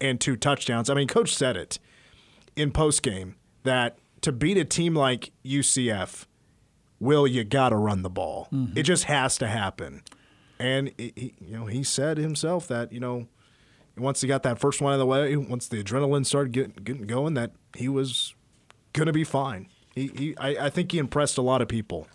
and 0.01 0.21
two 0.21 0.37
touchdowns. 0.37 0.91
I 0.91 0.95
mean, 0.95 1.09
coach 1.09 1.35
said 1.35 1.57
it 1.57 1.79
in 2.57 2.71
post 2.71 3.03
game 3.03 3.37
that 3.63 3.99
to 4.25 4.33
beat 4.33 4.57
a 4.57 4.65
team 4.65 4.95
like 4.95 5.31
UCF, 5.45 6.27
will 7.01 7.27
you 7.27 7.45
got 7.45 7.71
to 7.71 7.77
run 7.77 8.03
the 8.03 8.11
ball. 8.11 8.49
Mm-hmm. 8.53 8.77
It 8.79 8.83
just 8.85 9.05
has 9.05 9.37
to 9.39 9.47
happen. 9.47 10.03
And 10.59 10.93
he, 10.97 11.13
he- 11.17 11.35
you 11.41 11.59
know, 11.59 11.67
he 11.67 11.83
said 11.83 12.19
himself 12.19 12.67
that 12.69 12.93
you 12.93 13.01
know, 13.01 13.29
once 13.97 14.21
he 14.21 14.29
got 14.29 14.43
that 14.43 14.59
first 14.59 14.81
one 14.81 14.93
out 14.93 14.95
of 14.95 15.01
the 15.01 15.07
way, 15.07 15.37
once 15.37 15.69
the 15.69 15.83
adrenaline 15.83 16.27
started 16.27 16.53
getting, 16.53 16.75
getting 16.83 17.07
going, 17.07 17.35
that 17.35 17.53
he 17.77 17.89
was 17.89 18.35
gonna 18.93 19.13
be 19.13 19.25
fine. 19.25 19.69
He, 19.95 20.09
he 20.09 20.37
I, 20.39 20.67
I 20.67 20.71
think 20.71 20.93
he 20.93 20.99
impressed 20.99 21.39
a 21.39 21.43
lot 21.43 21.63
of 21.63 21.69
people 21.69 22.09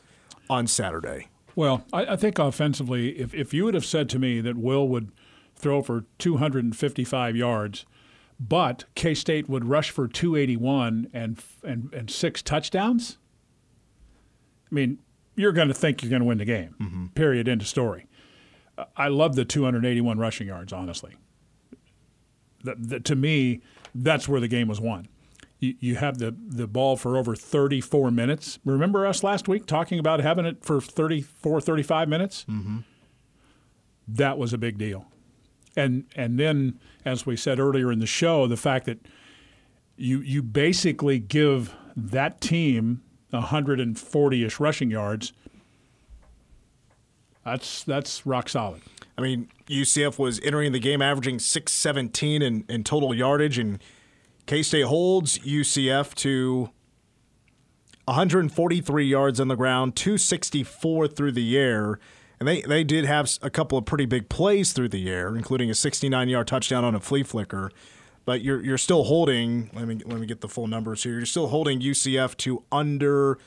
on 0.50 0.68
Saturday. 0.68 1.28
Well, 1.56 1.86
I, 1.94 2.06
I 2.06 2.16
think 2.16 2.40
offensively, 2.40 3.20
if, 3.20 3.34
if 3.34 3.54
you 3.54 3.66
would 3.66 3.74
have 3.74 3.86
said 3.86 4.10
to 4.10 4.20
me 4.20 4.40
that 4.42 4.58
Will 4.58 4.88
would 4.88 5.12
throw 5.56 5.82
for 5.82 6.06
255 6.20 7.36
yards, 7.36 7.86
but 8.40 8.86
K 8.96 9.14
State 9.14 9.50
would 9.50 9.66
rush 9.66 9.90
for 9.90 10.08
281 10.08 11.10
and, 11.14 11.42
and, 11.64 11.94
and 11.94 12.10
six 12.10 12.42
touchdowns, 12.42 13.18
I 14.72 14.76
mean, 14.76 15.00
you're 15.36 15.52
going 15.52 15.68
to 15.68 15.74
think 15.74 16.02
you're 16.02 16.10
going 16.10 16.22
to 16.22 16.26
win 16.28 16.38
the 16.38 16.46
game. 16.46 16.76
Period. 17.16 17.48
End 17.48 17.62
of 17.62 17.68
story. 17.68 18.06
I 18.96 19.10
love 19.10 19.36
the 19.36 19.46
281 19.46 20.18
rushing 20.18 20.48
yards, 20.48 20.72
honestly. 20.72 21.16
That, 22.64 22.90
that, 22.90 23.06
to 23.06 23.16
me, 23.16 23.62
that's 23.94 24.28
where 24.28 24.40
the 24.40 24.48
game 24.48 24.68
was 24.68 24.80
won. 24.80 25.08
You, 25.60 25.76
you 25.80 25.96
have 25.96 26.20
the, 26.20 26.36
the 26.48 26.68
ball 26.68 26.96
for 26.96 27.18
over 27.18 27.36
34 27.36 28.12
minutes. 28.12 28.60
Remember 28.64 29.06
us 29.06 29.24
last 29.24 29.48
week 29.48 29.66
talking 29.66 30.00
about 30.00 30.22
having 30.22 30.46
it 30.46 30.64
for 30.64 30.80
34, 30.80 31.62
35 31.62 32.08
minutes? 32.08 32.46
Mm-hmm. 32.50 32.80
That 34.08 34.38
was 34.38 34.54
a 34.54 34.58
big 34.58 34.78
deal. 34.78 35.08
And, 35.80 36.06
and 36.16 36.40
then, 36.40 36.80
as 37.06 37.26
we 37.26 37.36
said 37.36 37.60
earlier 37.60 37.92
in 37.92 38.00
the 38.00 38.06
show, 38.06 38.48
the 38.48 38.58
fact 38.58 38.86
that 38.86 39.00
you, 39.96 40.20
you 40.20 40.44
basically 40.44 41.20
give 41.20 41.74
that 41.96 42.42
team 42.42 43.02
140 43.30 44.44
ish 44.44 44.60
rushing 44.60 44.92
yards, 44.92 45.34
that's, 47.46 47.84
that's 47.84 48.26
rock 48.26 48.50
solid. 48.50 48.82
I 49.18 49.22
mean, 49.22 49.50
UCF 49.68 50.20
was 50.20 50.40
entering 50.42 50.72
the 50.72 50.80
game 50.80 51.02
averaging 51.02 51.40
617 51.40 52.42
in, 52.42 52.66
in 52.68 52.84
total 52.84 53.14
yardage, 53.14 53.58
and 53.58 53.80
K 54.46 54.64
State 54.64 54.86
holds 54.86 55.40
UCF 55.40 56.14
to 56.16 56.70
143 58.06 59.06
yards 59.06 59.40
on 59.40 59.48
the 59.48 59.56
ground, 59.56 59.96
264 59.96 61.08
through 61.08 61.32
the 61.32 61.58
air. 61.58 62.00
And 62.40 62.48
they, 62.48 62.62
they 62.62 62.84
did 62.84 63.06
have 63.06 63.30
a 63.42 63.50
couple 63.50 63.78
of 63.78 63.86
pretty 63.86 64.06
big 64.06 64.30
plays 64.30 64.72
through 64.72 64.90
the 64.90 65.10
air, 65.10 65.36
including 65.36 65.70
a 65.70 65.76
69 65.76 66.30
yard 66.30 66.48
touchdown 66.48 66.84
on 66.84 66.96
a 66.96 67.00
flea 67.00 67.24
flicker. 67.24 67.72
But 68.26 68.42
you're, 68.42 68.64
you're 68.64 68.78
still 68.78 69.04
holding, 69.04 69.70
let 69.74 69.88
me, 69.88 70.02
let 70.06 70.20
me 70.20 70.28
get 70.28 70.42
the 70.42 70.48
full 70.48 70.68
numbers 70.68 71.04
here. 71.04 71.14
You're 71.14 71.26
still 71.26 71.48
holding 71.48 71.82
UCF 71.82 72.38
to 72.38 72.64
under 72.72 73.40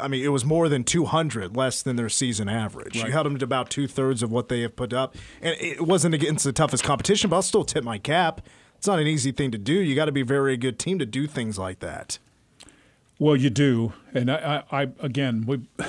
I 0.00 0.08
mean, 0.08 0.24
it 0.24 0.28
was 0.28 0.44
more 0.44 0.68
than 0.68 0.84
200 0.84 1.56
less 1.56 1.82
than 1.82 1.96
their 1.96 2.08
season 2.08 2.48
average. 2.48 2.96
You 2.96 3.10
held 3.10 3.26
them 3.26 3.38
to 3.38 3.44
about 3.44 3.70
two 3.70 3.88
thirds 3.88 4.22
of 4.22 4.30
what 4.30 4.48
they 4.48 4.60
have 4.60 4.76
put 4.76 4.92
up. 4.92 5.16
And 5.42 5.56
it 5.60 5.80
wasn't 5.80 6.14
against 6.14 6.44
the 6.44 6.52
toughest 6.52 6.84
competition, 6.84 7.30
but 7.30 7.36
I'll 7.36 7.42
still 7.42 7.64
tip 7.64 7.84
my 7.84 7.98
cap. 7.98 8.42
It's 8.76 8.86
not 8.86 9.00
an 9.00 9.08
easy 9.08 9.32
thing 9.32 9.50
to 9.50 9.58
do. 9.58 9.72
You 9.72 9.96
got 9.96 10.04
to 10.04 10.12
be 10.12 10.20
a 10.20 10.24
very 10.24 10.56
good 10.56 10.78
team 10.78 10.98
to 11.00 11.06
do 11.06 11.26
things 11.26 11.58
like 11.58 11.80
that. 11.80 12.18
Well, 13.18 13.34
you 13.34 13.50
do, 13.50 13.92
and 14.14 14.30
I, 14.30 14.62
I, 14.70 14.82
I 14.82 14.88
again, 15.00 15.44
we, 15.44 15.62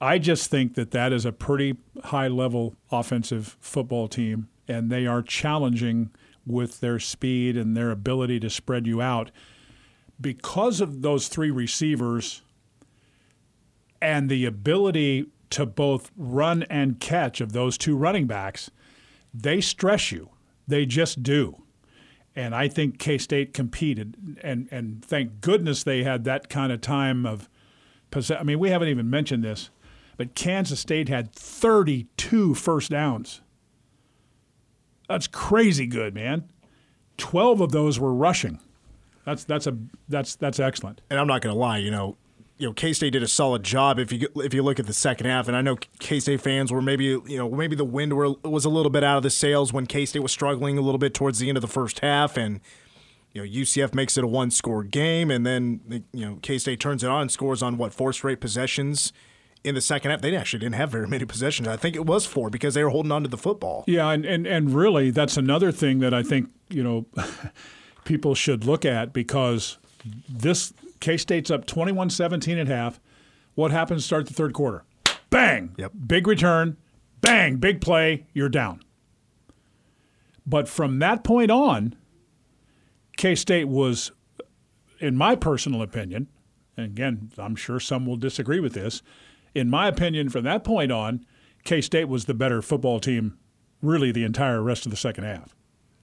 I 0.00 0.18
just 0.18 0.50
think 0.50 0.74
that 0.74 0.90
that 0.90 1.12
is 1.12 1.24
a 1.24 1.32
pretty 1.32 1.76
high 2.04 2.28
level 2.28 2.76
offensive 2.90 3.56
football 3.60 4.08
team, 4.08 4.48
and 4.68 4.90
they 4.90 5.06
are 5.06 5.22
challenging 5.22 6.10
with 6.46 6.80
their 6.80 6.98
speed 6.98 7.56
and 7.56 7.76
their 7.76 7.90
ability 7.90 8.40
to 8.40 8.50
spread 8.50 8.86
you 8.86 9.00
out 9.00 9.30
because 10.20 10.80
of 10.80 11.02
those 11.02 11.28
three 11.28 11.50
receivers 11.50 12.42
and 14.00 14.28
the 14.28 14.44
ability 14.44 15.26
to 15.50 15.64
both 15.64 16.10
run 16.16 16.64
and 16.64 17.00
catch 17.00 17.40
of 17.40 17.52
those 17.52 17.78
two 17.78 17.96
running 17.96 18.26
backs. 18.26 18.70
They 19.32 19.60
stress 19.60 20.12
you. 20.12 20.30
They 20.66 20.84
just 20.84 21.22
do. 21.22 21.62
And 22.36 22.54
I 22.54 22.68
think 22.68 22.98
K 22.98 23.16
State 23.18 23.54
competed, 23.54 24.38
and 24.42 24.68
and 24.72 25.04
thank 25.04 25.40
goodness 25.40 25.84
they 25.84 26.02
had 26.02 26.24
that 26.24 26.48
kind 26.48 26.72
of 26.72 26.80
time 26.80 27.24
of 27.24 27.48
possess. 28.10 28.40
I 28.40 28.42
mean, 28.42 28.58
we 28.58 28.70
haven't 28.70 28.88
even 28.88 29.08
mentioned 29.08 29.44
this, 29.44 29.70
but 30.16 30.34
Kansas 30.34 30.80
State 30.80 31.08
had 31.08 31.32
32 31.32 32.54
first 32.54 32.90
downs. 32.90 33.40
That's 35.08 35.26
crazy 35.26 35.86
good, 35.86 36.14
man. 36.14 36.50
12 37.18 37.60
of 37.60 37.72
those 37.72 37.98
were 38.00 38.12
rushing. 38.12 38.58
That's 39.24 39.44
that's 39.44 39.66
a 39.66 39.76
that's 40.08 40.36
that's 40.36 40.60
excellent. 40.60 41.00
And 41.08 41.18
I'm 41.18 41.26
not 41.26 41.40
going 41.40 41.54
to 41.54 41.58
lie, 41.58 41.78
you 41.78 41.90
know, 41.90 42.16
you 42.58 42.68
know, 42.68 42.72
K 42.72 42.92
State 42.92 43.10
did 43.10 43.22
a 43.22 43.28
solid 43.28 43.62
job. 43.62 43.98
If 43.98 44.12
you 44.12 44.28
if 44.36 44.54
you 44.54 44.62
look 44.62 44.78
at 44.78 44.86
the 44.86 44.92
second 44.92 45.26
half, 45.26 45.48
and 45.48 45.56
I 45.56 45.62
know 45.62 45.76
K 45.98 46.20
State 46.20 46.40
fans 46.40 46.70
were 46.72 46.82
maybe 46.82 47.04
you 47.04 47.36
know 47.36 47.50
maybe 47.50 47.74
the 47.74 47.84
wind 47.84 48.12
were, 48.12 48.30
was 48.44 48.64
a 48.64 48.68
little 48.68 48.90
bit 48.90 49.02
out 49.02 49.16
of 49.16 49.22
the 49.22 49.30
sails 49.30 49.72
when 49.72 49.86
K 49.86 50.04
State 50.04 50.20
was 50.20 50.32
struggling 50.32 50.78
a 50.78 50.80
little 50.80 50.98
bit 50.98 51.14
towards 51.14 51.38
the 51.38 51.48
end 51.48 51.58
of 51.58 51.62
the 51.62 51.68
first 51.68 52.00
half, 52.00 52.36
and 52.36 52.60
you 53.32 53.42
know 53.42 53.48
UCF 53.48 53.94
makes 53.94 54.16
it 54.16 54.24
a 54.24 54.26
one 54.26 54.50
score 54.50 54.84
game, 54.84 55.30
and 55.30 55.44
then 55.44 56.04
you 56.12 56.26
know 56.26 56.38
K 56.42 56.58
State 56.58 56.80
turns 56.80 57.02
it 57.02 57.10
on 57.10 57.22
and 57.22 57.32
scores 57.32 57.62
on 57.62 57.76
what 57.76 57.92
four 57.92 58.12
straight 58.12 58.40
possessions 58.40 59.12
in 59.64 59.74
the 59.74 59.80
second 59.80 60.10
half. 60.10 60.20
They 60.20 60.36
actually 60.36 60.60
didn't 60.60 60.76
have 60.76 60.90
very 60.90 61.08
many 61.08 61.24
possessions. 61.24 61.66
I 61.66 61.76
think 61.76 61.96
it 61.96 62.06
was 62.06 62.26
four 62.26 62.50
because 62.50 62.74
they 62.74 62.84
were 62.84 62.90
holding 62.90 63.10
on 63.10 63.22
to 63.22 63.28
the 63.28 63.38
football. 63.38 63.84
Yeah, 63.86 64.10
and, 64.10 64.24
and, 64.24 64.46
and 64.46 64.74
really, 64.74 65.10
that's 65.10 65.36
another 65.36 65.72
thing 65.72 65.98
that 66.00 66.14
I 66.14 66.22
think 66.22 66.50
you 66.68 66.84
know 66.84 67.06
people 68.04 68.34
should 68.34 68.64
look 68.64 68.84
at 68.84 69.12
because 69.12 69.78
this 70.28 70.72
K 71.00 71.16
State's 71.16 71.50
up 71.50 71.66
21-17 71.66 72.60
at 72.60 72.68
half. 72.68 73.00
What 73.54 73.70
happens 73.70 74.02
to 74.02 74.06
start 74.06 74.26
the 74.26 74.34
third 74.34 74.52
quarter? 74.52 74.84
Bang! 75.30 75.74
Yep. 75.78 75.92
Big 76.06 76.26
return. 76.26 76.76
Bang! 77.20 77.56
Big 77.56 77.80
play. 77.80 78.26
You're 78.34 78.48
down. 78.48 78.80
But 80.46 80.68
from 80.68 80.98
that 80.98 81.24
point 81.24 81.50
on, 81.50 81.94
K 83.16 83.34
State 83.34 83.68
was, 83.68 84.12
in 84.98 85.16
my 85.16 85.34
personal 85.34 85.80
opinion, 85.82 86.28
and 86.76 86.86
again, 86.86 87.30
I'm 87.38 87.56
sure 87.56 87.78
some 87.78 88.04
will 88.04 88.16
disagree 88.16 88.60
with 88.60 88.74
this. 88.74 89.02
In 89.54 89.70
my 89.70 89.88
opinion, 89.88 90.28
from 90.28 90.44
that 90.44 90.64
point 90.64 90.90
on, 90.90 91.24
K 91.64 91.80
State 91.80 92.08
was 92.08 92.24
the 92.26 92.34
better 92.34 92.60
football 92.60 93.00
team, 93.00 93.38
really, 93.80 94.12
the 94.12 94.24
entire 94.24 94.62
rest 94.62 94.84
of 94.86 94.90
the 94.90 94.96
second 94.96 95.24
half. 95.24 95.54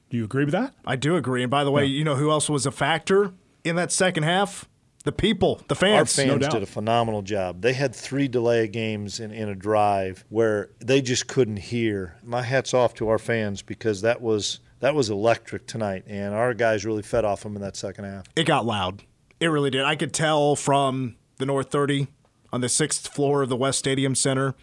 Do 0.09 0.17
you 0.17 0.25
agree 0.25 0.43
with 0.43 0.53
that? 0.53 0.73
I 0.85 0.95
do 0.95 1.15
agree. 1.15 1.43
And 1.43 1.49
by 1.49 1.63
the 1.63 1.71
way, 1.71 1.85
you 1.85 2.03
know 2.03 2.15
who 2.15 2.31
else 2.31 2.49
was 2.49 2.65
a 2.65 2.71
factor 2.71 3.33
in 3.63 3.75
that 3.77 3.91
second 3.91 4.23
half? 4.23 4.67
The 5.03 5.11
people, 5.11 5.61
the 5.67 5.75
fans. 5.75 5.99
Our 5.99 6.05
fans. 6.05 6.29
fans 6.29 6.41
doubt. 6.41 6.51
did 6.51 6.63
a 6.63 6.67
phenomenal 6.67 7.23
job. 7.23 7.61
They 7.61 7.73
had 7.73 7.95
three 7.95 8.27
delay 8.27 8.67
games 8.67 9.19
in, 9.19 9.31
in 9.31 9.49
a 9.49 9.55
drive 9.55 10.25
where 10.29 10.69
they 10.79 11.01
just 11.01 11.27
couldn't 11.27 11.57
hear. 11.57 12.17
My 12.23 12.43
hat's 12.43 12.73
off 12.73 12.93
to 12.95 13.09
our 13.09 13.17
fans 13.17 13.63
because 13.63 14.01
that 14.01 14.21
was 14.21 14.59
that 14.79 14.93
was 14.93 15.09
electric 15.09 15.65
tonight, 15.65 16.03
and 16.07 16.35
our 16.35 16.53
guys 16.53 16.85
really 16.85 17.01
fed 17.03 17.25
off 17.25 17.43
them 17.43 17.55
in 17.55 17.61
that 17.61 17.75
second 17.75 18.05
half. 18.05 18.25
it 18.35 18.43
got 18.43 18.65
loud. 18.65 19.03
It 19.39 19.47
really 19.47 19.71
did. 19.71 19.83
I 19.83 19.95
could 19.95 20.13
tell 20.13 20.55
from 20.55 21.15
the 21.37 21.45
North 21.47 21.71
30 21.71 22.07
on 22.53 22.61
the 22.61 22.69
sixth 22.69 23.07
floor 23.07 23.41
of 23.43 23.49
the 23.49 23.55
West 23.55 23.79
Stadium 23.79 24.15
Center 24.15 24.55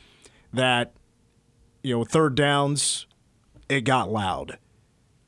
that, 0.53 0.93
you 1.83 1.97
know, 1.97 2.05
third 2.05 2.35
downs, 2.35 3.07
it 3.69 3.83
got 3.83 4.11
loud. 4.11 4.59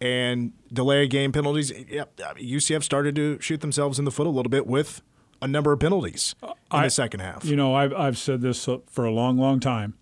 And 0.00 0.52
delay 0.72 1.04
of 1.04 1.10
game 1.10 1.30
penalties, 1.32 1.70
yep, 1.88 2.16
UCF 2.16 2.82
started 2.82 3.14
to 3.16 3.38
shoot 3.40 3.60
themselves 3.60 3.98
in 3.98 4.04
the 4.04 4.10
foot 4.10 4.26
a 4.26 4.30
little 4.30 4.50
bit 4.50 4.66
with 4.66 5.02
a 5.42 5.46
number 5.48 5.72
of 5.72 5.80
penalties 5.80 6.34
in 6.42 6.48
I- 6.70 6.84
the 6.84 6.90
second 6.90 7.20
half. 7.20 7.44
You 7.44 7.56
know, 7.56 7.74
I've, 7.74 7.92
I've 7.92 8.18
said 8.18 8.40
this 8.40 8.66
for 8.88 9.04
a 9.04 9.10
long, 9.10 9.36
long 9.38 9.60
time. 9.60 9.94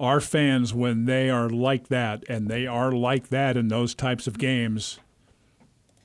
Our 0.00 0.20
fans, 0.20 0.74
when 0.74 1.04
they 1.04 1.30
are 1.30 1.48
like 1.48 1.88
that, 1.88 2.24
and 2.28 2.48
they 2.48 2.66
are 2.66 2.90
like 2.92 3.28
that 3.28 3.56
in 3.56 3.68
those 3.68 3.94
types 3.94 4.26
of 4.26 4.38
games, 4.38 4.98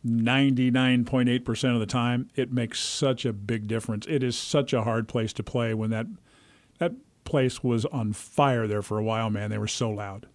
99.8% 0.05 1.73
of 1.73 1.79
the 1.79 1.85
time, 1.85 2.29
it 2.35 2.51
makes 2.51 2.79
such 2.79 3.25
a 3.25 3.33
big 3.33 3.67
difference. 3.67 4.05
It 4.07 4.23
is 4.23 4.37
such 4.37 4.73
a 4.73 4.83
hard 4.83 5.07
place 5.07 5.33
to 5.33 5.43
play 5.43 5.73
when 5.73 5.89
that 5.89 6.07
that 6.79 6.93
place 7.25 7.63
was 7.63 7.85
on 7.85 8.13
fire 8.13 8.65
there 8.65 8.81
for 8.81 8.97
a 8.97 9.03
while, 9.03 9.29
man. 9.29 9.49
They 9.49 9.57
were 9.57 9.67
so 9.67 9.89
loud. 9.89 10.25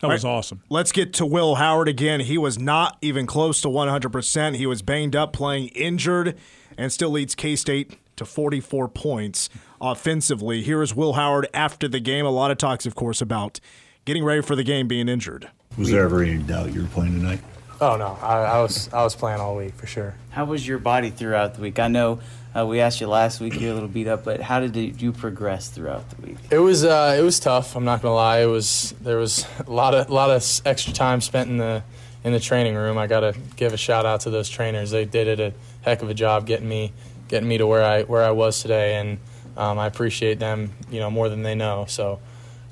That 0.00 0.08
was 0.08 0.24
awesome. 0.24 0.64
Let's 0.68 0.90
get 0.90 1.12
to 1.14 1.26
Will 1.26 1.54
Howard 1.54 1.86
again. 1.86 2.20
He 2.20 2.36
was 2.36 2.58
not 2.58 2.98
even 3.00 3.24
close 3.24 3.60
to 3.60 3.68
100%. 3.68 4.56
He 4.56 4.66
was 4.66 4.82
banged 4.82 5.14
up, 5.14 5.32
playing 5.32 5.68
injured, 5.68 6.36
and 6.76 6.92
still 6.92 7.10
leads 7.10 7.36
K 7.36 7.54
State 7.54 7.98
to 8.16 8.24
44 8.24 8.88
points 8.88 9.48
offensively. 9.80 10.62
Here 10.62 10.82
is 10.82 10.92
Will 10.92 11.12
Howard 11.12 11.46
after 11.54 11.86
the 11.86 12.00
game. 12.00 12.26
A 12.26 12.30
lot 12.30 12.50
of 12.50 12.58
talks, 12.58 12.84
of 12.84 12.96
course, 12.96 13.20
about 13.20 13.60
getting 14.04 14.24
ready 14.24 14.42
for 14.42 14.56
the 14.56 14.64
game 14.64 14.88
being 14.88 15.08
injured. 15.08 15.48
Was 15.78 15.90
there 15.90 16.02
ever 16.02 16.22
any 16.22 16.42
doubt 16.42 16.74
you 16.74 16.82
were 16.82 16.88
playing 16.88 17.12
tonight? 17.12 17.40
Oh 17.82 17.96
no, 17.96 18.16
I, 18.22 18.36
I 18.44 18.62
was 18.62 18.88
I 18.92 19.02
was 19.02 19.16
playing 19.16 19.40
all 19.40 19.56
week 19.56 19.74
for 19.74 19.88
sure. 19.88 20.14
How 20.30 20.44
was 20.44 20.64
your 20.64 20.78
body 20.78 21.10
throughout 21.10 21.56
the 21.56 21.62
week? 21.62 21.80
I 21.80 21.88
know 21.88 22.20
uh, 22.56 22.64
we 22.64 22.78
asked 22.78 23.00
you 23.00 23.08
last 23.08 23.40
week 23.40 23.60
you're 23.60 23.72
a 23.72 23.74
little 23.74 23.88
beat 23.88 24.06
up, 24.06 24.22
but 24.22 24.40
how 24.40 24.60
did 24.60 25.02
you 25.02 25.10
progress 25.10 25.68
throughout 25.68 26.08
the 26.10 26.22
week? 26.24 26.36
It 26.48 26.60
was 26.60 26.84
uh, 26.84 27.16
it 27.18 27.22
was 27.22 27.40
tough. 27.40 27.74
I'm 27.74 27.84
not 27.84 28.00
gonna 28.00 28.14
lie. 28.14 28.38
It 28.38 28.46
was 28.46 28.94
there 29.00 29.16
was 29.16 29.44
a 29.66 29.72
lot 29.72 29.96
of 29.96 30.08
a 30.08 30.14
lot 30.14 30.30
of 30.30 30.44
extra 30.64 30.92
time 30.92 31.20
spent 31.20 31.50
in 31.50 31.56
the 31.56 31.82
in 32.22 32.32
the 32.32 32.38
training 32.38 32.76
room. 32.76 32.98
I 32.98 33.08
gotta 33.08 33.34
give 33.56 33.72
a 33.72 33.76
shout 33.76 34.06
out 34.06 34.20
to 34.20 34.30
those 34.30 34.48
trainers. 34.48 34.92
They 34.92 35.04
did 35.04 35.26
it 35.26 35.40
a 35.40 35.52
heck 35.80 36.02
of 36.02 36.08
a 36.08 36.14
job 36.14 36.46
getting 36.46 36.68
me 36.68 36.92
getting 37.26 37.48
me 37.48 37.58
to 37.58 37.66
where 37.66 37.82
I 37.82 38.04
where 38.04 38.22
I 38.22 38.30
was 38.30 38.62
today, 38.62 38.94
and 38.94 39.18
um, 39.56 39.80
I 39.80 39.88
appreciate 39.88 40.38
them 40.38 40.70
you 40.88 41.00
know 41.00 41.10
more 41.10 41.28
than 41.28 41.42
they 41.42 41.56
know. 41.56 41.86
So 41.88 42.20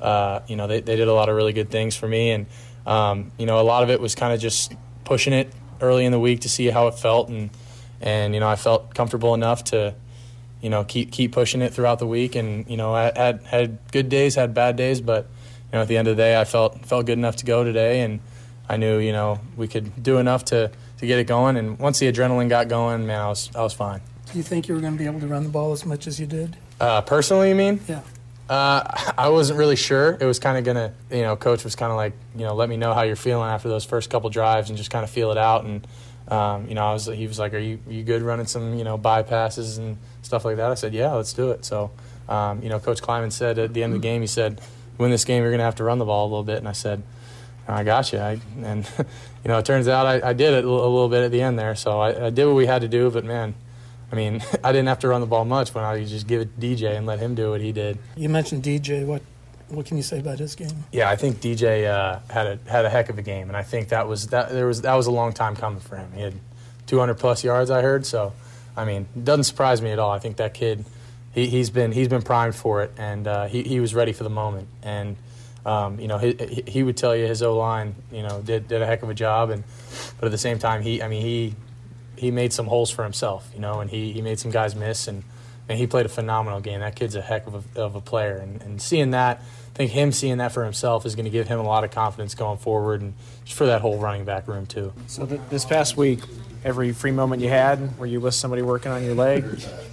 uh, 0.00 0.42
you 0.46 0.54
know 0.54 0.68
they 0.68 0.82
they 0.82 0.94
did 0.94 1.08
a 1.08 1.12
lot 1.12 1.28
of 1.28 1.34
really 1.34 1.52
good 1.52 1.68
things 1.68 1.96
for 1.96 2.06
me, 2.06 2.30
and 2.30 2.46
um, 2.86 3.32
you 3.38 3.46
know 3.46 3.58
a 3.58 3.66
lot 3.66 3.82
of 3.82 3.90
it 3.90 4.00
was 4.00 4.14
kind 4.14 4.32
of 4.32 4.38
just 4.38 4.72
pushing 5.04 5.32
it 5.32 5.52
early 5.80 6.04
in 6.04 6.12
the 6.12 6.20
week 6.20 6.40
to 6.40 6.48
see 6.48 6.66
how 6.66 6.88
it 6.88 6.98
felt, 6.98 7.28
and 7.28 7.50
and 8.00 8.34
you 8.34 8.40
know 8.40 8.48
I 8.48 8.56
felt 8.56 8.94
comfortable 8.94 9.34
enough 9.34 9.64
to 9.64 9.94
you 10.60 10.70
know 10.70 10.84
keep 10.84 11.12
keep 11.12 11.32
pushing 11.32 11.62
it 11.62 11.72
throughout 11.72 11.98
the 11.98 12.06
week, 12.06 12.34
and 12.34 12.68
you 12.68 12.76
know 12.76 12.94
I 12.94 13.12
had 13.14 13.42
had 13.44 13.78
good 13.92 14.08
days, 14.08 14.34
had 14.34 14.54
bad 14.54 14.76
days, 14.76 15.00
but 15.00 15.24
you 15.24 15.72
know 15.74 15.82
at 15.82 15.88
the 15.88 15.96
end 15.96 16.08
of 16.08 16.16
the 16.16 16.22
day 16.22 16.40
I 16.40 16.44
felt 16.44 16.84
felt 16.86 17.06
good 17.06 17.18
enough 17.18 17.36
to 17.36 17.44
go 17.44 17.64
today, 17.64 18.00
and 18.02 18.20
I 18.68 18.76
knew 18.76 18.98
you 18.98 19.12
know 19.12 19.40
we 19.56 19.68
could 19.68 20.02
do 20.02 20.18
enough 20.18 20.44
to 20.46 20.70
to 20.98 21.06
get 21.06 21.18
it 21.18 21.26
going, 21.26 21.56
and 21.56 21.78
once 21.78 21.98
the 21.98 22.12
adrenaline 22.12 22.48
got 22.48 22.68
going, 22.68 23.06
man, 23.06 23.20
I 23.20 23.28
was 23.28 23.50
I 23.54 23.62
was 23.62 23.72
fine. 23.72 24.00
Do 24.30 24.38
you 24.38 24.44
think 24.44 24.68
you 24.68 24.74
were 24.74 24.80
going 24.80 24.92
to 24.92 24.98
be 24.98 25.06
able 25.06 25.18
to 25.20 25.26
run 25.26 25.42
the 25.42 25.48
ball 25.48 25.72
as 25.72 25.84
much 25.84 26.06
as 26.06 26.20
you 26.20 26.26
did? 26.26 26.56
Uh, 26.80 27.00
personally, 27.00 27.48
you 27.48 27.54
mean? 27.56 27.80
Yeah. 27.88 28.02
Uh, 28.50 29.12
I 29.16 29.28
wasn't 29.28 29.60
really 29.60 29.76
sure. 29.76 30.18
It 30.20 30.24
was 30.24 30.40
kind 30.40 30.58
of 30.58 30.64
gonna, 30.64 30.92
you 31.08 31.22
know, 31.22 31.36
coach 31.36 31.62
was 31.62 31.76
kind 31.76 31.92
of 31.92 31.96
like, 31.96 32.14
you 32.34 32.44
know, 32.44 32.52
let 32.52 32.68
me 32.68 32.76
know 32.76 32.92
how 32.92 33.02
you're 33.02 33.14
feeling 33.14 33.48
after 33.48 33.68
those 33.68 33.84
first 33.84 34.10
couple 34.10 34.28
drives 34.28 34.70
and 34.70 34.76
just 34.76 34.90
kind 34.90 35.04
of 35.04 35.10
feel 35.10 35.30
it 35.30 35.38
out. 35.38 35.64
And, 35.64 35.86
um, 36.26 36.66
you 36.66 36.74
know, 36.74 36.84
I 36.84 36.92
was, 36.92 37.06
he 37.06 37.28
was 37.28 37.38
like, 37.38 37.54
are 37.54 37.58
you, 37.58 37.78
you 37.88 38.02
good 38.02 38.22
running 38.22 38.46
some, 38.46 38.76
you 38.76 38.82
know, 38.82 38.98
bypasses 38.98 39.78
and 39.78 39.96
stuff 40.22 40.44
like 40.44 40.56
that? 40.56 40.68
I 40.68 40.74
said, 40.74 40.92
yeah, 40.92 41.12
let's 41.12 41.32
do 41.32 41.52
it. 41.52 41.64
So, 41.64 41.92
um, 42.28 42.60
you 42.60 42.68
know, 42.68 42.80
Coach 42.80 43.00
Klieman 43.00 43.30
said 43.30 43.56
at 43.56 43.72
the 43.72 43.84
end 43.84 43.94
of 43.94 44.02
the 44.02 44.02
game, 44.02 44.20
he 44.20 44.26
said, 44.26 44.60
win 44.98 45.12
this 45.12 45.24
game, 45.24 45.44
you're 45.44 45.52
gonna 45.52 45.62
have 45.62 45.76
to 45.76 45.84
run 45.84 45.98
the 45.98 46.04
ball 46.04 46.26
a 46.26 46.30
little 46.30 46.42
bit. 46.42 46.58
And 46.58 46.66
I 46.66 46.72
said, 46.72 47.04
I 47.68 47.84
got 47.84 48.12
you. 48.12 48.18
I, 48.18 48.40
and, 48.64 48.84
you 48.98 49.48
know, 49.48 49.58
it 49.58 49.64
turns 49.64 49.86
out 49.86 50.06
I, 50.06 50.30
I 50.30 50.32
did 50.32 50.54
it 50.54 50.64
a 50.64 50.68
little 50.68 51.08
bit 51.08 51.22
at 51.22 51.30
the 51.30 51.40
end 51.40 51.56
there. 51.56 51.76
So 51.76 52.00
I, 52.00 52.26
I 52.26 52.30
did 52.30 52.46
what 52.46 52.56
we 52.56 52.66
had 52.66 52.82
to 52.82 52.88
do, 52.88 53.12
but 53.12 53.24
man, 53.24 53.54
I 54.12 54.16
mean, 54.16 54.42
I 54.64 54.72
didn't 54.72 54.88
have 54.88 55.00
to 55.00 55.08
run 55.08 55.20
the 55.20 55.26
ball 55.26 55.44
much 55.44 55.74
when 55.74 55.84
I 55.84 55.98
could 55.98 56.08
just 56.08 56.26
give 56.26 56.40
it 56.40 56.60
to 56.60 56.66
DJ 56.66 56.96
and 56.96 57.06
let 57.06 57.18
him 57.18 57.34
do 57.34 57.50
what 57.50 57.60
he 57.60 57.72
did. 57.72 57.98
You 58.16 58.28
mentioned 58.28 58.62
DJ. 58.62 59.04
What 59.04 59.22
what 59.68 59.86
can 59.86 59.96
you 59.96 60.02
say 60.02 60.18
about 60.18 60.38
his 60.38 60.54
game? 60.56 60.84
Yeah, 60.92 61.08
I 61.08 61.16
think 61.16 61.40
DJ 61.40 61.86
uh, 61.86 62.18
had 62.28 62.46
a 62.46 62.70
had 62.70 62.84
a 62.84 62.90
heck 62.90 63.08
of 63.08 63.18
a 63.18 63.22
game, 63.22 63.48
and 63.48 63.56
I 63.56 63.62
think 63.62 63.88
that 63.88 64.08
was 64.08 64.28
that 64.28 64.50
there 64.50 64.66
was 64.66 64.82
that 64.82 64.94
was 64.94 65.06
a 65.06 65.12
long 65.12 65.32
time 65.32 65.56
coming 65.56 65.80
for 65.80 65.96
him. 65.96 66.12
He 66.12 66.22
had 66.22 66.34
200 66.86 67.14
plus 67.14 67.44
yards, 67.44 67.70
I 67.70 67.82
heard. 67.82 68.04
So, 68.04 68.32
I 68.76 68.84
mean, 68.84 69.06
it 69.14 69.24
doesn't 69.24 69.44
surprise 69.44 69.80
me 69.80 69.92
at 69.92 70.00
all. 70.00 70.10
I 70.10 70.18
think 70.18 70.38
that 70.38 70.54
kid, 70.54 70.84
he, 71.32 71.46
he's 71.46 71.70
been 71.70 71.92
he's 71.92 72.08
been 72.08 72.22
primed 72.22 72.56
for 72.56 72.82
it, 72.82 72.92
and 72.98 73.26
uh, 73.26 73.46
he 73.46 73.62
he 73.62 73.78
was 73.78 73.94
ready 73.94 74.12
for 74.12 74.24
the 74.24 74.30
moment. 74.30 74.68
And 74.82 75.16
um, 75.64 76.00
you 76.00 76.08
know, 76.08 76.18
he, 76.18 76.64
he 76.66 76.82
would 76.82 76.96
tell 76.96 77.14
you 77.14 77.26
his 77.26 77.42
O 77.42 77.56
line, 77.56 77.94
you 78.10 78.22
know, 78.22 78.42
did 78.42 78.66
did 78.66 78.82
a 78.82 78.86
heck 78.86 79.02
of 79.02 79.10
a 79.10 79.14
job, 79.14 79.50
and 79.50 79.62
but 80.18 80.26
at 80.26 80.32
the 80.32 80.38
same 80.38 80.58
time, 80.58 80.82
he 80.82 81.00
I 81.00 81.08
mean 81.08 81.22
he 81.22 81.54
he 82.20 82.30
made 82.30 82.52
some 82.52 82.66
holes 82.66 82.90
for 82.90 83.02
himself, 83.02 83.50
you 83.54 83.60
know, 83.60 83.80
and 83.80 83.90
he, 83.90 84.12
he 84.12 84.20
made 84.20 84.38
some 84.38 84.50
guys 84.50 84.74
miss, 84.74 85.08
and, 85.08 85.24
and 85.70 85.78
he 85.78 85.86
played 85.86 86.04
a 86.04 86.10
phenomenal 86.10 86.60
game. 86.60 86.80
That 86.80 86.94
kid's 86.94 87.14
a 87.14 87.22
heck 87.22 87.46
of 87.46 87.64
a, 87.76 87.80
of 87.80 87.94
a 87.94 88.00
player, 88.02 88.36
and, 88.36 88.60
and 88.60 88.82
seeing 88.82 89.12
that, 89.12 89.38
I 89.38 89.76
think 89.76 89.92
him 89.92 90.12
seeing 90.12 90.36
that 90.36 90.52
for 90.52 90.62
himself 90.62 91.06
is 91.06 91.14
going 91.14 91.24
to 91.24 91.30
give 91.30 91.48
him 91.48 91.58
a 91.58 91.62
lot 91.62 91.82
of 91.82 91.90
confidence 91.90 92.34
going 92.34 92.58
forward, 92.58 93.00
and 93.00 93.14
just 93.44 93.56
for 93.56 93.64
that 93.66 93.80
whole 93.80 93.98
running 93.98 94.26
back 94.26 94.48
room 94.48 94.66
too. 94.66 94.92
So 95.06 95.24
th- 95.24 95.40
this 95.48 95.64
past 95.64 95.96
week, 95.96 96.20
every 96.62 96.92
free 96.92 97.12
moment 97.12 97.40
you 97.40 97.48
had, 97.48 97.98
were 97.98 98.04
you 98.04 98.20
with 98.20 98.34
somebody 98.34 98.60
working 98.60 98.92
on 98.92 99.02
your 99.02 99.14
leg? 99.14 99.44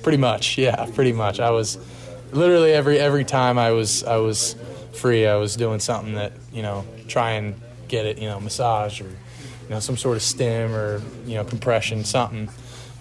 Pretty 0.04 0.18
much, 0.18 0.58
yeah, 0.58 0.86
pretty 0.94 1.14
much. 1.14 1.40
I 1.40 1.52
was 1.52 1.78
literally 2.34 2.74
every 2.74 3.00
every 3.00 3.24
time 3.24 3.58
I 3.58 3.72
was 3.72 4.04
I 4.04 4.18
was 4.18 4.58
free, 4.92 5.26
I 5.26 5.36
was 5.38 5.56
doing 5.56 5.80
something 5.80 6.16
that 6.16 6.34
you 6.52 6.62
know 6.62 6.84
try 7.08 7.32
and 7.32 7.56
get 7.88 8.06
it, 8.06 8.18
you 8.18 8.28
know, 8.28 8.42
massage 8.42 9.00
or 9.00 9.10
you 9.68 9.74
know, 9.74 9.80
some 9.80 9.98
sort 9.98 10.16
of 10.16 10.24
stim 10.24 10.74
or 10.74 11.02
you 11.26 11.36
know 11.36 11.44
compression, 11.44 12.04
something. 12.04 12.50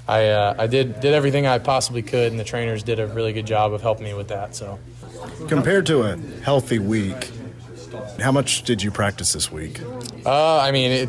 I 0.08 0.28
uh, 0.28 0.54
I 0.58 0.66
did 0.66 1.00
did 1.00 1.14
everything 1.14 1.46
I 1.46 1.58
possibly 1.58 2.02
could, 2.02 2.32
and 2.32 2.40
the 2.40 2.44
trainers 2.44 2.82
did 2.82 2.98
a 2.98 3.06
really 3.06 3.32
good 3.32 3.46
job 3.46 3.72
of 3.72 3.82
helping 3.82 4.04
me 4.04 4.14
with 4.14 4.28
that. 4.28 4.54
So, 4.54 4.78
compared 5.48 5.86
to 5.86 6.02
a 6.02 6.16
healthy 6.42 6.78
week, 6.78 7.30
how 8.20 8.32
much 8.32 8.62
did 8.62 8.82
you 8.82 8.90
practice 8.90 9.32
this 9.32 9.50
week? 9.50 9.80
Uh, 10.24 10.58
I 10.58 10.70
mean, 10.72 10.90
it, 10.90 11.08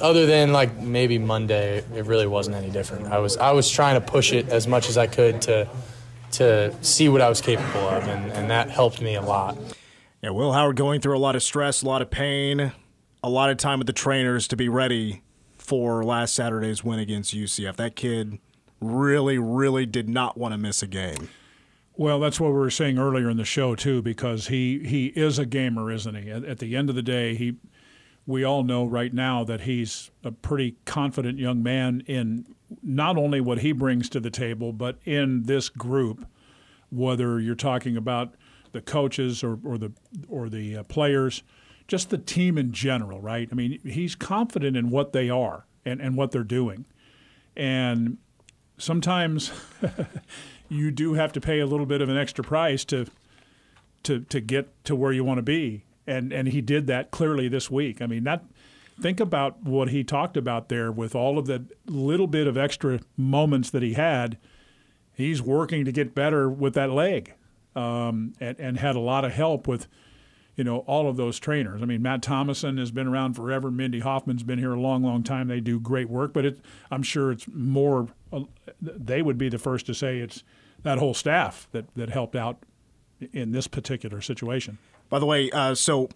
other 0.00 0.26
than 0.26 0.52
like 0.52 0.76
maybe 0.78 1.18
Monday, 1.18 1.84
it 1.94 2.06
really 2.06 2.26
wasn't 2.26 2.56
any 2.56 2.70
different. 2.70 3.06
I 3.06 3.18
was 3.18 3.36
I 3.36 3.52
was 3.52 3.70
trying 3.70 3.94
to 3.94 4.00
push 4.00 4.32
it 4.32 4.48
as 4.48 4.66
much 4.66 4.88
as 4.88 4.98
I 4.98 5.06
could 5.06 5.42
to 5.42 5.68
to 6.32 6.74
see 6.82 7.08
what 7.08 7.20
I 7.20 7.28
was 7.28 7.40
capable 7.40 7.88
of, 7.88 8.06
and, 8.08 8.32
and 8.32 8.50
that 8.50 8.70
helped 8.70 9.00
me 9.00 9.14
a 9.14 9.22
lot. 9.22 9.56
Yeah, 10.22 10.30
Will 10.30 10.52
Howard 10.52 10.76
going 10.76 11.00
through 11.00 11.16
a 11.16 11.20
lot 11.20 11.36
of 11.36 11.42
stress, 11.42 11.82
a 11.82 11.86
lot 11.86 12.02
of 12.02 12.10
pain 12.10 12.72
a 13.26 13.28
lot 13.28 13.50
of 13.50 13.56
time 13.56 13.80
with 13.80 13.88
the 13.88 13.92
trainers 13.92 14.46
to 14.46 14.54
be 14.54 14.68
ready 14.68 15.20
for 15.58 16.04
last 16.04 16.32
Saturday's 16.32 16.84
win 16.84 17.00
against 17.00 17.34
UCF. 17.34 17.74
That 17.74 17.96
kid 17.96 18.38
really, 18.80 19.36
really 19.36 19.84
did 19.84 20.08
not 20.08 20.38
want 20.38 20.52
to 20.52 20.58
miss 20.58 20.80
a 20.80 20.86
game. 20.86 21.28
Well, 21.96 22.20
that's 22.20 22.38
what 22.38 22.52
we 22.52 22.58
were 22.58 22.70
saying 22.70 22.98
earlier 22.98 23.28
in 23.28 23.36
the 23.36 23.44
show 23.44 23.74
too, 23.74 24.00
because 24.00 24.46
he 24.46 24.78
he 24.86 25.06
is 25.06 25.40
a 25.40 25.44
gamer, 25.44 25.90
isn't 25.90 26.14
he? 26.14 26.30
At, 26.30 26.44
at, 26.44 26.58
the 26.60 26.76
end 26.76 26.88
of 26.88 26.94
the 26.94 27.02
day, 27.02 27.34
he 27.34 27.56
we 28.28 28.44
all 28.44 28.62
know 28.62 28.86
right 28.86 29.12
now 29.12 29.42
that 29.42 29.62
he's 29.62 30.12
a 30.22 30.30
pretty 30.30 30.76
confident 30.84 31.36
young 31.36 31.64
man 31.64 32.04
in 32.06 32.46
not 32.80 33.16
only 33.16 33.40
what 33.40 33.58
he 33.58 33.72
brings 33.72 34.08
to 34.10 34.20
the 34.20 34.30
table, 34.30 34.72
but 34.72 34.98
in 35.04 35.44
this 35.44 35.68
group. 35.68 36.28
Whether 36.92 37.40
you're 37.40 37.56
talking 37.56 37.96
about 37.96 38.36
the 38.70 38.80
coaches 38.80 39.42
or, 39.42 39.58
or 39.64 39.78
the 39.78 39.90
or 40.28 40.48
the 40.48 40.76
uh, 40.76 40.82
players, 40.84 41.42
just 41.88 42.10
the 42.10 42.18
team 42.18 42.58
in 42.58 42.72
general, 42.72 43.20
right? 43.20 43.48
I 43.50 43.54
mean, 43.54 43.78
he's 43.84 44.14
confident 44.14 44.76
in 44.76 44.90
what 44.90 45.12
they 45.12 45.30
are 45.30 45.66
and, 45.84 46.00
and 46.00 46.16
what 46.16 46.32
they're 46.32 46.44
doing. 46.44 46.84
And 47.56 48.18
sometimes 48.76 49.52
you 50.68 50.90
do 50.90 51.14
have 51.14 51.32
to 51.32 51.40
pay 51.40 51.60
a 51.60 51.66
little 51.66 51.86
bit 51.86 52.00
of 52.00 52.08
an 52.08 52.16
extra 52.16 52.44
price 52.44 52.84
to 52.86 53.06
to 54.02 54.20
to 54.20 54.40
get 54.40 54.84
to 54.84 54.94
where 54.94 55.12
you 55.12 55.24
want 55.24 55.38
to 55.38 55.42
be. 55.42 55.84
And 56.06 56.32
and 56.32 56.48
he 56.48 56.60
did 56.60 56.86
that 56.88 57.10
clearly 57.10 57.48
this 57.48 57.70
week. 57.70 58.02
I 58.02 58.06
mean, 58.06 58.24
that 58.24 58.44
think 59.00 59.20
about 59.20 59.62
what 59.62 59.88
he 59.88 60.04
talked 60.04 60.36
about 60.36 60.68
there 60.68 60.90
with 60.92 61.14
all 61.14 61.38
of 61.38 61.46
the 61.46 61.64
little 61.86 62.26
bit 62.26 62.46
of 62.46 62.56
extra 62.56 63.00
moments 63.16 63.70
that 63.70 63.82
he 63.82 63.94
had. 63.94 64.38
He's 65.14 65.40
working 65.40 65.86
to 65.86 65.92
get 65.92 66.14
better 66.14 66.46
with 66.46 66.74
that 66.74 66.90
leg, 66.90 67.32
um, 67.74 68.34
and, 68.38 68.60
and 68.60 68.78
had 68.78 68.96
a 68.96 69.00
lot 69.00 69.24
of 69.24 69.32
help 69.32 69.66
with– 69.66 69.86
you 70.56 70.64
know, 70.64 70.78
all 70.80 71.08
of 71.08 71.16
those 71.16 71.38
trainers. 71.38 71.82
I 71.82 71.84
mean, 71.84 72.02
Matt 72.02 72.22
Thomason 72.22 72.78
has 72.78 72.90
been 72.90 73.06
around 73.06 73.34
forever. 73.34 73.70
Mindy 73.70 74.00
Hoffman's 74.00 74.42
been 74.42 74.58
here 74.58 74.72
a 74.72 74.80
long, 74.80 75.02
long 75.02 75.22
time. 75.22 75.48
They 75.48 75.60
do 75.60 75.78
great 75.78 76.08
work, 76.08 76.32
but 76.32 76.44
it, 76.44 76.58
I'm 76.90 77.02
sure 77.02 77.30
it's 77.30 77.46
more. 77.48 78.08
Uh, 78.32 78.40
they 78.80 79.22
would 79.22 79.38
be 79.38 79.48
the 79.48 79.58
first 79.58 79.86
to 79.86 79.94
say 79.94 80.18
it's 80.18 80.42
that 80.82 80.98
whole 80.98 81.14
staff 81.14 81.68
that 81.72 81.94
that 81.94 82.08
helped 82.08 82.34
out 82.34 82.58
in 83.32 83.52
this 83.52 83.66
particular 83.66 84.20
situation. 84.20 84.78
By 85.08 85.18
the 85.18 85.26
way, 85.26 85.50
uh, 85.50 85.74
so 85.74 86.08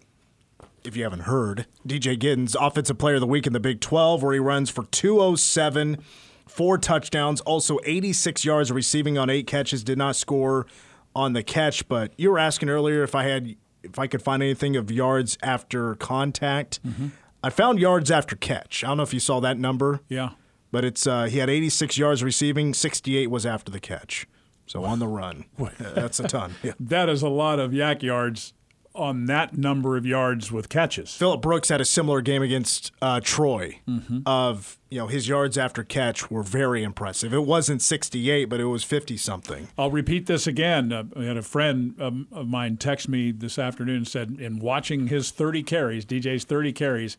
if 0.83 0.95
you 0.95 1.03
haven't 1.03 1.21
heard, 1.21 1.67
DJ 1.87 2.17
Giddens, 2.17 2.55
Offensive 2.59 2.97
Player 2.97 3.15
of 3.15 3.21
the 3.21 3.27
Week 3.27 3.47
in 3.47 3.53
the 3.53 3.59
Big 3.59 3.79
12, 3.79 4.23
where 4.23 4.33
he 4.33 4.39
runs 4.39 4.69
for 4.69 4.85
207, 4.85 5.97
four 6.47 6.77
touchdowns, 6.77 7.41
also 7.41 7.79
86 7.85 8.43
yards 8.43 8.71
receiving 8.71 9.17
on 9.17 9.29
eight 9.29 9.47
catches. 9.47 9.83
Did 9.83 9.97
not 9.97 10.15
score 10.15 10.65
on 11.15 11.33
the 11.33 11.43
catch, 11.43 11.87
but 11.87 12.11
you 12.17 12.31
were 12.31 12.39
asking 12.39 12.69
earlier 12.69 13.03
if 13.03 13.15
I 13.15 13.23
had 13.23 13.55
if 13.83 13.99
I 13.99 14.07
could 14.07 14.21
find 14.21 14.41
anything 14.41 14.75
of 14.75 14.91
yards 14.91 15.37
after 15.41 15.95
contact. 15.95 16.83
Mm-hmm. 16.85 17.07
I 17.43 17.49
found 17.49 17.79
yards 17.79 18.11
after 18.11 18.35
catch. 18.35 18.83
I 18.83 18.87
don't 18.87 18.97
know 18.97 19.03
if 19.03 19.13
you 19.13 19.19
saw 19.19 19.39
that 19.39 19.57
number. 19.57 20.01
Yeah. 20.07 20.31
But 20.71 20.85
it's 20.85 21.05
uh, 21.05 21.25
he 21.25 21.39
had 21.39 21.49
86 21.49 21.97
yards 21.97 22.23
receiving, 22.23 22.73
68 22.73 23.27
was 23.29 23.45
after 23.45 23.71
the 23.71 23.79
catch. 23.79 24.27
So 24.65 24.85
on 24.85 24.99
the 24.99 25.07
run. 25.07 25.45
That's 25.79 26.19
a 26.19 26.27
ton. 26.27 26.55
Yeah. 26.63 26.73
That 26.79 27.09
is 27.09 27.21
a 27.21 27.29
lot 27.29 27.59
of 27.59 27.71
YAC 27.71 28.03
yards 28.03 28.53
on 28.93 29.25
that 29.25 29.57
number 29.57 29.95
of 29.95 30.05
yards 30.05 30.51
with 30.51 30.69
catches. 30.69 31.15
Philip 31.15 31.41
Brooks 31.41 31.69
had 31.69 31.79
a 31.79 31.85
similar 31.85 32.21
game 32.21 32.41
against 32.41 32.91
uh, 33.01 33.21
Troy. 33.23 33.79
Mm-hmm. 33.87 34.19
Of 34.25 34.77
you 34.89 34.99
know 34.99 35.07
his 35.07 35.27
yards 35.27 35.57
after 35.57 35.83
catch 35.83 36.29
were 36.29 36.43
very 36.43 36.83
impressive. 36.83 37.33
It 37.33 37.45
wasn't 37.45 37.81
68, 37.81 38.45
but 38.45 38.59
it 38.59 38.65
was 38.65 38.83
50 38.83 39.17
something. 39.17 39.69
I'll 39.77 39.91
repeat 39.91 40.25
this 40.25 40.47
again. 40.47 40.91
Uh, 40.91 41.03
I 41.15 41.23
had 41.23 41.37
a 41.37 41.41
friend 41.41 41.95
um, 41.99 42.27
of 42.31 42.47
mine 42.47 42.77
text 42.77 43.07
me 43.07 43.31
this 43.31 43.57
afternoon 43.57 43.97
and 43.97 44.07
said, 44.07 44.37
in 44.39 44.59
watching 44.59 45.07
his 45.07 45.31
30 45.31 45.63
carries, 45.63 46.05
DJ's 46.05 46.43
30 46.43 46.73
carries, 46.73 47.17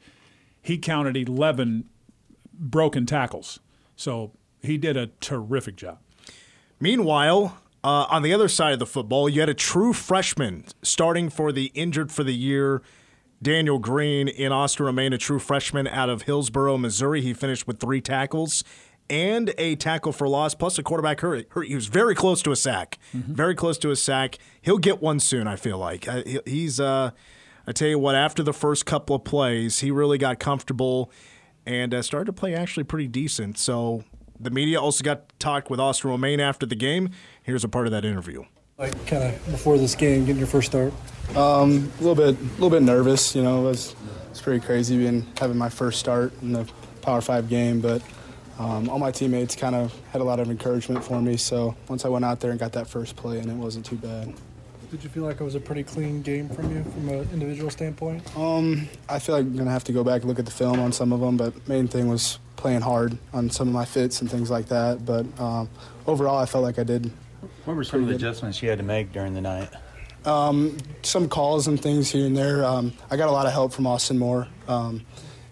he 0.61 0.78
counted 0.78 1.16
11 1.16 1.85
broken 2.52 3.06
tackles. 3.06 3.61
So 3.96 4.32
he 4.62 4.76
did 4.76 4.96
a 4.96 5.08
terrific 5.20 5.76
job. 5.76 5.98
Meanwhile, 6.78 7.58
uh, 7.84 8.06
on 8.08 8.22
the 8.22 8.32
other 8.32 8.48
side 8.48 8.72
of 8.72 8.78
the 8.78 8.86
football, 8.86 9.28
you 9.28 9.40
had 9.40 9.48
a 9.48 9.54
true 9.54 9.92
freshman 9.92 10.64
starting 10.82 11.28
for 11.28 11.52
the 11.52 11.66
injured 11.74 12.12
for 12.12 12.22
the 12.22 12.34
year, 12.34 12.82
Daniel 13.42 13.78
Green 13.78 14.28
in 14.28 14.52
Austin 14.52 14.86
Romaine, 14.86 15.12
a 15.12 15.18
true 15.18 15.40
freshman 15.40 15.88
out 15.88 16.08
of 16.08 16.22
Hillsboro, 16.22 16.78
Missouri. 16.78 17.20
He 17.22 17.34
finished 17.34 17.66
with 17.66 17.80
three 17.80 18.00
tackles 18.00 18.62
and 19.10 19.52
a 19.58 19.74
tackle 19.76 20.12
for 20.12 20.28
loss, 20.28 20.54
plus 20.54 20.78
a 20.78 20.82
quarterback 20.82 21.20
hurt. 21.20 21.48
He 21.66 21.74
was 21.74 21.88
very 21.88 22.14
close 22.14 22.40
to 22.42 22.52
a 22.52 22.56
sack, 22.56 22.98
very 23.12 23.54
close 23.54 23.76
to 23.78 23.90
a 23.90 23.96
sack. 23.96 24.38
He'll 24.62 24.78
get 24.78 25.02
one 25.02 25.18
soon. 25.20 25.46
I 25.48 25.56
feel 25.56 25.78
like 25.78 26.06
uh, 26.08 26.22
he's. 26.46 26.78
Uh, 26.78 27.10
I 27.66 27.72
tell 27.72 27.88
you 27.88 27.98
what, 27.98 28.14
after 28.14 28.42
the 28.42 28.52
first 28.52 28.86
couple 28.86 29.14
of 29.14 29.24
plays, 29.24 29.80
he 29.80 29.90
really 29.90 30.18
got 30.18 30.38
comfortable 30.40 31.12
and 31.64 31.94
uh, 31.94 32.02
started 32.02 32.26
to 32.26 32.32
play 32.32 32.54
actually 32.54 32.84
pretty 32.84 33.06
decent. 33.06 33.58
So 33.58 34.02
the 34.42 34.50
media 34.50 34.81
also 34.81 35.05
got 35.05 35.28
to 35.28 35.35
talk 35.38 35.70
with 35.70 35.81
Austin 35.81 36.11
Romaine 36.11 36.40
after 36.40 36.66
the 36.66 36.74
game. 36.74 37.11
Here's 37.42 37.64
a 37.64 37.68
part 37.68 37.87
of 37.87 37.92
that 37.92 38.05
interview. 38.05 38.44
Like 38.78 39.07
kind 39.07 39.22
of 39.22 39.46
before 39.46 39.78
this 39.78 39.94
game, 39.94 40.24
getting 40.24 40.38
your 40.38 40.46
first 40.46 40.68
start. 40.68 40.92
Um, 41.37 41.92
a 42.00 42.02
little 42.02 42.14
bit, 42.14 42.38
a 42.38 42.52
little 42.55 42.70
bit 42.70 42.83
nervous. 42.83 43.35
You 43.35 43.42
know, 43.42 43.61
it 43.61 43.64
was 43.70 43.94
it's 44.31 44.40
pretty 44.40 44.64
crazy 44.64 44.96
being 44.96 45.26
having 45.38 45.57
my 45.57 45.68
first 45.68 46.00
start 46.00 46.33
in 46.42 46.52
the 46.52 46.68
Power 47.02 47.20
Five 47.20 47.48
game, 47.48 47.81
but 47.81 48.02
um, 48.59 48.88
all 48.88 48.98
my 48.98 49.11
teammates 49.11 49.55
kind 49.55 49.74
of 49.74 49.94
had 50.11 50.20
a 50.20 50.24
lot 50.24 50.40
of 50.40 50.50
encouragement 50.50 51.05
for 51.05 51.20
me. 51.20 51.37
So 51.37 51.76
once 51.88 52.05
I 52.05 52.09
went 52.09 52.24
out 52.24 52.40
there 52.40 52.50
and 52.50 52.59
got 52.59 52.72
that 52.72 52.87
first 52.87 53.14
play, 53.16 53.38
and 53.38 53.50
it 53.50 53.55
wasn't 53.55 53.87
too 53.87 53.96
bad. 53.96 54.33
Did 54.90 55.02
you 55.02 55.09
feel 55.09 55.22
like 55.22 55.40
it 55.40 55.44
was 55.44 55.55
a 55.55 55.61
pretty 55.61 55.85
clean 55.85 56.20
game 56.20 56.48
from 56.50 56.70
you, 56.70 56.83
from 56.85 57.09
an 57.09 57.28
individual 57.33 57.70
standpoint? 57.70 58.37
Um, 58.37 58.88
I 59.09 59.18
feel 59.18 59.35
like 59.35 59.44
I'm 59.44 59.57
gonna 59.57 59.70
have 59.70 59.85
to 59.85 59.92
go 59.92 60.05
back 60.05 60.22
and 60.22 60.28
look 60.28 60.38
at 60.38 60.44
the 60.44 60.50
film 60.50 60.81
on 60.81 60.92
some 60.92 61.12
of 61.12 61.20
them, 61.20 61.37
but 61.37 61.66
main 61.68 61.88
thing 61.88 62.09
was 62.09 62.38
playing 62.62 62.81
hard 62.81 63.18
on 63.33 63.51
some 63.51 63.66
of 63.66 63.75
my 63.75 63.85
fits 63.85 64.20
and 64.20 64.31
things 64.31 64.48
like 64.48 64.66
that. 64.66 65.05
But 65.05 65.27
um, 65.40 65.68
overall, 66.07 66.38
I 66.38 66.46
felt 66.46 66.62
like 66.62 66.79
I 66.79 66.85
did. 66.85 67.11
What 67.64 67.77
were 67.77 67.83
some 67.83 68.01
of 68.01 68.07
the 68.07 68.12
good. 68.12 68.22
adjustments 68.22 68.62
you 68.62 68.68
had 68.68 68.79
to 68.79 68.85
make 68.85 69.12
during 69.12 69.35
the 69.35 69.40
night? 69.40 69.68
Um, 70.25 70.79
some 71.03 71.29
calls 71.29 71.66
and 71.66 71.81
things 71.83 72.09
here 72.09 72.25
and 72.25 72.37
there. 72.37 72.64
Um, 72.64 72.92
I 73.11 73.16
got 73.16 73.29
a 73.29 73.33
lot 73.33 73.46
of 73.46 73.53
help 73.53 73.72
from 73.72 73.88
Austin 73.88 74.16
Moore. 74.16 74.46
Um, 74.68 75.05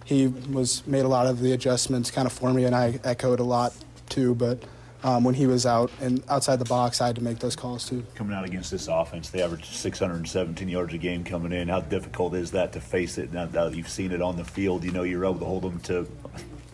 he 0.04 0.28
was 0.28 0.86
made 0.86 1.04
a 1.04 1.08
lot 1.08 1.26
of 1.26 1.40
the 1.40 1.52
adjustments 1.52 2.12
kind 2.12 2.26
of 2.26 2.32
for 2.32 2.54
me, 2.54 2.64
and 2.64 2.76
I 2.76 3.00
echoed 3.02 3.40
a 3.40 3.44
lot 3.44 3.74
too. 4.08 4.36
But 4.36 4.62
um, 5.02 5.24
when 5.24 5.34
he 5.34 5.48
was 5.48 5.66
out 5.66 5.90
and 6.00 6.22
outside 6.28 6.60
the 6.60 6.64
box, 6.64 7.00
I 7.00 7.08
had 7.08 7.16
to 7.16 7.24
make 7.24 7.40
those 7.40 7.56
calls 7.56 7.88
too. 7.88 8.04
Coming 8.14 8.36
out 8.36 8.44
against 8.44 8.70
this 8.70 8.86
offense, 8.86 9.30
they 9.30 9.42
averaged 9.42 9.66
617 9.66 10.68
yards 10.68 10.94
a 10.94 10.98
game 10.98 11.24
coming 11.24 11.50
in. 11.50 11.66
How 11.66 11.80
difficult 11.80 12.34
is 12.34 12.52
that 12.52 12.72
to 12.74 12.80
face 12.80 13.18
it 13.18 13.32
now 13.32 13.46
that 13.46 13.74
you've 13.74 13.88
seen 13.88 14.12
it 14.12 14.22
on 14.22 14.36
the 14.36 14.44
field? 14.44 14.84
You 14.84 14.92
know 14.92 15.02
you're 15.02 15.24
able 15.24 15.40
to 15.40 15.44
hold 15.44 15.64
them 15.64 15.80
to 15.80 16.06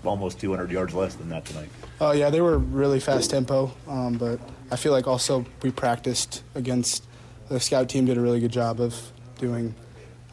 almost 0.06 0.40
200 0.40 0.70
yards 0.70 0.94
less 0.94 1.14
than 1.14 1.28
that 1.30 1.44
tonight. 1.44 1.68
Oh 2.00 2.12
yeah, 2.12 2.30
they 2.30 2.40
were 2.40 2.58
really 2.58 3.00
fast 3.00 3.30
tempo, 3.30 3.72
um, 3.88 4.18
but 4.18 4.38
I 4.70 4.76
feel 4.76 4.92
like 4.92 5.06
also 5.06 5.44
we 5.62 5.70
practiced 5.70 6.42
against 6.54 7.04
the 7.48 7.60
scout 7.60 7.88
team 7.88 8.06
did 8.06 8.18
a 8.18 8.20
really 8.20 8.40
good 8.40 8.52
job 8.52 8.80
of 8.80 9.12
doing 9.38 9.74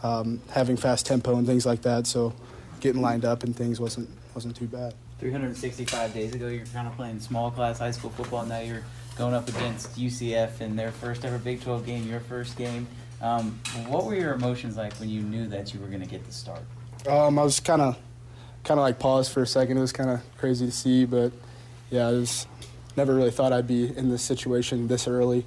um, 0.02 0.42
having 0.52 0.78
fast 0.78 1.06
tempo 1.06 1.38
and 1.38 1.48
things 1.48 1.66
like 1.66 1.82
that. 1.84 2.08
So 2.08 2.34
getting 2.80 3.02
lined 3.02 3.26
up 3.26 3.44
and 3.44 3.56
things 3.56 3.80
wasn't 3.80 4.10
wasn't 4.36 4.56
too 4.56 4.68
bad. 4.68 4.94
365 5.20 6.14
days 6.14 6.36
ago, 6.36 6.48
you're 6.48 6.66
kind 6.66 6.88
of 6.88 6.96
playing 6.96 7.20
small 7.20 7.50
class 7.50 7.80
high 7.80 7.92
school 7.92 8.10
football. 8.10 8.46
Now 8.46 8.60
you're 8.60 8.84
going 9.18 9.34
up 9.34 9.48
against 9.48 9.96
UCF 9.98 10.60
in 10.60 10.76
their 10.76 10.92
first 10.92 11.24
ever 11.24 11.38
Big 11.38 11.62
12 11.62 11.86
game, 11.86 12.10
your 12.10 12.20
first 12.20 12.58
game. 12.58 12.88
Um, 13.22 13.58
what 13.88 14.06
were 14.06 14.16
your 14.16 14.34
emotions 14.34 14.76
like 14.76 14.94
when 14.96 15.10
you 15.10 15.22
knew 15.22 15.48
that 15.48 15.74
you 15.74 15.80
were 15.80 15.88
going 15.88 16.02
to 16.02 16.08
get 16.08 16.26
the 16.26 16.34
start? 16.34 16.62
Um, 17.08 17.40
I 17.40 17.44
was 17.44 17.60
kind 17.60 17.82
of 17.82 17.98
kind 18.64 18.80
of 18.80 18.84
like 18.84 19.00
paused 19.00 19.32
for 19.32 19.42
a 19.42 19.48
second. 19.48 19.78
It 19.78 19.82
was 19.82 19.92
kind 19.92 20.10
of 20.10 20.22
crazy 20.38 20.66
to 20.66 20.72
see, 20.72 21.06
but 21.06 21.32
yeah, 21.90 22.08
I 22.08 22.12
was 22.12 22.48
never 22.96 23.14
really 23.14 23.32
thought 23.32 23.54
I'd 23.54 23.68
be 23.68 23.96
in 23.96 24.10
this 24.10 24.22
situation 24.22 24.88
this 24.88 25.08
early. 25.08 25.46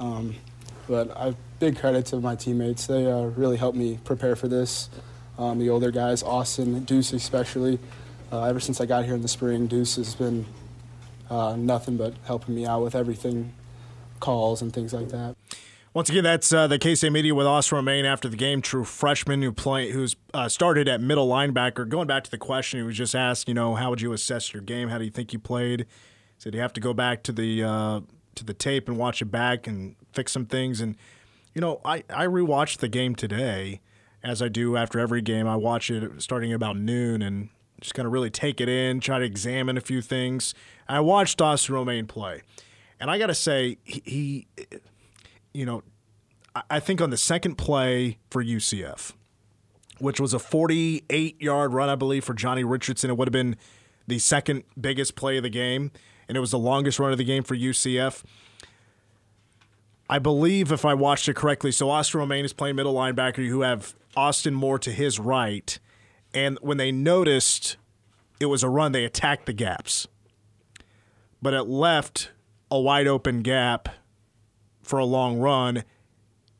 Um, 0.00 0.36
but 0.88 1.14
I 1.16 1.34
big 1.58 1.78
credit 1.78 2.06
to 2.06 2.20
my 2.20 2.36
teammates. 2.36 2.86
They 2.86 3.10
uh, 3.10 3.22
really 3.22 3.56
helped 3.56 3.76
me 3.76 3.98
prepare 4.04 4.36
for 4.36 4.48
this. 4.48 4.88
Um, 5.38 5.58
the 5.58 5.70
older 5.70 5.90
guys, 5.90 6.22
Austin, 6.22 6.84
Deuce 6.84 7.12
especially. 7.12 7.78
Uh, 8.30 8.44
ever 8.44 8.60
since 8.60 8.80
I 8.80 8.86
got 8.86 9.04
here 9.04 9.14
in 9.14 9.22
the 9.22 9.28
spring, 9.28 9.66
Deuce 9.66 9.96
has 9.96 10.14
been 10.14 10.46
uh, 11.30 11.56
nothing 11.56 11.96
but 11.96 12.14
helping 12.24 12.54
me 12.54 12.66
out 12.66 12.82
with 12.82 12.94
everything, 12.94 13.52
calls 14.20 14.62
and 14.62 14.72
things 14.72 14.92
like 14.92 15.08
that. 15.08 15.36
Once 15.98 16.10
again, 16.10 16.22
that's 16.22 16.52
uh, 16.52 16.68
the 16.68 16.78
K-State 16.78 17.10
media 17.10 17.34
with 17.34 17.48
Austin 17.48 17.74
Romaine 17.74 18.04
after 18.04 18.28
the 18.28 18.36
game. 18.36 18.62
True 18.62 18.84
freshman 18.84 19.42
who 19.42 19.50
play 19.50 19.90
who's 19.90 20.14
uh, 20.32 20.48
started 20.48 20.86
at 20.86 21.00
middle 21.00 21.26
linebacker. 21.26 21.88
Going 21.88 22.06
back 22.06 22.22
to 22.22 22.30
the 22.30 22.38
question, 22.38 22.78
he 22.78 22.86
was 22.86 22.96
just 22.96 23.16
asked, 23.16 23.48
you 23.48 23.54
know, 23.54 23.74
how 23.74 23.90
would 23.90 24.00
you 24.00 24.12
assess 24.12 24.52
your 24.52 24.62
game? 24.62 24.90
How 24.90 24.98
do 24.98 25.04
you 25.04 25.10
think 25.10 25.32
you 25.32 25.40
played? 25.40 25.80
He 25.80 25.86
said 26.36 26.54
you 26.54 26.60
have 26.60 26.72
to 26.74 26.80
go 26.80 26.94
back 26.94 27.24
to 27.24 27.32
the 27.32 27.64
uh, 27.64 28.00
to 28.36 28.44
the 28.44 28.54
tape 28.54 28.88
and 28.88 28.96
watch 28.96 29.20
it 29.20 29.24
back 29.24 29.66
and 29.66 29.96
fix 30.12 30.30
some 30.30 30.46
things. 30.46 30.80
And 30.80 30.94
you 31.52 31.60
know, 31.60 31.80
I 31.84 32.04
I 32.08 32.26
rewatched 32.26 32.76
the 32.76 32.86
game 32.86 33.16
today, 33.16 33.80
as 34.22 34.40
I 34.40 34.46
do 34.46 34.76
after 34.76 35.00
every 35.00 35.20
game. 35.20 35.48
I 35.48 35.56
watch 35.56 35.90
it 35.90 36.22
starting 36.22 36.52
about 36.52 36.76
noon 36.76 37.22
and 37.22 37.48
just 37.80 37.94
kind 37.94 38.06
of 38.06 38.12
really 38.12 38.30
take 38.30 38.60
it 38.60 38.68
in, 38.68 39.00
try 39.00 39.18
to 39.18 39.24
examine 39.24 39.76
a 39.76 39.80
few 39.80 40.00
things. 40.00 40.54
I 40.88 41.00
watched 41.00 41.42
Austin 41.42 41.74
Romaine 41.74 42.06
play, 42.06 42.42
and 43.00 43.10
I 43.10 43.18
got 43.18 43.26
to 43.26 43.34
say 43.34 43.78
he. 43.82 44.00
he 44.04 44.46
you 45.52 45.66
know, 45.66 45.82
I- 46.70 46.80
think 46.80 47.00
on 47.00 47.10
the 47.10 47.16
second 47.16 47.56
play 47.56 48.18
for 48.30 48.42
UCF, 48.42 49.12
which 49.98 50.20
was 50.20 50.32
a 50.34 50.38
48 50.38 51.40
yard 51.40 51.72
run, 51.72 51.88
I 51.88 51.94
believe, 51.94 52.24
for 52.24 52.34
Johnny 52.34 52.64
Richardson, 52.64 53.10
it 53.10 53.16
would 53.16 53.28
have 53.28 53.32
been 53.32 53.56
the 54.06 54.18
second 54.18 54.64
biggest 54.80 55.14
play 55.14 55.36
of 55.36 55.42
the 55.42 55.50
game, 55.50 55.90
and 56.28 56.36
it 56.36 56.40
was 56.40 56.50
the 56.50 56.58
longest 56.58 56.98
run 56.98 57.12
of 57.12 57.18
the 57.18 57.24
game 57.24 57.42
for 57.42 57.54
UCF. 57.54 58.24
I 60.10 60.18
believe, 60.18 60.72
if 60.72 60.84
I 60.84 60.94
watched 60.94 61.28
it 61.28 61.36
correctly, 61.36 61.70
so 61.70 61.90
Austin 61.90 62.20
Romaine 62.20 62.44
is 62.44 62.52
playing 62.54 62.76
middle 62.76 62.94
linebacker. 62.94 63.38
You 63.44 63.60
have 63.60 63.94
Austin 64.16 64.54
Moore 64.54 64.78
to 64.78 64.90
his 64.90 65.18
right, 65.18 65.78
and 66.32 66.58
when 66.62 66.78
they 66.78 66.90
noticed 66.90 67.76
it 68.40 68.46
was 68.46 68.62
a 68.62 68.68
run, 68.70 68.92
they 68.92 69.04
attacked 69.04 69.44
the 69.46 69.52
gaps, 69.52 70.08
but 71.42 71.52
it 71.52 71.64
left 71.64 72.30
a 72.70 72.80
wide 72.80 73.06
open 73.06 73.40
gap 73.42 73.88
for 74.88 74.98
a 74.98 75.04
long 75.04 75.38
run, 75.38 75.84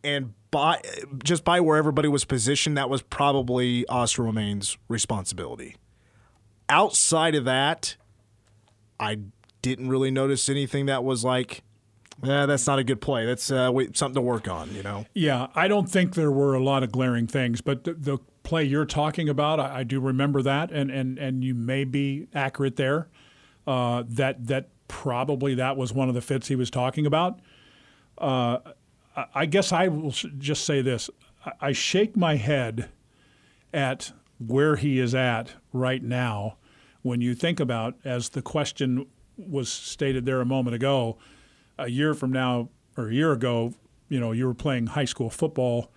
and 0.05 0.35
by 0.51 0.81
just 1.25 1.45
by 1.45 1.61
where 1.61 1.77
everybody 1.77 2.09
was 2.09 2.25
positioned, 2.25 2.77
that 2.77 2.91
was 2.91 3.03
probably 3.03 3.87
Austin 3.89 4.25
Romaine's 4.25 4.77
responsibility. 4.89 5.77
Outside 6.69 7.35
of 7.35 7.45
that, 7.47 7.97
I 9.01 9.19
didn't 9.63 9.89
really 9.89 10.11
notice 10.11 10.49
anything 10.49 10.87
that 10.87 11.03
was 11.03 11.25
like, 11.25 11.63
eh, 12.23 12.47
that's 12.47 12.67
not 12.67 12.79
a 12.79 12.85
good 12.85 13.01
play. 13.01 13.25
That's 13.25 13.51
uh, 13.51 13.71
wait, 13.73 13.97
something 13.97 14.17
to 14.17 14.21
work 14.21 14.47
on, 14.49 14.75
you 14.75 14.83
know. 14.83 15.07
Yeah, 15.15 15.49
I 15.55 15.69
don't 15.69 15.89
think 15.91 16.15
there 16.15 16.31
were 16.31 16.55
a 16.55 16.63
lot 16.63 16.83
of 16.83 16.93
glaring 16.93 17.27
things, 17.27 17.61
but 17.63 17.85
the, 17.85 17.95
the 17.95 18.19
play 18.43 18.65
you're 18.65 18.85
talking 18.85 19.29
about, 19.29 19.59
I, 19.59 19.79
I 19.79 19.83
do 19.85 20.01
remember 20.01 20.43
that, 20.43 20.71
and, 20.71 20.91
and, 20.91 21.19
and 21.19 21.43
you 21.43 21.55
may 21.55 21.85
be 21.85 22.29
accurate 22.35 22.77
there. 22.77 23.09
Uh, 23.67 24.03
that 24.09 24.47
that 24.47 24.71
probably 24.89 25.55
that 25.55 25.77
was 25.77 25.93
one 25.93 26.09
of 26.09 26.15
the 26.15 26.23
fits 26.23 26.49
he 26.49 26.57
was 26.57 26.71
talking 26.71 27.05
about. 27.05 27.39
Uh, 28.21 28.59
I- 29.35 29.47
guess 29.47 29.73
I 29.73 29.89
will 29.89 30.11
just 30.11 30.65
say 30.65 30.83
this: 30.83 31.11
I 31.61 31.73
shake 31.73 32.17
my 32.17 32.37
head 32.37 32.91
at 33.73 34.13
where 34.39 34.77
he 34.77 34.99
is 34.99 35.15
at 35.15 35.53
right 35.73 36.03
now. 36.03 36.57
When 37.03 37.21
you 37.21 37.35
think 37.35 37.61
about, 37.61 37.95
as 38.05 38.31
the 38.31 38.43
question 38.43 39.07
was 39.37 39.69
stated 39.71 40.27
there 40.27 40.41
a 40.41 40.47
moment 40.47 40.75
ago, 40.75 41.19
a 41.79 41.89
year 41.89 42.15
from 42.15 42.33
now 42.33 42.69
or 42.97 43.09
a 43.09 43.15
year 43.15 43.33
ago, 43.33 43.75
you 44.09 44.19
know, 44.19 44.33
you 44.33 44.47
were 44.47 44.55
playing 44.55 44.89
high 44.89 45.05
school 45.05 45.31
football 45.31 45.91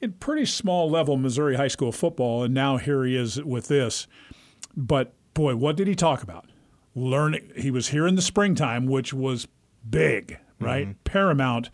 in 0.00 0.12
pretty 0.12 0.44
small 0.44 0.90
level 0.90 1.16
Missouri 1.16 1.56
high 1.56 1.68
school 1.68 1.92
football, 1.92 2.42
and 2.44 2.52
now 2.52 2.76
here 2.76 3.04
he 3.04 3.16
is 3.16 3.42
with 3.42 3.68
this. 3.68 4.06
But 4.76 5.12
boy, 5.34 5.56
what 5.56 5.76
did 5.76 5.86
he 5.88 5.94
talk 5.94 6.22
about? 6.22 6.46
Learning. 6.94 7.50
He 7.56 7.70
was 7.70 7.88
here 7.88 8.06
in 8.06 8.16
the 8.16 8.22
springtime, 8.22 8.86
which 8.86 9.12
was 9.14 9.48
big, 9.88 10.38
right? 10.62 11.04
Paramount. 11.04 11.70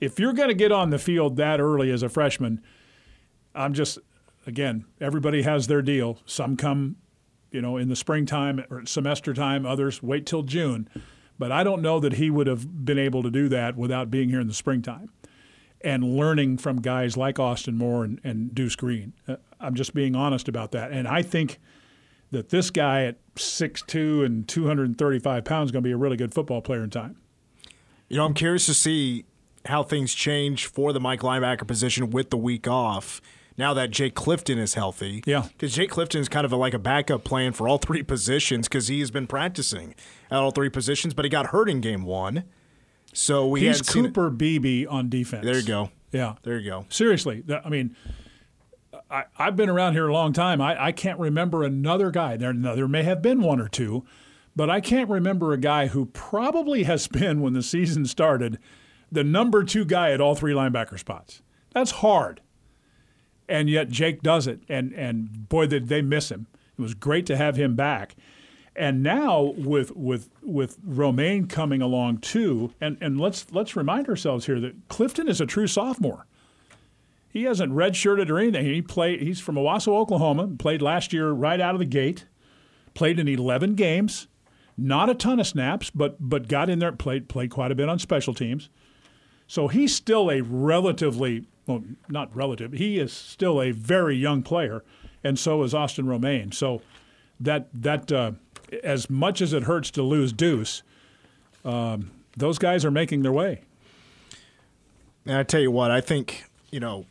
If 0.00 0.18
you're 0.18 0.32
going 0.32 0.48
to 0.48 0.54
get 0.54 0.72
on 0.72 0.90
the 0.90 0.98
field 0.98 1.36
that 1.36 1.60
early 1.60 1.90
as 1.90 2.02
a 2.02 2.08
freshman, 2.08 2.62
I'm 3.54 3.74
just 3.74 3.98
again, 4.46 4.84
everybody 5.00 5.42
has 5.42 5.66
their 5.66 5.82
deal. 5.82 6.18
Some 6.24 6.56
come, 6.56 6.96
you 7.50 7.60
know, 7.60 7.76
in 7.76 7.88
the 7.88 7.96
springtime 7.96 8.64
or 8.70 8.86
semester 8.86 9.34
time. 9.34 9.66
Others 9.66 10.02
wait 10.02 10.24
till 10.26 10.42
June. 10.42 10.88
But 11.38 11.52
I 11.52 11.64
don't 11.64 11.82
know 11.82 12.00
that 12.00 12.14
he 12.14 12.30
would 12.30 12.46
have 12.46 12.84
been 12.84 12.98
able 12.98 13.22
to 13.22 13.30
do 13.30 13.48
that 13.48 13.76
without 13.76 14.10
being 14.10 14.28
here 14.30 14.40
in 14.40 14.46
the 14.46 14.54
springtime. 14.54 15.10
and 15.82 16.04
learning 16.16 16.58
from 16.58 16.80
guys 16.80 17.16
like 17.16 17.38
Austin 17.38 17.76
Moore 17.76 18.04
and, 18.04 18.20
and 18.22 18.54
Deuce 18.54 18.76
Green. 18.76 19.14
Uh, 19.26 19.36
I'm 19.58 19.74
just 19.74 19.94
being 19.94 20.14
honest 20.14 20.48
about 20.48 20.72
that. 20.72 20.90
And 20.92 21.08
I 21.08 21.22
think 21.22 21.58
that 22.30 22.50
this 22.50 22.70
guy 22.70 23.04
at 23.04 23.16
6'2 23.36 24.24
and 24.24 24.46
235 24.46 25.44
pounds 25.44 25.68
is 25.68 25.72
going 25.72 25.82
to 25.82 25.88
be 25.88 25.92
a 25.92 25.96
really 25.96 26.16
good 26.16 26.34
football 26.34 26.60
player 26.60 26.84
in 26.84 26.90
time. 26.90 27.16
You 28.10 28.16
know, 28.18 28.26
I'm 28.26 28.34
curious 28.34 28.66
to 28.66 28.74
see 28.74 29.24
how 29.66 29.82
things 29.82 30.12
change 30.14 30.66
for 30.66 30.92
the 30.92 31.00
Mike 31.00 31.20
linebacker 31.20 31.66
position 31.66 32.10
with 32.10 32.30
the 32.30 32.36
week 32.36 32.66
off. 32.68 33.22
Now 33.56 33.72
that 33.74 33.90
Jake 33.90 34.14
Clifton 34.14 34.58
is 34.58 34.74
healthy, 34.74 35.22
Yeah. 35.26 35.46
because 35.52 35.74
Jake 35.74 35.90
Clifton 35.90 36.20
is 36.20 36.28
kind 36.28 36.44
of 36.44 36.52
a, 36.52 36.56
like 36.56 36.74
a 36.74 36.78
backup 36.78 37.24
plan 37.24 37.52
for 37.52 37.68
all 37.68 37.78
three 37.86 38.02
positions 38.02 38.68
because 38.68 38.88
he 38.88 39.00
has 39.00 39.10
been 39.10 39.26
practicing 39.26 39.94
at 40.30 40.38
all 40.38 40.50
three 40.50 40.70
positions, 40.70 41.14
but 41.14 41.24
he 41.24 41.28
got 41.28 41.46
hurt 41.48 41.68
in 41.70 41.80
game 41.80 42.04
one, 42.04 42.44
so 43.12 43.46
we 43.46 43.60
He's. 43.60 43.82
Cooper 43.82 44.28
Beebe 44.30 44.86
on 44.86 45.08
defense. 45.08 45.44
There 45.44 45.56
you 45.58 45.62
go. 45.66 45.90
Yeah. 46.10 46.34
There 46.42 46.58
you 46.58 46.68
go. 46.70 46.86
Seriously, 46.88 47.42
that- 47.46 47.64
I 47.64 47.68
mean, 47.68 47.94
I, 49.10 49.24
I've 49.38 49.56
been 49.56 49.68
around 49.68 49.92
here 49.92 50.08
a 50.08 50.12
long 50.12 50.32
time. 50.32 50.60
I, 50.60 50.86
I 50.86 50.92
can't 50.92 51.18
remember 51.18 51.62
another 51.62 52.10
guy. 52.10 52.36
There, 52.36 52.52
there 52.54 52.88
may 52.88 53.02
have 53.04 53.20
been 53.22 53.40
one 53.42 53.60
or 53.60 53.68
two, 53.68 54.04
but 54.60 54.68
I 54.68 54.82
can't 54.82 55.08
remember 55.08 55.54
a 55.54 55.56
guy 55.56 55.86
who 55.86 56.04
probably 56.04 56.82
has 56.82 57.08
been, 57.08 57.40
when 57.40 57.54
the 57.54 57.62
season 57.62 58.04
started, 58.04 58.58
the 59.10 59.24
number 59.24 59.64
two 59.64 59.86
guy 59.86 60.10
at 60.10 60.20
all 60.20 60.34
three 60.34 60.52
linebacker 60.52 60.98
spots. 60.98 61.40
That's 61.72 61.92
hard. 61.92 62.42
And 63.48 63.70
yet 63.70 63.88
Jake 63.88 64.20
does 64.20 64.46
it. 64.46 64.60
And, 64.68 64.92
and 64.92 65.48
boy, 65.48 65.66
did 65.66 65.88
they 65.88 66.02
miss 66.02 66.30
him. 66.30 66.46
It 66.78 66.82
was 66.82 66.92
great 66.92 67.24
to 67.24 67.38
have 67.38 67.56
him 67.56 67.74
back. 67.74 68.16
And 68.76 69.02
now 69.02 69.54
with 69.56 69.96
with 69.96 70.28
with 70.42 70.76
Romaine 70.84 71.46
coming 71.46 71.80
along 71.80 72.18
too, 72.18 72.74
and, 72.82 72.98
and 73.00 73.18
let's 73.18 73.50
let's 73.52 73.74
remind 73.74 74.10
ourselves 74.10 74.44
here 74.44 74.60
that 74.60 74.88
Clifton 74.88 75.26
is 75.26 75.40
a 75.40 75.46
true 75.46 75.68
sophomore. 75.68 76.26
He 77.30 77.44
hasn't 77.44 77.72
redshirted 77.72 78.28
or 78.28 78.38
anything. 78.38 78.66
He 78.66 78.82
played. 78.82 79.22
He's 79.22 79.40
from 79.40 79.54
Owasso, 79.54 79.96
Oklahoma. 79.96 80.48
Played 80.58 80.82
last 80.82 81.14
year 81.14 81.30
right 81.30 81.62
out 81.62 81.74
of 81.74 81.78
the 81.78 81.86
gate. 81.86 82.26
Played 82.92 83.18
in 83.18 83.26
11 83.26 83.76
games, 83.76 84.26
not 84.80 85.10
a 85.10 85.14
ton 85.14 85.38
of 85.38 85.46
snaps, 85.46 85.90
but 85.90 86.16
but 86.18 86.48
got 86.48 86.70
in 86.70 86.78
there. 86.78 86.92
Played 86.92 87.28
played 87.28 87.50
quite 87.50 87.70
a 87.70 87.74
bit 87.74 87.88
on 87.88 87.98
special 87.98 88.34
teams. 88.34 88.68
So 89.46 89.68
he's 89.68 89.94
still 89.94 90.30
a 90.30 90.40
relatively 90.42 91.46
well, 91.66 91.82
not 92.08 92.34
relative. 92.34 92.72
He 92.72 92.98
is 92.98 93.12
still 93.12 93.60
a 93.60 93.72
very 93.72 94.16
young 94.16 94.42
player, 94.42 94.82
and 95.22 95.38
so 95.38 95.62
is 95.62 95.74
Austin 95.74 96.06
Romaine. 96.06 96.52
So 96.52 96.82
that 97.38 97.68
that 97.74 98.10
uh, 98.10 98.32
as 98.82 99.10
much 99.10 99.40
as 99.40 99.52
it 99.52 99.64
hurts 99.64 99.90
to 99.92 100.02
lose 100.02 100.32
Deuce, 100.32 100.82
um, 101.64 102.10
those 102.36 102.58
guys 102.58 102.84
are 102.84 102.90
making 102.90 103.22
their 103.22 103.32
way. 103.32 103.62
And 105.26 105.36
I 105.36 105.42
tell 105.42 105.60
you 105.60 105.70
what, 105.70 105.90
I 105.90 106.00
think 106.00 106.44
you 106.70 106.80
know 106.80 107.06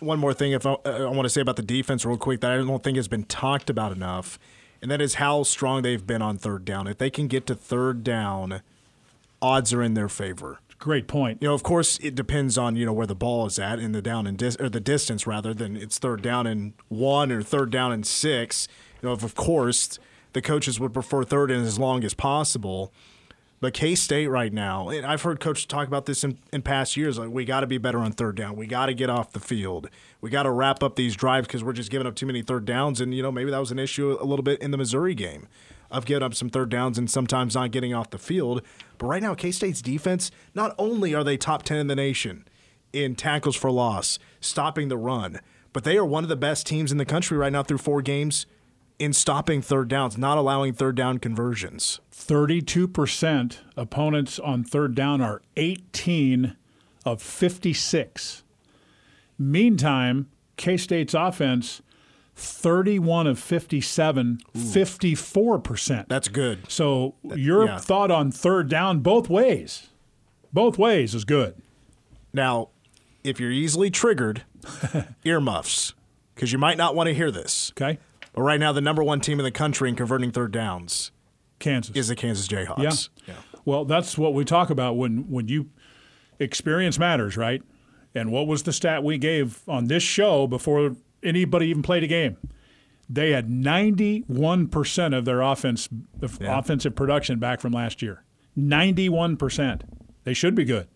one 0.00 0.18
more 0.18 0.32
thing. 0.34 0.52
If 0.52 0.66
I, 0.66 0.76
I 0.84 1.06
want 1.06 1.24
to 1.24 1.30
say 1.30 1.40
about 1.40 1.56
the 1.56 1.62
defense 1.62 2.04
real 2.04 2.16
quick 2.16 2.40
that 2.40 2.52
I 2.52 2.56
don't 2.56 2.82
think 2.82 2.96
has 2.96 3.08
been 3.08 3.24
talked 3.24 3.68
about 3.70 3.92
enough, 3.92 4.38
and 4.82 4.90
that 4.90 5.00
is 5.00 5.14
how 5.14 5.42
strong 5.42 5.82
they've 5.82 6.06
been 6.06 6.22
on 6.22 6.38
third 6.38 6.64
down. 6.64 6.86
If 6.86 6.98
they 6.98 7.10
can 7.10 7.28
get 7.28 7.46
to 7.46 7.54
third 7.54 8.04
down, 8.04 8.62
odds 9.40 9.72
are 9.72 9.82
in 9.82 9.94
their 9.94 10.08
favor. 10.08 10.58
Great 10.78 11.08
point. 11.08 11.38
You 11.40 11.48
know, 11.48 11.54
of 11.54 11.62
course, 11.62 11.98
it 12.02 12.14
depends 12.14 12.58
on 12.58 12.76
you 12.76 12.84
know 12.84 12.92
where 12.92 13.06
the 13.06 13.14
ball 13.14 13.46
is 13.46 13.58
at 13.58 13.78
in 13.78 13.92
the 13.92 14.02
down 14.02 14.26
and 14.26 14.36
dis- 14.36 14.56
or 14.60 14.68
the 14.68 14.80
distance 14.80 15.26
rather 15.26 15.54
than 15.54 15.76
it's 15.76 15.98
third 15.98 16.20
down 16.22 16.46
and 16.46 16.74
one 16.88 17.32
or 17.32 17.42
third 17.42 17.70
down 17.70 17.92
and 17.92 18.06
six. 18.06 18.68
You 19.00 19.08
know, 19.08 19.14
if 19.14 19.22
of 19.22 19.34
course 19.34 19.98
the 20.34 20.42
coaches 20.42 20.78
would 20.78 20.92
prefer 20.92 21.24
third 21.24 21.50
and 21.50 21.64
as 21.64 21.78
long 21.78 22.04
as 22.04 22.12
possible. 22.12 22.92
But 23.66 23.74
K 23.74 23.96
State 23.96 24.28
right 24.28 24.52
now, 24.52 24.90
and 24.90 25.04
I've 25.04 25.22
heard 25.22 25.40
coaches 25.40 25.66
talk 25.66 25.88
about 25.88 26.06
this 26.06 26.22
in, 26.22 26.38
in 26.52 26.62
past 26.62 26.96
years. 26.96 27.18
Like 27.18 27.30
we 27.30 27.44
got 27.44 27.62
to 27.62 27.66
be 27.66 27.78
better 27.78 27.98
on 27.98 28.12
third 28.12 28.36
down. 28.36 28.54
We 28.54 28.68
got 28.68 28.86
to 28.86 28.94
get 28.94 29.10
off 29.10 29.32
the 29.32 29.40
field. 29.40 29.90
We 30.20 30.30
got 30.30 30.44
to 30.44 30.52
wrap 30.52 30.84
up 30.84 30.94
these 30.94 31.16
drives 31.16 31.48
because 31.48 31.64
we're 31.64 31.72
just 31.72 31.90
giving 31.90 32.06
up 32.06 32.14
too 32.14 32.26
many 32.26 32.42
third 32.42 32.64
downs. 32.64 33.00
And 33.00 33.12
you 33.12 33.24
know 33.24 33.32
maybe 33.32 33.50
that 33.50 33.58
was 33.58 33.72
an 33.72 33.80
issue 33.80 34.16
a 34.20 34.24
little 34.24 34.44
bit 34.44 34.62
in 34.62 34.70
the 34.70 34.76
Missouri 34.76 35.16
game 35.16 35.48
of 35.90 36.04
giving 36.04 36.22
up 36.22 36.32
some 36.32 36.48
third 36.48 36.68
downs 36.68 36.96
and 36.96 37.10
sometimes 37.10 37.56
not 37.56 37.72
getting 37.72 37.92
off 37.92 38.10
the 38.10 38.18
field. 38.18 38.62
But 38.98 39.06
right 39.08 39.20
now, 39.20 39.34
K 39.34 39.50
State's 39.50 39.82
defense 39.82 40.30
not 40.54 40.72
only 40.78 41.12
are 41.12 41.24
they 41.24 41.36
top 41.36 41.64
ten 41.64 41.78
in 41.78 41.88
the 41.88 41.96
nation 41.96 42.46
in 42.92 43.16
tackles 43.16 43.56
for 43.56 43.72
loss, 43.72 44.20
stopping 44.40 44.86
the 44.86 44.96
run, 44.96 45.40
but 45.72 45.82
they 45.82 45.96
are 45.96 46.06
one 46.06 46.22
of 46.22 46.28
the 46.28 46.36
best 46.36 46.68
teams 46.68 46.92
in 46.92 46.98
the 46.98 47.04
country 47.04 47.36
right 47.36 47.52
now 47.52 47.64
through 47.64 47.78
four 47.78 48.00
games 48.00 48.46
in 48.98 49.12
stopping 49.12 49.62
third 49.62 49.88
downs, 49.88 50.16
not 50.16 50.38
allowing 50.38 50.72
third 50.72 50.96
down 50.96 51.18
conversions. 51.18 52.00
32% 52.12 53.58
opponents 53.76 54.38
on 54.38 54.64
third 54.64 54.94
down 54.94 55.20
are 55.20 55.42
18 55.56 56.56
of 57.04 57.22
56. 57.22 58.42
Meantime, 59.38 60.28
K 60.56 60.76
State's 60.76 61.14
offense, 61.14 61.82
31 62.34 63.26
of 63.26 63.38
57, 63.38 64.38
54%. 64.54 66.08
That's 66.08 66.28
good. 66.28 66.70
So 66.70 67.14
your 67.22 67.66
yeah. 67.66 67.78
thought 67.78 68.10
on 68.10 68.30
third 68.30 68.68
down 68.68 69.00
both 69.00 69.28
ways, 69.28 69.88
both 70.52 70.78
ways 70.78 71.14
is 71.14 71.24
good. 71.24 71.60
Now, 72.32 72.68
if 73.24 73.40
you're 73.40 73.50
easily 73.50 73.90
triggered, 73.90 74.42
earmuffs, 75.24 75.94
because 76.34 76.52
you 76.52 76.58
might 76.58 76.76
not 76.76 76.94
want 76.94 77.08
to 77.08 77.14
hear 77.14 77.30
this. 77.30 77.72
Okay. 77.72 77.98
But 78.36 78.42
right 78.42 78.60
now, 78.60 78.70
the 78.72 78.80
number 78.82 79.02
one 79.02 79.20
team 79.20 79.40
in 79.40 79.44
the 79.44 79.50
country 79.50 79.88
in 79.88 79.96
converting 79.96 80.30
third 80.30 80.52
downs 80.52 81.10
Kansas. 81.58 81.96
is 81.96 82.08
the 82.08 82.14
Kansas 82.14 82.46
Jayhawks. 82.46 83.08
Yeah. 83.26 83.34
Well, 83.64 83.84
that's 83.86 84.16
what 84.16 84.34
we 84.34 84.44
talk 84.44 84.68
about 84.70 84.96
when 84.96 85.28
when 85.30 85.48
you 85.48 85.70
experience 86.38 86.98
matters, 86.98 87.36
right? 87.36 87.62
And 88.14 88.30
what 88.30 88.46
was 88.46 88.62
the 88.62 88.72
stat 88.72 89.02
we 89.02 89.16
gave 89.18 89.60
on 89.66 89.86
this 89.86 90.02
show 90.02 90.46
before 90.46 90.96
anybody 91.22 91.68
even 91.68 91.82
played 91.82 92.04
a 92.04 92.06
game? 92.06 92.36
They 93.08 93.30
had 93.30 93.48
91% 93.48 95.16
of 95.16 95.24
their 95.24 95.40
offense 95.40 95.88
Yeah. 96.40 96.58
offensive 96.58 96.94
production 96.94 97.38
back 97.38 97.60
from 97.60 97.72
last 97.72 98.02
year. 98.02 98.22
91%. 98.58 99.82
They 100.24 100.34
should 100.34 100.54
be 100.54 100.64
good. 100.64 100.88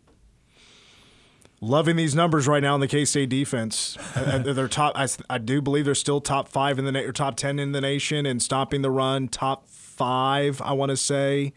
Loving 1.63 1.97
these 1.97 2.15
numbers 2.15 2.49
right 2.49 2.63
now 2.63 2.75
in 2.75 2.81
the 2.81 2.89
K 2.89 3.05
State 3.05 3.29
defense. 3.29 3.99
Uh, 4.15 4.39
they're 4.39 4.69
top. 4.69 4.93
I, 4.97 5.07
I 5.29 5.37
do 5.37 5.61
believe 5.61 5.85
they're 5.85 5.95
still 5.95 6.21
top 6.21 6.49
five 6.49 6.79
in 6.79 6.87
the 6.87 6.93
na- 6.93 7.01
or 7.01 7.13
top 7.13 7.37
ten 7.37 7.59
in 7.59 7.73
the 7.73 7.83
nation 7.83 8.25
in 8.25 8.41
stopping 8.41 8.81
the 8.81 8.91
run. 8.91 9.29
Top 9.29 9.69
five, 9.69 10.63
I 10.63 10.73
want 10.73 10.89
to 10.89 10.97
say, 10.97 11.53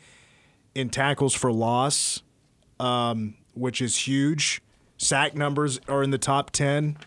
in 0.75 0.89
tackles 0.89 1.33
for 1.33 1.53
loss, 1.53 2.21
um, 2.81 3.35
which 3.53 3.81
is 3.81 3.95
huge. 4.07 4.61
Sack 4.97 5.35
numbers 5.35 5.79
are 5.87 6.03
in 6.03 6.11
the 6.11 6.17
top 6.17 6.51
ten. 6.51 6.97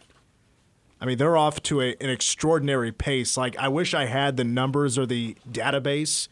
I 0.98 1.04
mean, 1.04 1.18
they're 1.18 1.36
off 1.36 1.62
to 1.64 1.82
a, 1.82 1.94
an 2.00 2.08
extraordinary 2.08 2.92
pace. 2.92 3.36
Like, 3.36 3.58
I 3.58 3.68
wish 3.68 3.92
I 3.92 4.06
had 4.06 4.38
the 4.38 4.44
numbers 4.44 4.96
or 4.96 5.04
the 5.04 5.36
database 5.50 6.28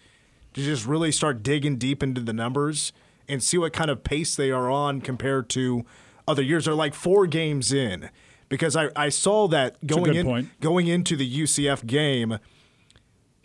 to 0.55 0.63
just 0.63 0.87
really 0.87 1.13
start 1.13 1.43
digging 1.43 1.77
deep 1.77 2.03
into 2.03 2.23
the 2.23 2.33
numbers 2.33 2.93
and 3.29 3.43
see 3.43 3.59
what 3.59 3.75
kind 3.75 3.91
of 3.91 4.03
pace 4.03 4.35
they 4.35 4.51
are 4.51 4.71
on 4.71 5.03
compared 5.03 5.51
to 5.51 5.85
other 6.27 6.43
years. 6.43 6.65
They're 6.65 6.75
like 6.75 6.95
four 6.95 7.27
games 7.27 7.73
in 7.73 8.11
because 8.49 8.77
I, 8.77 8.89
I 8.97 9.09
saw 9.09 9.49
that 9.49 9.85
going 9.87 10.15
in 10.15 10.27
point. 10.27 10.61
going 10.61 10.87
into 10.87 11.17
the 11.17 11.41
UCF 11.43 11.87
game. 11.87 12.39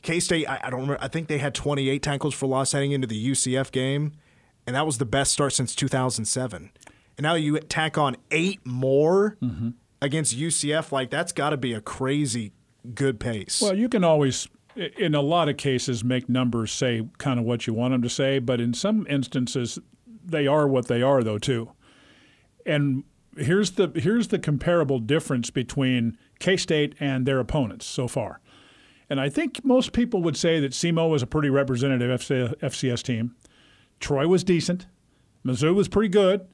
K 0.01 0.19
State, 0.19 0.47
I, 0.47 0.59
I 0.63 0.69
don't 0.69 0.81
remember. 0.81 1.03
I 1.03 1.07
think 1.09 1.27
they 1.27 1.39
had 1.39 1.53
28 1.53 2.01
tackles 2.01 2.33
for 2.33 2.45
loss 2.47 2.71
heading 2.71 2.91
into 2.93 3.07
the 3.07 3.31
UCF 3.31 3.71
game, 3.71 4.13
and 4.65 4.75
that 4.75 4.85
was 4.85 4.97
the 4.97 5.05
best 5.05 5.31
start 5.33 5.51
since 5.53 5.75
2007. 5.75 6.71
And 7.17 7.23
now 7.23 7.33
you 7.33 7.59
tack 7.59 7.97
on 7.97 8.15
eight 8.31 8.65
more 8.65 9.35
Mm-hmm. 9.41 9.69
against 10.01 10.37
UCF. 10.37 10.91
Like 10.93 11.09
that's 11.09 11.33
got 11.33 11.49
to 11.49 11.57
be 11.57 11.73
a 11.73 11.81
crazy 11.81 12.53
good 12.95 13.19
pace. 13.19 13.61
Well, 13.61 13.75
you 13.75 13.89
can 13.89 14.05
always, 14.05 14.47
in 14.75 15.13
a 15.15 15.21
lot 15.21 15.49
of 15.49 15.57
cases, 15.57 16.01
make 16.01 16.29
numbers 16.29 16.71
say 16.71 17.05
kind 17.17 17.37
of 17.37 17.45
what 17.45 17.67
you 17.67 17.73
want 17.73 17.93
them 17.93 18.01
to 18.03 18.09
say, 18.09 18.39
but 18.39 18.61
in 18.61 18.73
some 18.73 19.05
instances, 19.09 19.79
they 20.23 20.47
are 20.47 20.65
what 20.65 20.87
they 20.87 21.01
are, 21.01 21.21
though, 21.23 21.39
too. 21.39 21.71
And 22.69 23.03
here's 23.35 23.71
the 23.71 23.91
here's 23.95 24.27
the 24.29 24.39
comparable 24.39 24.99
difference 24.99 25.49
between 25.49 26.17
K 26.39 26.55
State 26.55 26.95
and 26.99 27.25
their 27.25 27.39
opponents 27.39 27.85
so 27.85 28.07
far. 28.07 28.39
And 29.09 29.19
I 29.19 29.27
think 29.27 29.65
most 29.65 29.91
people 29.91 30.21
would 30.21 30.37
say 30.37 30.59
that 30.59 30.71
SEMO 30.71 31.09
was 31.09 31.23
a 31.23 31.27
pretty 31.27 31.49
representative 31.49 32.21
FCS 32.21 33.01
team. 33.01 33.35
Troy 33.99 34.27
was 34.27 34.43
decent. 34.43 34.85
Mizzou 35.43 35.73
was 35.73 35.87
pretty 35.87 36.09
good. 36.09 36.47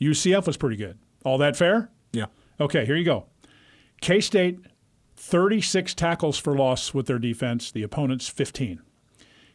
UCF 0.00 0.46
was 0.46 0.58
pretty 0.58 0.76
good. 0.76 0.98
All 1.24 1.38
that 1.38 1.56
fair? 1.56 1.90
yeah. 2.12 2.26
Okay, 2.60 2.84
here 2.84 2.96
you 2.96 3.04
go. 3.04 3.26
K 4.00 4.20
State, 4.20 4.60
36 5.16 5.94
tackles 5.94 6.38
for 6.38 6.54
loss 6.54 6.92
with 6.92 7.06
their 7.06 7.18
defense, 7.18 7.72
the 7.72 7.82
opponents 7.82 8.28
15. 8.28 8.82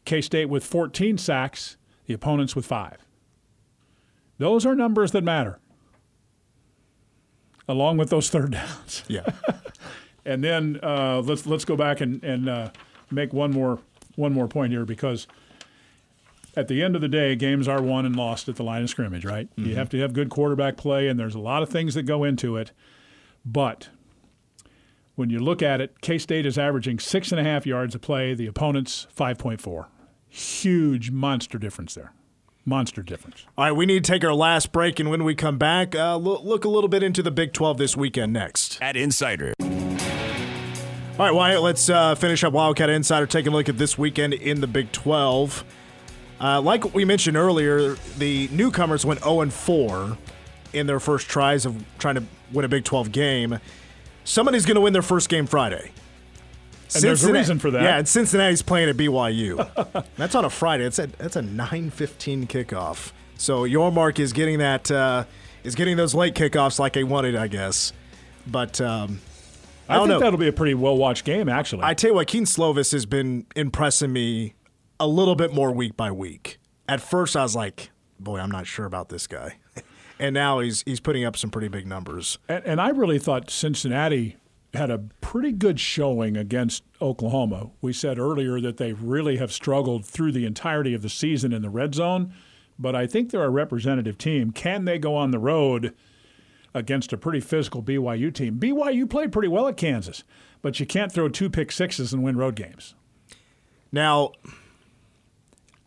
K 0.05 0.21
State 0.21 0.49
with 0.49 0.65
14 0.65 1.17
sacks, 1.19 1.77
the 2.07 2.13
opponents 2.13 2.55
with 2.55 2.65
five. 2.65 2.97
Those 4.39 4.65
are 4.65 4.75
numbers 4.75 5.11
that 5.11 5.23
matter, 5.23 5.59
along 7.71 7.97
with 7.97 8.09
those 8.09 8.29
third 8.29 8.51
downs. 8.51 9.03
Yeah. 9.07 9.25
And 10.23 10.43
then 10.43 10.79
uh, 10.83 11.23
let's 11.25 11.47
let's 11.47 11.65
go 11.65 11.75
back 11.75 11.99
and, 11.99 12.23
and 12.23 12.47
uh, 12.47 12.69
make 13.09 13.33
one 13.33 13.49
more 13.49 13.79
one 14.15 14.31
more 14.33 14.47
point 14.47 14.71
here 14.71 14.85
because 14.85 15.25
at 16.55 16.67
the 16.67 16.83
end 16.83 16.93
of 16.95 17.01
the 17.01 17.07
day, 17.07 17.35
games 17.35 17.67
are 17.67 17.81
won 17.81 18.05
and 18.05 18.15
lost 18.15 18.47
at 18.47 18.55
the 18.55 18.63
line 18.63 18.83
of 18.83 18.89
scrimmage, 18.91 19.25
right? 19.25 19.49
You 19.55 19.73
Mhm. 19.73 19.75
have 19.77 19.89
to 19.89 19.99
have 19.99 20.13
good 20.13 20.29
quarterback 20.29 20.77
play, 20.77 21.07
and 21.07 21.19
there's 21.19 21.33
a 21.33 21.39
lot 21.39 21.63
of 21.63 21.69
things 21.69 21.95
that 21.95 22.03
go 22.03 22.23
into 22.23 22.55
it. 22.55 22.71
But 23.43 23.89
when 25.15 25.31
you 25.31 25.39
look 25.39 25.63
at 25.63 25.81
it, 25.81 26.01
K 26.01 26.19
State 26.19 26.45
is 26.45 26.55
averaging 26.55 26.99
six 26.99 27.31
and 27.31 27.41
a 27.41 27.43
half 27.43 27.65
yards 27.65 27.95
a 27.95 27.99
play, 27.99 28.35
the 28.35 28.45
opponent's 28.45 29.07
5.4. 29.17 29.87
Huge 30.29 31.09
monster 31.09 31.57
difference 31.57 31.95
there. 31.95 32.13
Monster 32.65 33.01
difference. 33.01 33.45
All 33.57 33.65
right, 33.65 33.71
we 33.71 33.85
need 33.85 34.03
to 34.03 34.11
take 34.11 34.23
our 34.23 34.33
last 34.33 34.71
break, 34.71 34.99
and 34.99 35.09
when 35.09 35.23
we 35.23 35.33
come 35.33 35.57
back, 35.57 35.95
uh, 35.95 36.15
lo- 36.17 36.41
look 36.43 36.63
a 36.63 36.69
little 36.69 36.87
bit 36.87 37.01
into 37.01 37.23
the 37.23 37.31
Big 37.31 37.53
12 37.53 37.77
this 37.77 37.97
weekend 37.97 38.33
next. 38.33 38.77
At 38.81 38.95
Insider. 38.95 39.53
All 39.61 41.27
right, 41.27 41.33
Wyatt, 41.33 41.61
let's 41.61 41.89
uh, 41.89 42.15
finish 42.15 42.43
up 42.43 42.53
Wildcat 42.53 42.89
Insider, 42.89 43.25
taking 43.25 43.51
a 43.51 43.55
look 43.55 43.67
at 43.67 43.77
this 43.77 43.97
weekend 43.97 44.33
in 44.33 44.61
the 44.61 44.67
Big 44.67 44.91
12. 44.91 45.63
Uh, 46.39 46.61
like 46.61 46.93
we 46.93 47.03
mentioned 47.05 47.37
earlier, 47.37 47.95
the 48.17 48.47
newcomers 48.51 49.05
went 49.05 49.21
0 49.23 49.49
4 49.49 50.17
in 50.73 50.87
their 50.87 50.99
first 50.99 51.27
tries 51.29 51.65
of 51.65 51.83
trying 51.99 52.15
to 52.15 52.23
win 52.51 52.65
a 52.65 52.67
Big 52.69 52.83
12 52.83 53.11
game. 53.11 53.59
Somebody's 54.23 54.65
going 54.65 54.75
to 54.75 54.81
win 54.81 54.93
their 54.93 55.01
first 55.01 55.29
game 55.29 55.47
Friday. 55.47 55.91
And 56.93 57.03
there's 57.03 57.23
a 57.23 57.31
reason 57.31 57.59
for 57.59 57.71
that. 57.71 57.83
Yeah, 57.83 57.97
and 57.97 58.07
Cincinnati's 58.07 58.61
playing 58.61 58.89
at 58.89 58.97
BYU. 58.97 60.05
that's 60.17 60.35
on 60.35 60.45
a 60.45 60.49
Friday. 60.49 60.85
It's 60.85 60.99
a 60.99 61.07
that's 61.07 61.35
a 61.35 61.41
9:15 61.41 62.47
kickoff. 62.47 63.11
So 63.37 63.63
Yormark 63.63 64.19
is 64.19 64.33
getting 64.33 64.59
that 64.59 64.91
uh, 64.91 65.25
is 65.63 65.75
getting 65.75 65.97
those 65.97 66.13
late 66.13 66.35
kickoffs 66.35 66.79
like 66.79 66.93
they 66.93 67.03
wanted, 67.03 67.35
I 67.35 67.47
guess. 67.47 67.93
But 68.45 68.81
um, 68.81 69.19
I 69.87 69.93
I, 69.93 69.97
don't 69.97 70.07
think 70.07 70.19
know. 70.19 70.25
that'll 70.25 70.39
be 70.39 70.47
a 70.47 70.53
pretty 70.53 70.73
well 70.73 70.97
watched 70.97 71.25
game, 71.25 71.49
actually. 71.49 71.83
I 71.83 71.93
tell 71.93 72.11
you 72.11 72.15
what, 72.15 72.27
Kedon 72.27 72.45
Slovis 72.45 72.91
has 72.91 73.05
been 73.05 73.45
impressing 73.55 74.13
me 74.13 74.55
a 74.99 75.07
little 75.07 75.35
bit 75.35 75.53
more 75.53 75.71
week 75.71 75.97
by 75.97 76.11
week. 76.11 76.59
At 76.87 77.01
first, 77.01 77.35
I 77.35 77.43
was 77.43 77.55
like, 77.55 77.91
"Boy, 78.19 78.39
I'm 78.39 78.51
not 78.51 78.67
sure 78.67 78.85
about 78.85 79.09
this 79.09 79.27
guy," 79.27 79.57
and 80.19 80.33
now 80.33 80.59
he's 80.59 80.83
he's 80.85 80.99
putting 80.99 81.23
up 81.23 81.37
some 81.37 81.49
pretty 81.49 81.67
big 81.67 81.87
numbers. 81.87 82.37
And, 82.47 82.65
and 82.65 82.81
I 82.81 82.89
really 82.89 83.19
thought 83.19 83.49
Cincinnati 83.49 84.37
had 84.73 84.89
a 84.89 84.99
pretty 85.19 85.51
good 85.51 85.79
showing 85.79 86.37
against 86.37 86.83
Oklahoma. 87.01 87.71
We 87.81 87.91
said 87.93 88.17
earlier 88.17 88.61
that 88.61 88.77
they 88.77 88.93
really 88.93 89.37
have 89.37 89.51
struggled 89.51 90.05
through 90.05 90.31
the 90.31 90.45
entirety 90.45 90.93
of 90.93 91.01
the 91.01 91.09
season 91.09 91.51
in 91.51 91.61
the 91.61 91.69
red 91.69 91.93
zone, 91.93 92.33
but 92.79 92.95
I 92.95 93.05
think 93.05 93.29
they're 93.31 93.43
a 93.43 93.49
representative 93.49 94.17
team. 94.17 94.51
Can 94.51 94.85
they 94.85 94.97
go 94.97 95.15
on 95.15 95.31
the 95.31 95.39
road 95.39 95.93
against 96.73 97.11
a 97.11 97.17
pretty 97.17 97.41
physical 97.41 97.83
BYU 97.83 98.33
team? 98.33 98.59
BYU 98.59 99.09
played 99.09 99.33
pretty 99.33 99.49
well 99.49 99.67
at 99.67 99.75
Kansas, 99.75 100.23
but 100.61 100.79
you 100.79 100.85
can't 100.85 101.11
throw 101.11 101.27
two 101.27 101.49
pick 101.49 101.71
sixes 101.71 102.13
and 102.13 102.23
win 102.23 102.37
road 102.37 102.55
games. 102.55 102.95
Now, 103.91 104.31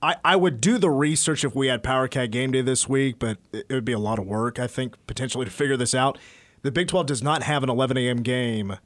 I, 0.03 0.17
I 0.23 0.37
would 0.37 0.61
do 0.61 0.77
the 0.77 0.91
research 0.91 1.45
if 1.45 1.55
we 1.55 1.69
had 1.69 1.83
Power 1.83 2.07
Cat 2.07 2.31
game 2.31 2.53
day 2.53 2.61
this 2.61 2.87
week, 2.87 3.19
but 3.19 3.39
it 3.51 3.65
it 3.71 3.75
would 3.75 3.87
be 3.87 3.93
a 3.93 3.99
lot 3.99 4.19
of 4.19 4.27
work, 4.27 4.59
I 4.59 4.67
think, 4.67 4.95
potentially 5.07 5.47
to 5.47 5.51
figure 5.51 5.79
this 5.79 5.95
out. 5.95 6.19
The 6.65 6.73
Big 6.73 6.89
12 6.89 7.05
does 7.05 7.23
not 7.23 7.43
have 7.43 7.63
an 7.63 7.69
11 7.69 7.99
a.m. 7.99 8.23
game 8.23 8.79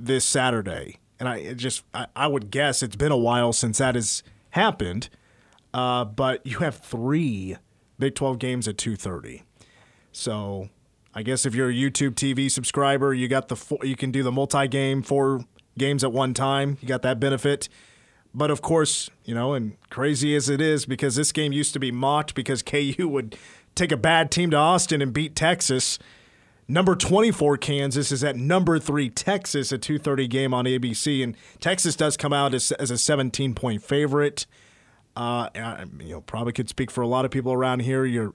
this 0.00 0.24
Saturday. 0.24 0.98
And 1.20 1.28
I 1.28 1.54
just, 1.54 1.84
I, 1.94 2.08
I 2.16 2.26
would 2.26 2.50
guess 2.50 2.82
it's 2.82 2.96
been 2.96 3.12
a 3.12 3.16
while 3.16 3.52
since 3.52 3.78
that 3.78 3.94
has 3.94 4.24
happened. 4.50 5.08
Uh, 5.72 6.04
but 6.04 6.44
you 6.44 6.58
have 6.58 6.80
three 6.80 7.56
Big 8.00 8.16
12 8.16 8.40
games 8.40 8.66
at 8.66 8.76
2:30. 8.76 9.42
So 10.10 10.70
I 11.14 11.22
guess 11.22 11.46
if 11.46 11.54
you're 11.54 11.70
a 11.70 11.72
YouTube 11.72 12.14
TV 12.14 12.50
subscriber, 12.50 13.14
you 13.14 13.28
got 13.28 13.46
the 13.46 13.56
four, 13.56 13.78
you 13.82 13.94
can 13.94 14.10
do 14.10 14.24
the 14.24 14.32
multi-game 14.32 15.02
four 15.02 15.44
games 15.76 16.02
at 16.02 16.10
one 16.10 16.34
time. 16.34 16.78
You 16.80 16.88
got 16.88 17.02
that 17.02 17.20
benefit. 17.20 17.68
But 18.34 18.50
of 18.50 18.60
course, 18.60 19.08
you 19.24 19.34
know, 19.34 19.54
and 19.54 19.76
crazy 19.88 20.34
as 20.34 20.48
it 20.48 20.60
is, 20.60 20.84
because 20.84 21.14
this 21.14 21.30
game 21.30 21.52
used 21.52 21.72
to 21.74 21.78
be 21.78 21.92
mocked 21.92 22.34
because 22.34 22.62
KU 22.62 23.08
would 23.08 23.36
take 23.76 23.92
a 23.92 23.96
bad 23.96 24.32
team 24.32 24.50
to 24.50 24.56
Austin 24.56 25.00
and 25.00 25.12
beat 25.12 25.36
Texas. 25.36 25.98
Number 26.70 26.94
24 26.94 27.56
Kansas 27.56 28.12
is 28.12 28.22
at 28.22 28.36
number 28.36 28.78
3 28.78 29.08
Texas, 29.08 29.72
a 29.72 29.78
2:30 29.78 30.28
game 30.28 30.52
on 30.52 30.66
ABC 30.66 31.22
and 31.24 31.34
Texas 31.60 31.96
does 31.96 32.16
come 32.16 32.34
out 32.34 32.52
as, 32.52 32.72
as 32.72 32.90
a 32.90 32.98
17 32.98 33.54
point 33.54 33.82
favorite. 33.82 34.46
Uh, 35.16 35.48
you 35.98 36.10
know, 36.10 36.20
probably 36.20 36.52
could 36.52 36.68
speak 36.68 36.90
for 36.90 37.00
a 37.00 37.06
lot 37.06 37.24
of 37.24 37.30
people 37.30 37.52
around 37.52 37.80
here. 37.80 38.04
You're 38.04 38.34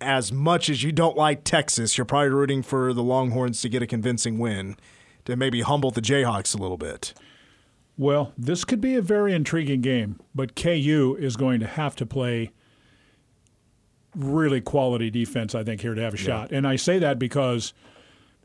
as 0.00 0.32
much 0.32 0.68
as 0.68 0.82
you 0.82 0.92
don't 0.92 1.16
like 1.16 1.44
Texas, 1.44 1.96
you're 1.96 2.04
probably 2.04 2.30
rooting 2.30 2.62
for 2.62 2.92
the 2.92 3.02
Longhorns 3.02 3.60
to 3.62 3.68
get 3.68 3.82
a 3.82 3.86
convincing 3.86 4.38
win 4.38 4.76
to 5.24 5.36
maybe 5.36 5.62
humble 5.62 5.90
the 5.90 6.00
Jayhawks 6.00 6.54
a 6.54 6.60
little 6.60 6.76
bit. 6.76 7.14
Well, 7.96 8.32
this 8.38 8.64
could 8.64 8.80
be 8.80 8.94
a 8.94 9.02
very 9.02 9.34
intriguing 9.34 9.80
game, 9.80 10.20
but 10.34 10.54
KU 10.54 11.16
is 11.18 11.36
going 11.36 11.58
to 11.60 11.66
have 11.66 11.96
to 11.96 12.06
play 12.06 12.52
really 14.18 14.60
quality 14.60 15.10
defense, 15.10 15.54
I 15.54 15.64
think, 15.64 15.80
here 15.80 15.94
to 15.94 16.02
have 16.02 16.14
a 16.14 16.18
shot. 16.18 16.50
And 16.50 16.66
I 16.66 16.76
say 16.76 16.98
that 16.98 17.18
because 17.18 17.72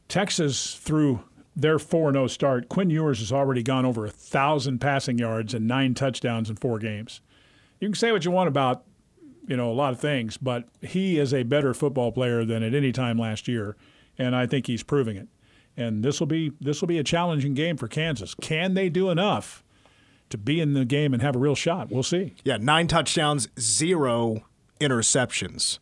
Texas, 0.07 0.75
through 0.75 1.23
their 1.55 1.79
4 1.79 2.13
0 2.13 2.27
start, 2.27 2.69
Quinn 2.69 2.89
Ewers 2.89 3.19
has 3.19 3.31
already 3.31 3.63
gone 3.63 3.85
over 3.85 4.01
a 4.01 4.09
1,000 4.09 4.79
passing 4.79 5.17
yards 5.17 5.53
and 5.53 5.67
nine 5.67 5.93
touchdowns 5.93 6.49
in 6.49 6.55
four 6.55 6.79
games. 6.79 7.21
You 7.79 7.89
can 7.89 7.95
say 7.95 8.11
what 8.11 8.23
you 8.23 8.31
want 8.31 8.47
about 8.47 8.85
you 9.47 9.57
know 9.57 9.69
a 9.69 9.73
lot 9.73 9.93
of 9.93 9.99
things, 9.99 10.37
but 10.37 10.67
he 10.81 11.19
is 11.19 11.33
a 11.33 11.43
better 11.43 11.73
football 11.73 12.11
player 12.11 12.45
than 12.45 12.63
at 12.63 12.73
any 12.73 12.91
time 12.91 13.17
last 13.17 13.47
year, 13.47 13.75
and 14.17 14.35
I 14.35 14.45
think 14.45 14.67
he's 14.67 14.83
proving 14.83 15.17
it. 15.17 15.27
And 15.75 16.03
this 16.03 16.19
will 16.19 16.27
be 16.27 16.53
this 16.61 16.81
will 16.81 16.87
be 16.87 16.97
a 16.97 17.03
challenging 17.03 17.53
game 17.53 17.77
for 17.77 17.87
Kansas. 17.87 18.35
Can 18.35 18.73
they 18.73 18.89
do 18.89 19.09
enough 19.09 19.63
to 20.29 20.37
be 20.37 20.61
in 20.61 20.73
the 20.73 20.85
game 20.85 21.13
and 21.13 21.21
have 21.21 21.35
a 21.35 21.39
real 21.39 21.55
shot? 21.55 21.91
We'll 21.91 22.03
see. 22.03 22.35
Yeah, 22.43 22.57
nine 22.57 22.87
touchdowns, 22.87 23.49
zero 23.59 24.43
interceptions 24.79 25.79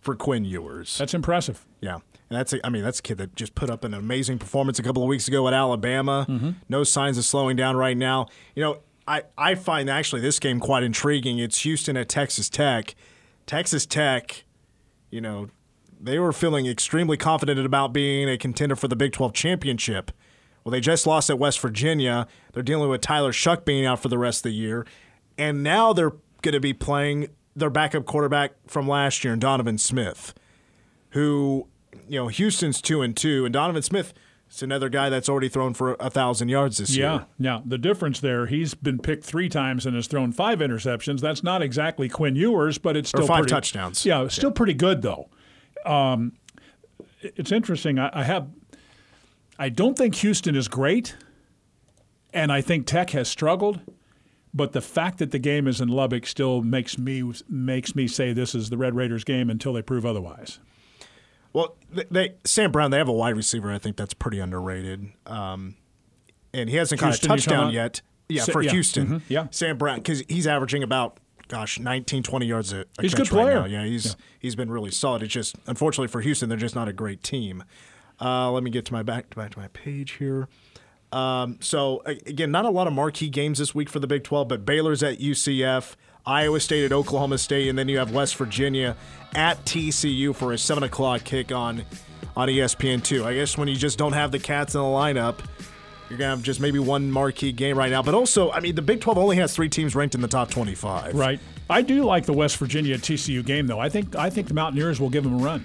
for 0.00 0.14
Quinn 0.14 0.44
Ewers. 0.44 0.96
That's 0.98 1.14
impressive. 1.14 1.66
Yeah. 1.80 1.98
And 2.28 2.38
that's 2.38 2.52
a, 2.52 2.64
I 2.64 2.70
mean 2.70 2.82
that's 2.82 2.98
a 2.98 3.02
kid 3.02 3.18
that 3.18 3.36
just 3.36 3.54
put 3.54 3.70
up 3.70 3.84
an 3.84 3.94
amazing 3.94 4.38
performance 4.38 4.78
a 4.78 4.82
couple 4.82 5.02
of 5.02 5.08
weeks 5.08 5.28
ago 5.28 5.46
at 5.48 5.54
Alabama. 5.54 6.26
Mm-hmm. 6.28 6.50
No 6.68 6.84
signs 6.84 7.18
of 7.18 7.24
slowing 7.24 7.56
down 7.56 7.76
right 7.76 7.96
now. 7.96 8.26
You 8.54 8.62
know, 8.62 8.78
I, 9.06 9.22
I 9.38 9.54
find 9.54 9.88
actually 9.88 10.20
this 10.20 10.38
game 10.38 10.58
quite 10.58 10.82
intriguing. 10.82 11.38
It's 11.38 11.60
Houston 11.60 11.96
at 11.96 12.08
Texas 12.08 12.48
Tech. 12.48 12.94
Texas 13.46 13.86
Tech, 13.86 14.44
you 15.10 15.20
know, 15.20 15.48
they 16.00 16.18
were 16.18 16.32
feeling 16.32 16.66
extremely 16.66 17.16
confident 17.16 17.64
about 17.64 17.92
being 17.92 18.28
a 18.28 18.36
contender 18.36 18.76
for 18.76 18.88
the 18.88 18.96
Big 18.96 19.12
12 19.12 19.32
championship. 19.32 20.10
Well, 20.64 20.72
they 20.72 20.80
just 20.80 21.06
lost 21.06 21.30
at 21.30 21.38
West 21.38 21.60
Virginia. 21.60 22.26
They're 22.52 22.62
dealing 22.62 22.90
with 22.90 23.00
Tyler 23.00 23.32
Shough 23.32 23.64
being 23.64 23.86
out 23.86 24.00
for 24.00 24.08
the 24.08 24.18
rest 24.18 24.40
of 24.40 24.50
the 24.50 24.56
year. 24.56 24.84
And 25.38 25.62
now 25.62 25.92
they're 25.92 26.14
going 26.42 26.54
to 26.54 26.60
be 26.60 26.72
playing 26.72 27.28
their 27.56 27.70
backup 27.70 28.04
quarterback 28.04 28.52
from 28.68 28.86
last 28.86 29.24
year, 29.24 29.34
Donovan 29.34 29.78
Smith, 29.78 30.34
who, 31.10 31.66
you 32.08 32.18
know, 32.20 32.28
Houston's 32.28 32.80
2 32.82 33.00
and 33.02 33.16
2. 33.16 33.46
And 33.46 33.52
Donovan 33.52 33.82
Smith 33.82 34.12
is 34.50 34.62
another 34.62 34.88
guy 34.90 35.08
that's 35.08 35.28
already 35.28 35.48
thrown 35.48 35.72
for 35.74 35.94
a 35.94 36.04
1,000 36.04 36.48
yards 36.50 36.76
this 36.78 36.94
year. 36.94 37.06
Yeah. 37.06 37.12
year. 37.14 37.26
Now, 37.38 37.62
the 37.64 37.78
difference 37.78 38.20
there, 38.20 38.46
he's 38.46 38.74
been 38.74 38.98
picked 38.98 39.24
three 39.24 39.48
times 39.48 39.86
and 39.86 39.96
has 39.96 40.06
thrown 40.06 40.32
five 40.32 40.58
interceptions. 40.58 41.20
That's 41.20 41.42
not 41.42 41.62
exactly 41.62 42.08
Quinn 42.10 42.36
Ewers, 42.36 42.76
but 42.78 42.96
it's 42.96 43.08
Or 43.14 43.18
still 43.18 43.26
five 43.26 43.38
pretty- 43.38 43.50
touchdowns. 43.50 44.04
Yeah, 44.04 44.24
it's 44.24 44.34
still 44.36 44.52
pretty 44.52 44.74
good 44.74 45.00
though. 45.02 45.28
Um, 45.86 46.32
it's 47.22 47.50
interesting. 47.52 47.98
I, 47.98 48.10
I 48.12 48.22
have. 48.24 48.48
I 49.58 49.70
don't 49.70 49.96
think 49.96 50.14
Houston 50.16 50.54
is 50.54 50.68
great, 50.68 51.16
and 52.34 52.52
I 52.52 52.60
think 52.60 52.86
Tech 52.86 53.10
has 53.10 53.28
struggled. 53.28 53.80
But 54.56 54.72
the 54.72 54.80
fact 54.80 55.18
that 55.18 55.32
the 55.32 55.38
game 55.38 55.66
is 55.68 55.82
in 55.82 55.88
Lubbock 55.88 56.26
still 56.26 56.62
makes 56.62 56.96
me 56.96 57.22
makes 57.46 57.94
me 57.94 58.08
say 58.08 58.32
this 58.32 58.54
is 58.54 58.70
the 58.70 58.78
Red 58.78 58.94
Raiders 58.96 59.22
game 59.22 59.50
until 59.50 59.74
they 59.74 59.82
prove 59.82 60.06
otherwise. 60.06 60.60
Well, 61.52 61.76
they, 62.10 62.34
Sam 62.44 62.72
Brown, 62.72 62.90
they 62.90 62.96
have 62.98 63.08
a 63.08 63.12
wide 63.12 63.36
receiver. 63.36 63.70
I 63.70 63.78
think 63.78 63.96
that's 63.96 64.14
pretty 64.14 64.40
underrated. 64.40 65.08
Um, 65.26 65.76
and 66.54 66.70
he 66.70 66.76
hasn't 66.76 67.00
caught 67.00 67.08
a 67.08 67.10
Houston, 67.12 67.28
touchdown 67.28 67.72
yet. 67.72 68.00
Yeah, 68.30 68.42
Sa- 68.44 68.52
for 68.52 68.62
yeah, 68.62 68.70
Houston. 68.70 69.06
mhm, 69.06 69.22
yeah. 69.28 69.46
Sam 69.50 69.76
Brown, 69.76 69.96
because 69.98 70.22
he's 70.28 70.46
averaging 70.46 70.82
about, 70.82 71.18
gosh, 71.48 71.78
19, 71.78 72.22
20 72.22 72.46
yards 72.46 72.72
a, 72.72 72.80
a 72.98 73.02
He's 73.02 73.12
a 73.12 73.16
good 73.16 73.30
right 73.32 73.42
player. 73.42 73.60
now. 73.60 73.64
Yeah, 73.66 73.84
he's 73.84 74.06
Yeah. 74.06 74.12
he's 74.40 74.54
been 74.56 74.70
really 74.70 74.90
solid. 74.90 75.22
It's 75.22 75.32
just, 75.34 75.56
unfortunately 75.66 76.08
for 76.08 76.20
Houston, 76.22 76.48
they're 76.48 76.58
just 76.58 76.74
not 76.74 76.88
a 76.88 76.92
great 76.94 77.22
team. 77.22 77.62
Uh, 78.20 78.50
let 78.50 78.62
me 78.62 78.70
get 78.70 78.84
to 78.86 78.92
my 78.94 79.02
back, 79.02 79.34
back 79.34 79.50
to 79.52 79.58
my 79.58 79.68
page 79.68 80.12
here. 80.12 80.48
Um, 81.12 81.58
so 81.60 82.02
again, 82.04 82.50
not 82.50 82.64
a 82.64 82.70
lot 82.70 82.86
of 82.86 82.92
marquee 82.92 83.28
games 83.28 83.58
this 83.58 83.74
week 83.74 83.88
for 83.88 84.00
the 84.00 84.06
Big 84.06 84.24
12, 84.24 84.48
but 84.48 84.66
Baylor's 84.66 85.02
at 85.02 85.18
UCF, 85.18 85.94
Iowa 86.26 86.60
State 86.60 86.84
at 86.84 86.92
Oklahoma 86.92 87.38
State, 87.38 87.68
and 87.68 87.78
then 87.78 87.88
you 87.88 87.98
have 87.98 88.12
West 88.12 88.36
Virginia 88.36 88.96
at 89.34 89.64
TCU 89.64 90.34
for 90.34 90.52
a 90.52 90.58
seven 90.58 90.82
o'clock 90.82 91.24
kick 91.24 91.52
on 91.52 91.84
on 92.36 92.48
ESPN 92.48 93.02
two. 93.02 93.24
I 93.24 93.34
guess 93.34 93.56
when 93.56 93.68
you 93.68 93.76
just 93.76 93.98
don't 93.98 94.12
have 94.12 94.32
the 94.32 94.38
Cats 94.38 94.74
in 94.74 94.80
the 94.80 94.86
lineup, 94.86 95.38
you're 96.08 96.18
gonna 96.18 96.30
have 96.30 96.42
just 96.42 96.60
maybe 96.60 96.78
one 96.78 97.10
marquee 97.10 97.52
game 97.52 97.78
right 97.78 97.90
now. 97.90 98.02
But 98.02 98.14
also, 98.14 98.50
I 98.50 98.60
mean, 98.60 98.74
the 98.74 98.82
Big 98.82 99.00
12 99.00 99.16
only 99.16 99.36
has 99.36 99.54
three 99.54 99.68
teams 99.68 99.94
ranked 99.94 100.14
in 100.14 100.20
the 100.20 100.28
top 100.28 100.50
25. 100.50 101.14
Right. 101.14 101.40
I 101.70 101.82
do 101.82 102.04
like 102.04 102.26
the 102.26 102.32
West 102.32 102.56
Virginia 102.58 102.96
TCU 102.98 103.44
game 103.44 103.66
though. 103.66 103.80
I 103.80 103.88
think 103.88 104.16
I 104.16 104.30
think 104.30 104.48
the 104.48 104.54
Mountaineers 104.54 105.00
will 105.00 105.10
give 105.10 105.24
them 105.24 105.34
a 105.40 105.44
run. 105.44 105.64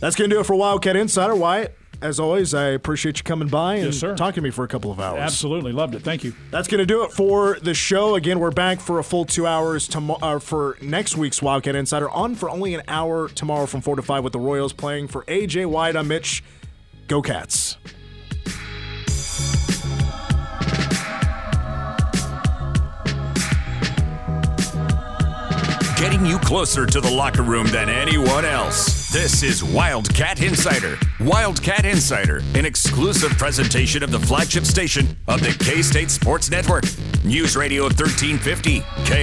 That's 0.00 0.16
going 0.16 0.28
to 0.28 0.36
do 0.36 0.40
it 0.40 0.44
for 0.44 0.54
Wildcat 0.54 0.96
Insider. 0.96 1.34
Wyatt, 1.34 1.78
as 2.04 2.20
always, 2.20 2.52
I 2.52 2.66
appreciate 2.66 3.16
you 3.18 3.24
coming 3.24 3.48
by 3.48 3.76
and 3.76 3.86
Yes, 3.94 4.00
talking 4.00 4.34
to 4.34 4.40
me 4.42 4.50
for 4.50 4.62
a 4.62 4.68
couple 4.68 4.90
of 4.92 5.00
hours. 5.00 5.20
Absolutely 5.20 5.72
loved 5.72 5.94
it. 5.94 6.02
Thank 6.02 6.22
you. 6.22 6.34
That's 6.50 6.68
going 6.68 6.80
to 6.80 6.86
do 6.86 7.02
it 7.04 7.12
for 7.12 7.58
the 7.62 7.72
show. 7.72 8.14
Again, 8.14 8.38
we're 8.40 8.50
back 8.50 8.78
for 8.78 8.98
a 8.98 9.04
full 9.04 9.24
two 9.24 9.46
hours 9.46 9.88
tomo- 9.88 10.18
uh, 10.20 10.38
for 10.38 10.76
next 10.82 11.16
week's 11.16 11.40
Wildcat 11.40 11.74
Insider. 11.74 12.10
On 12.10 12.34
for 12.34 12.50
only 12.50 12.74
an 12.74 12.82
hour 12.88 13.28
tomorrow 13.28 13.64
from 13.64 13.80
4 13.80 13.96
to 13.96 14.02
5 14.02 14.22
with 14.22 14.34
the 14.34 14.38
Royals 14.38 14.74
playing 14.74 15.08
for 15.08 15.24
AJ 15.24 15.66
White. 15.66 15.96
I'm 15.96 16.08
Mitch. 16.08 16.44
Go 17.08 17.22
Cats. 17.22 17.78
Getting 26.04 26.26
you 26.26 26.38
closer 26.38 26.84
to 26.84 27.00
the 27.00 27.10
locker 27.10 27.40
room 27.40 27.66
than 27.68 27.88
anyone 27.88 28.44
else. 28.44 29.10
This 29.10 29.42
is 29.42 29.64
Wildcat 29.64 30.42
Insider. 30.42 30.98
Wildcat 31.18 31.86
Insider, 31.86 32.42
an 32.54 32.66
exclusive 32.66 33.30
presentation 33.38 34.02
of 34.02 34.10
the 34.10 34.20
flagship 34.20 34.66
station 34.66 35.16
of 35.28 35.40
the 35.40 35.56
K 35.64 35.80
State 35.80 36.10
Sports 36.10 36.50
Network. 36.50 36.84
News 37.24 37.56
Radio 37.56 37.84
1350. 37.84 38.84
K 39.06 39.22